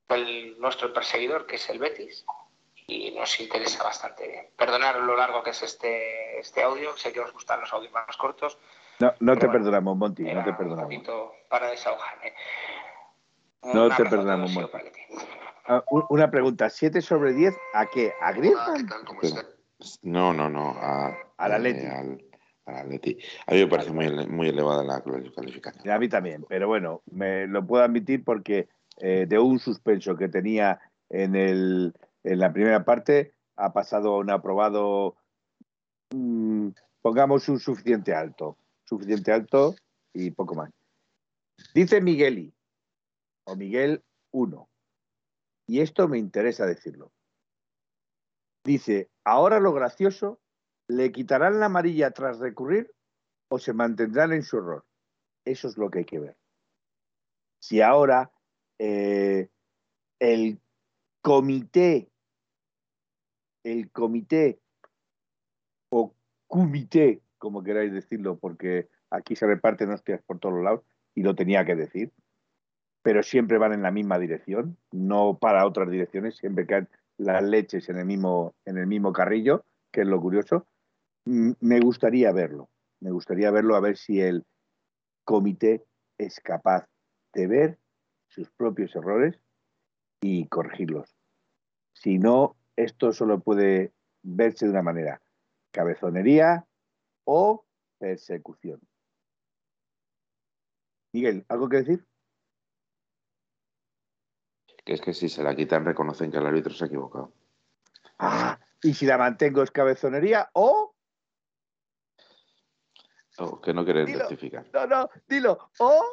[0.08, 2.24] del nuestro perseguidor, que es el Betis
[2.86, 4.46] y nos interesa bastante bien.
[4.56, 8.16] Perdonar lo largo que es este, este audio, sé que os gustan los audios más
[8.16, 8.58] cortos.
[8.98, 10.94] No, no te perdonamos, Monty, no te perdonamos.
[10.94, 12.34] Un para desahogarme.
[13.62, 14.78] No te perdonamos, Monty.
[15.66, 18.12] Ah, una pregunta, ¿7 sobre 10 a qué?
[18.20, 18.88] ¿A Griezmann?
[20.02, 21.86] No, no, no, a, al Atleti.
[21.86, 22.24] al,
[22.66, 23.18] Atleti.
[23.46, 25.90] A mí me parece muy, muy elevada la calificación.
[25.90, 28.68] A mí también, pero bueno, me lo puedo admitir porque
[28.98, 30.80] eh, de un suspenso que tenía
[31.10, 31.94] en el
[32.24, 35.16] en la primera parte ha pasado a un aprobado,
[36.10, 36.68] mm,
[37.00, 39.74] pongamos un suficiente alto, suficiente alto
[40.12, 40.70] y poco más.
[41.74, 42.52] Dice Migueli,
[43.44, 44.68] o Miguel 1,
[45.66, 47.12] y esto me interesa decirlo.
[48.64, 50.38] Dice, ahora lo gracioso,
[50.88, 52.92] ¿le quitarán la amarilla tras recurrir
[53.48, 54.84] o se mantendrán en su error?
[55.44, 56.36] Eso es lo que hay que ver.
[57.58, 58.32] Si ahora
[58.78, 59.48] eh,
[60.18, 60.60] el
[61.20, 62.12] comité
[63.64, 64.60] el comité
[65.90, 66.14] o
[66.46, 70.82] comité, como queráis decirlo, porque aquí se reparten hostias por todos lados
[71.14, 72.12] y lo tenía que decir,
[73.02, 76.88] pero siempre van en la misma dirección, no para otras direcciones, siempre caen
[77.18, 80.66] las leches en el mismo, en el mismo carrillo, que es lo curioso.
[81.24, 82.68] Me gustaría verlo,
[83.00, 84.44] me gustaría verlo a ver si el
[85.24, 85.84] comité
[86.18, 86.88] es capaz
[87.32, 87.78] de ver
[88.28, 89.38] sus propios errores
[90.20, 91.14] y corregirlos.
[91.92, 93.92] Si no, esto solo puede
[94.22, 95.22] verse de una manera,
[95.70, 96.66] cabezonería
[97.24, 97.64] o
[97.98, 98.80] persecución.
[101.12, 102.06] Miguel, ¿algo que decir?
[104.84, 107.32] Que es que si se la quitan reconocen que el árbitro se ha equivocado.
[108.18, 110.91] Ah, y si la mantengo es cabezonería o...
[113.38, 114.66] O que no quieres rectificar.
[114.72, 115.70] No, no, dilo.
[115.78, 116.04] O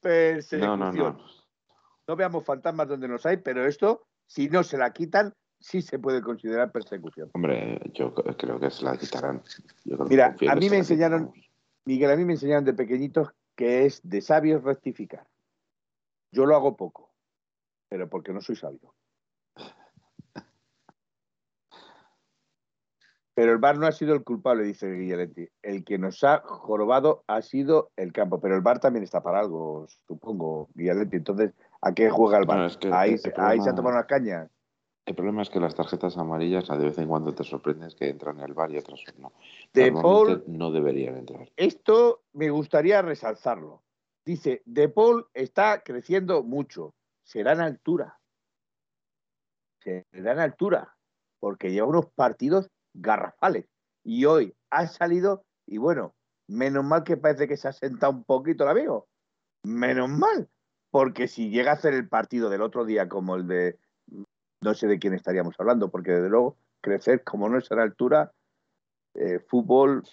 [0.00, 0.78] persecución.
[0.78, 1.18] No, no, no.
[2.08, 5.98] No veamos fantasmas donde los hay, pero esto, si no se la quitan, sí se
[5.98, 7.30] puede considerar persecución.
[7.34, 9.42] Hombre, yo creo que se la quitarán.
[10.08, 11.32] Mira, a mí me enseñaron,
[11.84, 15.26] Miguel, a mí me enseñaron de pequeñitos que es de sabios rectificar.
[16.32, 17.12] Yo lo hago poco,
[17.88, 18.94] pero porque no soy sabio.
[23.34, 25.48] Pero el bar no ha sido el culpable, dice Guilleretti.
[25.62, 28.40] El que nos ha jorobado ha sido el campo.
[28.40, 31.16] Pero el bar también está para algo, supongo, Guilleretti.
[31.16, 32.70] Entonces, ¿a qué juega el bar?
[32.92, 34.50] ahí, ahí se ha tomado unas cañas.
[35.06, 38.38] El problema es que las tarjetas amarillas de vez en cuando te sorprendes que entran
[38.38, 39.32] en el bar y otras no.
[39.72, 41.50] De Paul, no deberían entrar.
[41.56, 43.82] Esto me gustaría resalzarlo.
[44.24, 46.94] Dice, De Paul está creciendo mucho.
[47.24, 48.20] Será en altura.
[49.80, 50.96] Será en altura.
[51.40, 53.66] Porque lleva unos partidos garrafales.
[54.04, 56.14] Y hoy ha salido, y bueno,
[56.48, 59.08] menos mal que parece que se ha sentado un poquito el amigo.
[59.62, 60.48] Menos mal.
[60.90, 63.78] Porque si llega a hacer el partido del otro día como el de
[64.62, 67.82] no sé de quién estaríamos hablando, porque desde luego crecer como no es a la
[67.82, 68.32] altura,
[69.14, 70.04] eh, fútbol.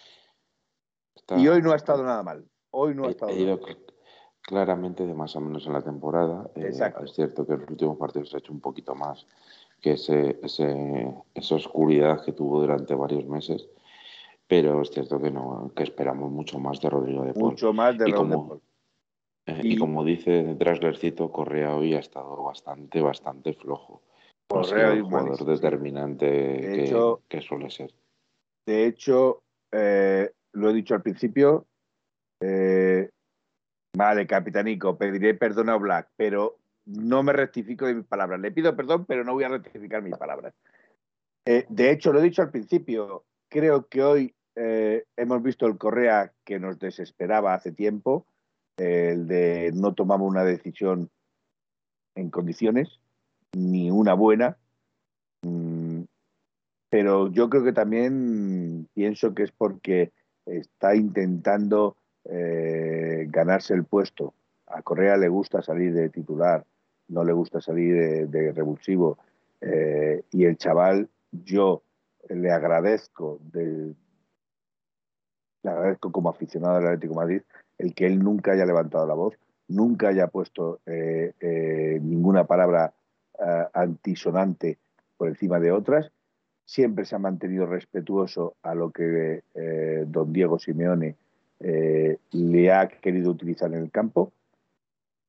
[1.35, 2.47] y hoy no ha estado nada mal.
[2.71, 3.59] Hoy no ha estado ido
[4.41, 6.49] claramente de más o menos en la temporada.
[6.55, 9.25] Eh, es cierto que en los últimos partidos se ha hecho un poquito más
[9.81, 13.67] que ese, esa oscuridad que tuvo durante varios meses.
[14.47, 17.51] Pero es cierto que no, que esperamos mucho más de Rodrigo de Paul.
[17.51, 18.67] Mucho más de Rodrigo de.
[19.47, 24.01] Eh, y, como dice Traslercito, Correa hoy ha estado bastante, bastante flojo.
[24.47, 27.93] Correa un jugador determinante que, suele ser.
[28.65, 31.65] De hecho, eh, lo he dicho al principio,
[32.41, 33.09] eh,
[33.95, 36.57] vale, capitanico, pediré perdón a Black, pero
[36.87, 38.39] no me rectifico de mis palabras.
[38.39, 40.53] Le pido perdón, pero no voy a rectificar mis palabras.
[41.45, 46.33] Eh, de hecho, lo he dicho al principio, creo que hoy hemos visto el Correa
[46.43, 48.25] que nos desesperaba hace tiempo,
[48.77, 51.11] el de no tomamos una decisión
[52.15, 52.99] en condiciones,
[53.55, 54.57] ni una buena.
[55.43, 56.03] Mm,
[56.89, 60.11] pero yo creo que también pienso que es porque
[60.45, 64.33] está intentando eh, ganarse el puesto.
[64.67, 66.65] A Correa le gusta salir de titular,
[67.07, 69.17] no le gusta salir de, revulsivo.
[69.61, 71.83] Eh, y el chaval, yo
[72.29, 73.95] le agradezco, le
[75.63, 77.41] agradezco como aficionado del Atlético Madrid
[77.77, 79.35] el que él nunca haya levantado la voz,
[79.67, 82.93] nunca haya puesto eh, ninguna palabra
[83.73, 84.79] antisonante
[85.15, 86.11] por encima de otras
[86.67, 91.15] siempre se ha mantenido respetuoso a lo que eh, don Diego Simeone
[91.61, 94.33] eh, le ha querido utilizar en el campo,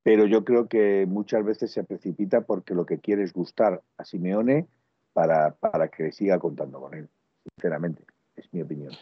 [0.08, 4.04] pero yo creo que muchas veces se precipita porque lo que quiere es gustar a
[4.06, 4.66] Simeone
[5.12, 7.10] para, para que siga contando con él,
[7.54, 8.04] sinceramente,
[8.34, 8.94] es mi opinión.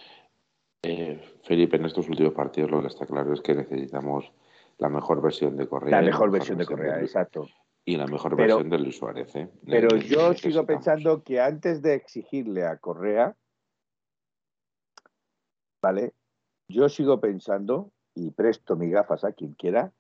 [0.82, 4.32] Eh, Felipe, en estos últimos partidos lo que está claro es que necesitamos
[4.78, 5.92] la mejor versión de Correa.
[5.92, 7.46] La mejor, versión, de Correa, exacto.
[7.84, 9.36] Y la mejor versión de Luis Suárez.
[9.36, 9.48] ¿eh?
[9.64, 13.36] Pero yo sigo pensando que antes de exigirle a Correa,
[15.80, 16.14] ¿vale?
[16.66, 19.92] Yo sigo pensando, y presto mis gafas a quien quiera,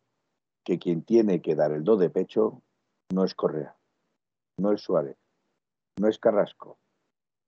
[0.66, 2.60] que quien tiene que dar el do de pecho
[3.14, 3.76] no es Correa,
[4.58, 5.16] no es Suárez,
[5.96, 6.76] no es Carrasco.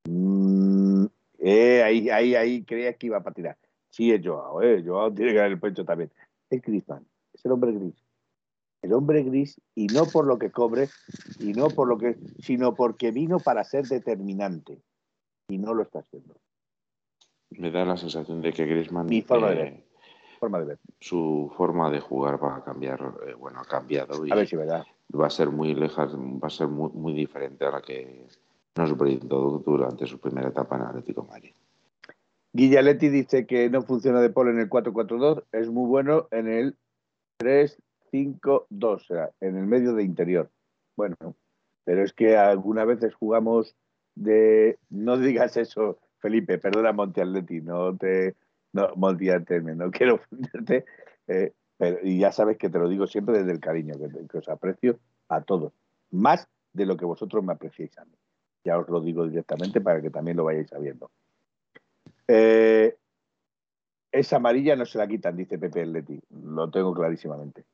[0.09, 1.07] Mm,
[1.41, 3.59] eh, ahí, ahí, ahí creía que iba para tirar.
[3.91, 6.13] Sí, es Joao, eh, Joao tiene que dar el pecho también.
[6.49, 7.05] Es Griezmann,
[7.35, 7.97] es el hombre gris
[8.83, 10.89] el hombre gris, y no por lo que cobre,
[11.41, 14.81] y no por lo que, sino porque vino para ser determinante,
[15.49, 16.37] y no lo está haciendo.
[17.51, 19.07] Me da la sensación de que Griezmann...
[19.07, 19.88] Mi forma, de, eh, ver.
[20.39, 20.79] Forma de ver.
[21.01, 24.25] Su forma de jugar va a cambiar, eh, bueno, ha cambiado.
[24.25, 24.85] Y a ver si verdad.
[25.15, 28.27] Va a ser muy lejos, va a ser muy, muy diferente a la que
[28.77, 31.53] nos brindó durante su primera etapa en Atlético Madrid.
[32.53, 36.77] Guillaletti dice que no funciona de polo en el 4-4-2, es muy bueno en el
[37.37, 37.79] 3
[38.11, 40.51] 5, 2, o sea, en el medio de interior.
[40.97, 41.17] Bueno,
[41.85, 43.77] pero es que algunas veces jugamos
[44.15, 44.79] de.
[44.91, 48.35] No digas eso, Felipe, perdona, Monte Atleti, no te.
[48.73, 49.45] No, Monte
[49.77, 50.85] no quiero ofenderte,
[51.27, 53.95] eh, pero, y ya sabes que te lo digo siempre desde el cariño,
[54.29, 55.73] que, os aprecio a todos,
[56.11, 58.15] más de lo que vosotros me apreciáis a mí.
[58.65, 61.11] Ya os lo digo directamente para que también lo vayáis sabiendo.
[62.27, 62.97] Eh,
[64.13, 67.65] esa amarilla no se la quitan, dice Pepe Leti, lo tengo clarísimamente.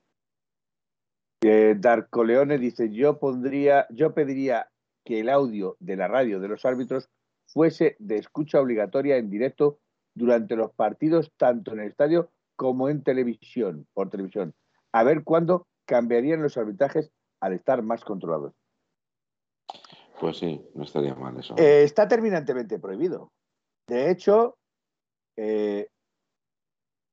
[1.77, 4.71] Darko Leone dice, yo pondría, yo pediría
[5.05, 7.11] que el audio de la radio de los árbitros
[7.47, 9.79] fuese de escucha obligatoria en directo
[10.15, 14.55] durante los partidos, tanto en el estadio como en televisión, por televisión.
[14.93, 17.11] A ver cuándo cambiarían los arbitrajes
[17.41, 18.55] al estar más controlados.
[20.21, 21.55] Pues sí, no estaría mal eso.
[21.59, 23.33] Eh, está terminantemente prohibido.
[23.89, 24.57] De hecho,
[25.37, 25.89] eh,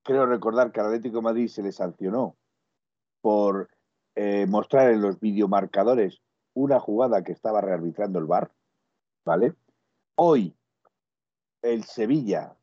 [0.03, 2.37] creo recordar que al Atlético de Madrid se le sancionó
[3.21, 3.69] por
[4.15, 6.21] eh, mostrar en los videomarcadores
[6.53, 8.51] una jugada que estaba rearbitrando el VAR,
[9.25, 9.55] ¿vale?
[10.15, 10.55] Hoy
[11.61, 12.55] el Sevilla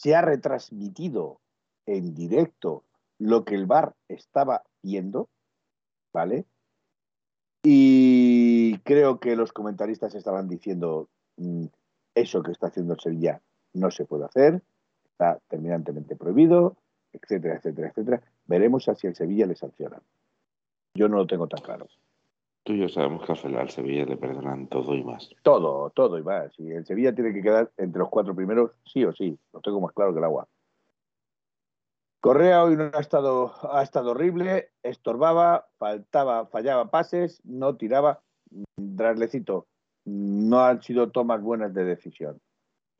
[0.00, 1.42] se ha retransmitido
[1.84, 2.84] en directo
[3.18, 5.28] lo que el VAR estaba viendo,
[6.10, 6.46] ¿vale?
[7.62, 11.66] Y creo que los comentaristas estaban diciendo mm,
[12.14, 13.42] eso que está haciendo el Sevilla
[13.74, 14.62] no se puede hacer,
[15.04, 16.78] está terminantemente prohibido,
[17.12, 18.22] etcétera, etcétera, etcétera.
[18.46, 20.00] Veremos si el Sevilla le sanciona.
[20.94, 21.88] Yo no lo tengo tan claro.
[22.62, 25.30] Tú y yo sabemos que al Sevilla le perdonan todo y más.
[25.42, 26.52] Todo, todo y más.
[26.58, 29.38] Y el Sevilla tiene que quedar entre los cuatro primeros, sí o sí.
[29.52, 30.46] Lo tengo más claro que el agua.
[32.20, 38.20] Correa hoy no ha estado, ha estado horrible, estorbaba, faltaba, fallaba pases, no tiraba.
[38.76, 39.66] Draslecito,
[40.04, 42.40] no han sido tomas buenas de decisión.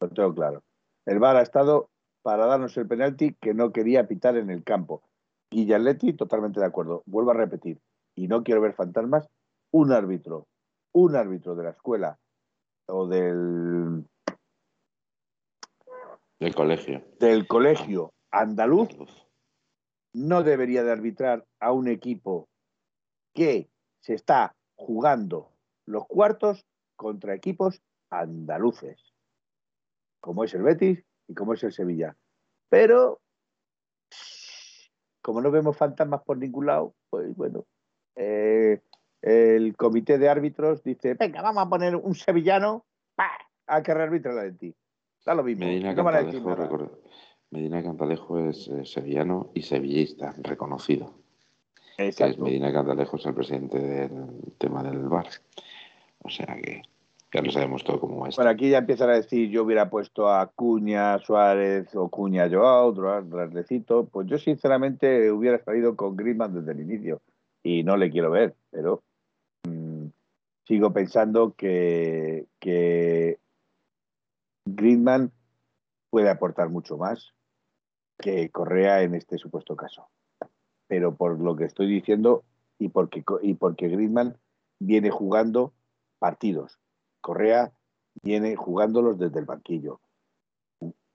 [0.01, 0.63] Lo tengo claro.
[1.05, 1.91] El VAR ha estado
[2.23, 5.03] para darnos el penalti que no quería pitar en el campo.
[5.51, 7.03] Guillaletti, totalmente de acuerdo.
[7.05, 7.79] Vuelvo a repetir,
[8.15, 9.29] y no quiero ver fantasmas,
[9.73, 10.49] un árbitro,
[10.93, 12.19] un árbitro de la escuela
[12.87, 14.07] o del...
[16.39, 17.05] Del colegio.
[17.19, 18.89] Del colegio andaluz
[20.15, 22.49] no debería de arbitrar a un equipo
[23.35, 23.69] que
[24.01, 25.53] se está jugando
[25.87, 26.67] los cuartos
[26.97, 29.13] contra equipos andaluces,
[30.21, 32.17] como es el Betis y como es el Sevilla.
[32.69, 33.21] Pero
[35.23, 37.67] como no vemos fantasmas por ningún lado, pues bueno,
[38.17, 38.81] eh,
[39.23, 42.85] el comité de árbitros dice, venga, vamos a poner un sevillano
[43.67, 44.75] a que rearbitra la de ti.
[45.25, 45.67] Da lo mismo.
[45.67, 46.91] Medina, no Cantalejo,
[47.51, 51.15] Medina Cantalejo es eh, sevillano y sevillista, reconocido.
[51.99, 52.45] Exacto.
[52.45, 55.27] Medina Cantalejo es el presidente del tema del bar.
[56.23, 56.83] O sea que
[57.33, 58.37] ya lo sabemos todo como es.
[58.37, 62.89] Bueno, aquí ya empiezan a decir yo hubiera puesto a Cuña Suárez o Cuña Joao,
[62.89, 64.07] otro Raslecito.
[64.07, 67.21] Pues yo sinceramente hubiera salido con Griezmann desde el inicio
[67.63, 69.03] y no le quiero ver, pero
[70.71, 73.41] sigo pensando que, que
[74.65, 75.33] Griezmann
[76.11, 77.35] puede aportar mucho más
[78.17, 80.11] que Correa en este supuesto caso.
[80.87, 82.45] Pero por lo que estoy diciendo
[82.79, 84.39] y porque, y porque Griezmann
[84.79, 85.73] viene jugando
[86.21, 86.79] partidos
[87.21, 87.73] Correa
[88.23, 90.01] viene jugándolos desde el banquillo.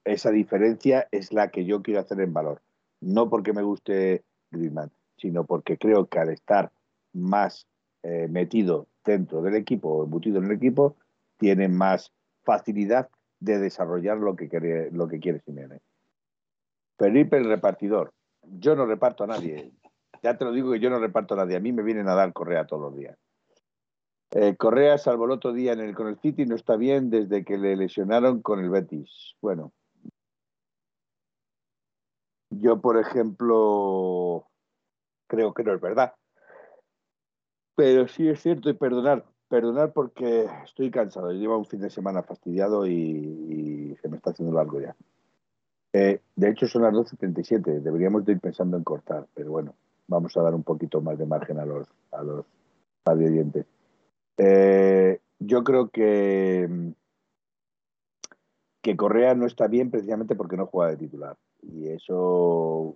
[0.03, 2.61] Esa diferencia es la que yo quiero hacer en valor.
[2.99, 6.73] No porque me guste Griezmann, sino porque creo que al estar
[7.13, 7.69] más
[8.03, 10.95] eh, metido dentro del equipo o embutido en el equipo,
[11.37, 12.11] tiene más
[12.43, 13.09] facilidad
[13.39, 15.41] de desarrollar lo que quiere, lo que quiere.
[16.97, 18.13] Felipe el repartidor.
[18.43, 19.71] Yo no reparto a nadie.
[20.23, 21.57] Ya te lo digo que yo no reparto a nadie.
[21.57, 23.17] A mí me vienen a dar correa todos los días.
[24.31, 27.45] Eh, Correa, salvo el otro día en el, con el City, no está bien desde
[27.45, 29.35] que le lesionaron con el Betis.
[29.41, 29.71] Bueno,
[32.49, 34.47] yo, por ejemplo,
[35.27, 36.15] creo que no es verdad.
[37.75, 41.31] Pero sí es cierto y perdonar, perdonar porque estoy cansado.
[41.31, 44.95] Llevo un fin de semana fastidiado y, se me está haciendo largo ya.
[45.93, 47.81] Eh, de hecho, son las 12.37.
[47.81, 49.75] Deberíamos de ir pensando en cortar, pero bueno,
[50.07, 52.45] vamos a dar un poquito más de margen a los, a los
[53.17, 53.65] dientes.
[54.37, 56.93] Eh, yo creo que,
[58.81, 61.35] que Correa no está bien precisamente porque no juega de titular.
[61.61, 62.95] Y eso,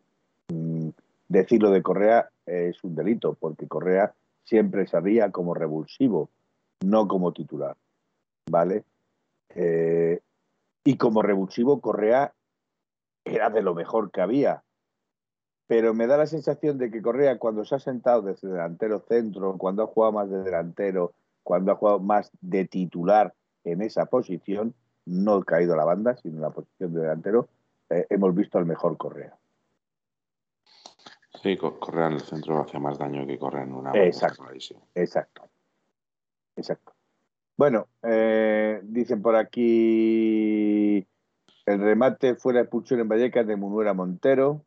[0.50, 0.90] mm,
[1.28, 4.14] decirlo de Correa es un delito, porque Correa
[4.50, 6.30] siempre salía como revulsivo,
[6.84, 7.78] no como titular.
[8.50, 8.84] ¿Vale?
[9.50, 10.20] Eh,
[10.84, 12.34] y como revulsivo, Correa
[13.24, 14.64] era de lo mejor que había.
[15.68, 19.56] Pero me da la sensación de que Correa, cuando se ha sentado desde delantero centro,
[19.60, 21.14] cuando ha jugado más de delantero,
[21.44, 24.74] cuando ha jugado más de titular en esa posición,
[25.06, 27.50] no ha caído la banda, sino en la posición de delantero,
[27.92, 29.39] eh, hemos visto al mejor Correa.
[31.42, 33.92] Sí, Correa en el centro hace más daño que Correa en una.
[33.94, 34.46] Exacto.
[34.96, 35.50] Exacto.
[36.56, 36.94] Exacto.
[37.58, 41.08] Bueno, eh, dicen por aquí
[41.66, 44.66] el remate fuera expulsión en Vallecas de Munuera Montero.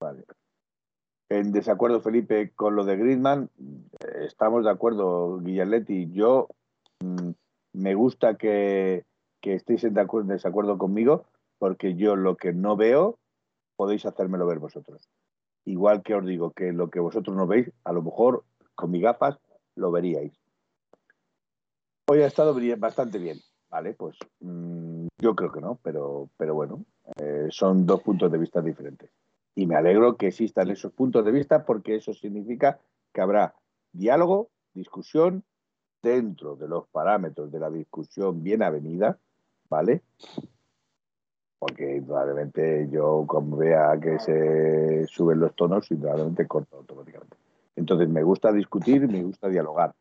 [0.00, 0.24] Vale
[1.30, 3.50] en desacuerdo, Felipe, con lo de Griezmann.
[4.20, 6.10] Estamos de acuerdo, Guillaletti.
[6.10, 6.48] Yo
[7.00, 7.30] mm,
[7.72, 9.04] me gusta que,
[9.40, 11.24] que estéis en desacuerdo conmigo,
[11.58, 13.18] porque yo lo que no veo,
[13.76, 15.08] podéis hacérmelo ver vosotros.
[15.64, 19.02] Igual que os digo que lo que vosotros no veis, a lo mejor con mis
[19.02, 19.38] gafas
[19.76, 20.32] lo veríais.
[22.08, 23.38] Hoy ha estado bastante bien,
[23.70, 23.94] ¿vale?
[23.94, 26.84] Pues mmm, yo creo que no, pero, pero bueno,
[27.16, 29.10] eh, son dos puntos de vista diferentes.
[29.54, 32.80] Y me alegro que existan esos puntos de vista porque eso significa
[33.12, 33.54] que habrá
[33.92, 35.44] diálogo, discusión
[36.02, 39.18] dentro de los parámetros de la discusión bien avenida,
[39.68, 40.02] ¿vale?
[41.60, 47.36] Porque probablemente yo como vea que se suben los tonos, probablemente corto automáticamente.
[47.76, 49.94] Entonces me gusta discutir, me gusta dialogar.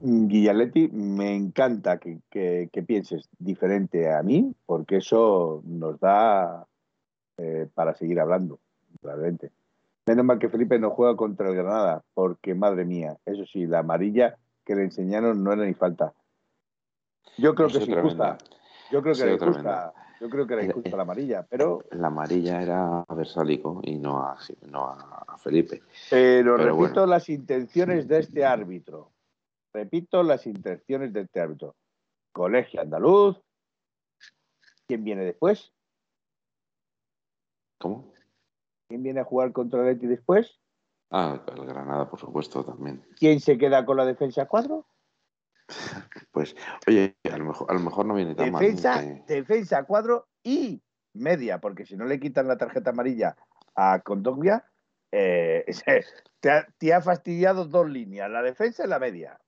[0.00, 6.66] Guillaletti, me encanta que, que pienses diferente a mí, porque eso nos da
[7.38, 8.60] eh, para seguir hablando,
[9.02, 9.50] realmente.
[10.06, 13.80] Menos mal que Felipe no juega contra el Granada, porque madre mía, eso sí, la
[13.80, 16.12] amarilla que le enseñaron no era ni falta.
[17.38, 18.38] Yo creo que es injusta.
[18.92, 19.94] Yo creo que era injusta.
[20.20, 21.82] Yo creo que era injusta la amarilla, pero.
[21.92, 24.36] La amarilla era a Versálico y no a,
[24.70, 25.82] no a Felipe.
[26.10, 29.10] Pero, repito las intenciones de este árbitro.
[29.72, 31.74] Repito las intenciones de este árbitro.
[32.32, 33.40] Colegio Andaluz.
[34.86, 35.72] ¿Quién viene después?
[37.78, 38.12] ¿Cómo?
[38.88, 40.60] ¿Quién viene a jugar contra el Leti después?
[41.10, 43.02] Ah, el Granada, por supuesto, también.
[43.18, 44.84] ¿Quién se queda con la defensa 4?
[46.30, 46.54] Pues,
[46.86, 49.24] oye, a lo mejor, a lo mejor no viene tan defensa, mal.
[49.26, 50.82] Defensa 4 y
[51.14, 53.36] media, porque si no le quitan la tarjeta amarilla
[53.74, 54.64] a Condoglia,
[55.10, 55.64] eh,
[56.40, 59.40] te, ha, te, ha, fastidiado dos líneas, la defensa y la media.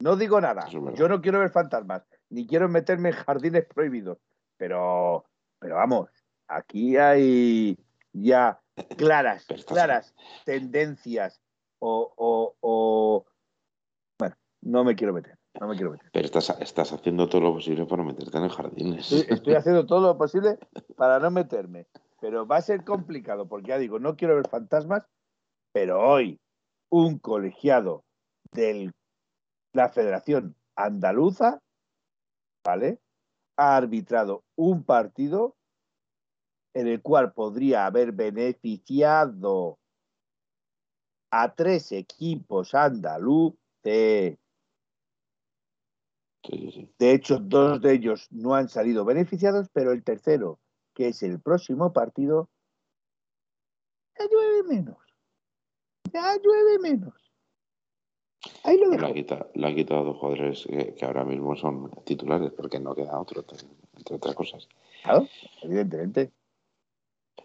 [0.00, 0.68] No digo nada.
[0.68, 4.18] Yo no quiero ver fantasmas, ni quiero meterme en jardines prohibidos,
[4.56, 5.24] pero,
[5.58, 6.10] pero vamos,
[6.48, 7.78] aquí hay
[8.12, 8.60] ya
[8.96, 10.14] claras, claras
[10.44, 11.40] tendencias
[11.78, 13.26] o, Bueno,
[14.64, 16.10] no me quiero meter, no me quiero meter.
[16.12, 19.12] Pero estás, estás haciendo todo lo posible para meterte en jardines.
[19.12, 20.58] Estoy, haciendo todo lo posible
[20.96, 21.86] para no meterme,
[22.20, 25.06] pero va a ser complicado porque ya digo, no quiero ver fantasmas,
[25.72, 26.40] pero hoy
[26.90, 28.04] un colegiado
[28.52, 28.92] de
[29.72, 31.60] la Federación Andaluza,
[32.64, 33.00] ¿vale?
[33.56, 35.56] ha arbitrado un partido
[36.74, 39.78] en el cual podría haber beneficiado
[41.30, 44.38] a tres equipos andaluces.
[46.98, 50.58] De hecho, dos de ellos no han salido beneficiados, pero el tercero,
[50.94, 52.50] que es el próximo partido,
[54.18, 54.98] ya llueve menos.
[56.12, 57.14] Ya llueve menos.
[58.62, 63.18] Ahí lo Le, ha quitado, dos jugadores que, ahora mismo son titulares porque no queda
[63.18, 63.44] otro,
[63.96, 64.68] entre otras cosas.
[65.02, 65.26] Claro,
[65.62, 66.30] evidentemente.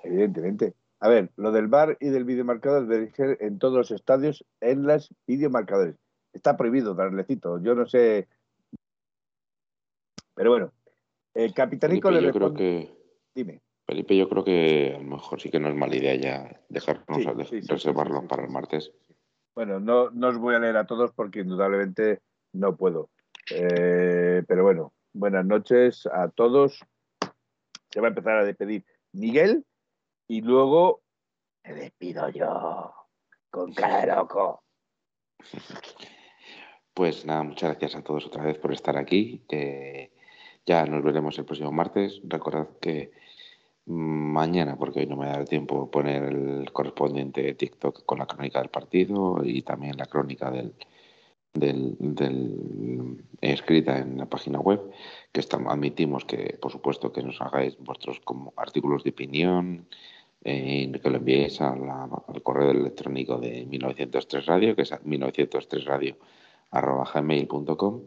[0.04, 0.76] Evidentemente.
[1.00, 4.86] A ver, lo del bar y del videomarcador debe ser en todos los estadios en
[4.86, 5.96] las videomarcadores.
[6.34, 7.62] Está prohibido darle cito.
[7.62, 8.28] Yo no sé.
[10.40, 10.72] Pero bueno.
[11.34, 12.90] El capitanico le yo creo que.
[13.36, 13.62] Dime.
[13.86, 17.50] Felipe, yo creo que a lo mejor sí que no es mala idea ya dejarnos
[17.68, 18.94] reservarlo para el martes.
[19.54, 22.22] Bueno, no, no os voy a leer a todos porque indudablemente
[22.54, 23.10] no puedo.
[23.54, 26.86] Eh, pero bueno, buenas noches a todos.
[27.90, 29.66] Se va a empezar a despedir Miguel
[30.26, 31.02] y luego
[31.66, 32.94] me despido yo
[33.50, 34.64] con cara de loco.
[36.92, 39.46] Pues nada, muchas gracias a todos otra vez por estar aquí.
[40.66, 42.22] Ya nos veremos el próximo martes.
[42.24, 43.12] Recordad que
[43.86, 48.70] mañana, porque hoy no me da tiempo poner el correspondiente TikTok con la crónica del
[48.70, 50.76] partido y también la crónica del,
[51.54, 54.82] del, escrita en la página web,
[55.32, 59.88] que admitimos que, por supuesto, que nos hagáis vuestros como artículos de opinión,
[60.44, 66.16] eh, que lo enviéis al correo electrónico de 1903 Radio, que es 1903 Radio
[66.72, 68.02] gmail.com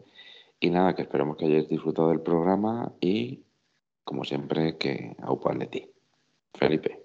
[0.59, 3.43] y nada, que esperemos que hayáis disfrutado del programa y
[4.03, 5.89] como siempre que aupa de ti.
[6.53, 7.01] Felipe.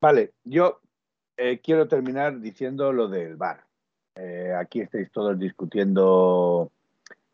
[0.00, 0.80] Vale, yo
[1.36, 3.64] eh, quiero terminar diciendo lo del bar.
[4.14, 6.70] Eh, aquí estáis todos discutiendo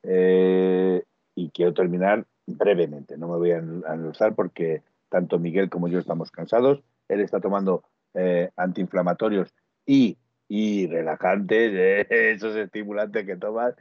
[0.05, 3.17] y quiero terminar brevemente.
[3.17, 6.83] No me voy a anunciar porque tanto Miguel como yo estamos cansados.
[7.09, 9.55] Él está tomando eh, antiinflamatorios
[9.87, 13.75] y, y relajantes, eh, esos estimulantes que tomas.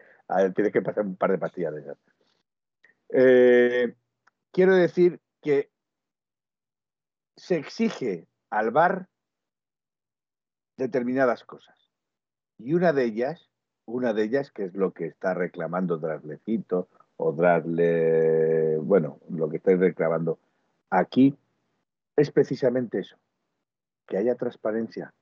[0.55, 1.95] Tienes que pasar un par de pastillas de.
[3.09, 3.93] Eh,
[4.51, 5.69] quiero decir que
[7.35, 9.07] se exige al bar
[10.77, 11.77] determinadas cosas.
[12.57, 13.49] Y una de ellas,
[13.85, 16.87] una de ellas, que es lo que está reclamando Draslecito
[17.17, 20.39] o Drasle, bueno, lo que estáis reclamando
[20.89, 21.37] aquí
[22.15, 23.17] es precisamente eso,
[24.07, 25.13] que haya transparencia.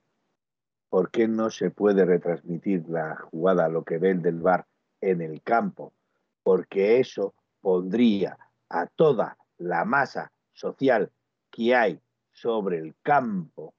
[0.89, 4.65] ¿Por qué no se puede retransmitir la jugada, lo que ve el del bar
[5.01, 5.93] en el campo?
[6.43, 8.37] Porque eso pondría
[8.69, 11.11] a toda la masa social
[11.51, 12.01] que hay
[12.31, 13.73] sobre el campo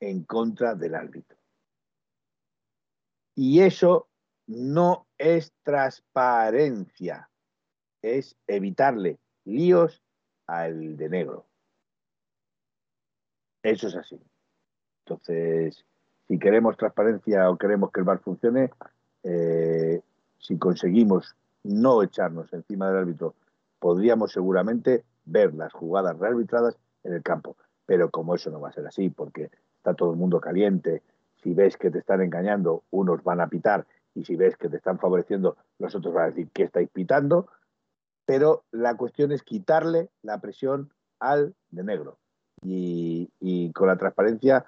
[0.00, 1.36] en contra del árbitro.
[3.34, 4.08] Y eso
[4.46, 7.28] no es transparencia,
[8.02, 10.02] es evitarle líos
[10.46, 11.46] al de negro.
[13.62, 14.20] Eso es así.
[15.04, 15.84] Entonces,
[16.28, 18.70] si queremos transparencia o queremos que el bar funcione,
[19.22, 20.02] eh,
[20.44, 23.34] si conseguimos no echarnos encima del árbitro,
[23.78, 27.56] podríamos seguramente ver las jugadas rearbitradas en el campo.
[27.86, 31.02] Pero como eso no va a ser así, porque está todo el mundo caliente,
[31.42, 34.76] si ves que te están engañando, unos van a pitar y si ves que te
[34.76, 37.48] están favoreciendo, los otros van a decir que estáis pitando,
[38.26, 40.90] pero la cuestión es quitarle la presión
[41.20, 42.18] al de negro.
[42.62, 44.66] Y, con la transparencia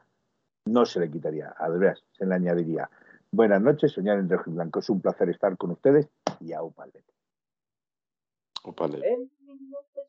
[0.65, 2.91] no se le quitaría, a ver, se le añadiría.
[3.37, 4.79] Buenas noches, soñar en rojo y blanco.
[4.79, 6.09] Es un placer estar con ustedes
[6.41, 7.13] y a Upalete.
[8.65, 9.31] En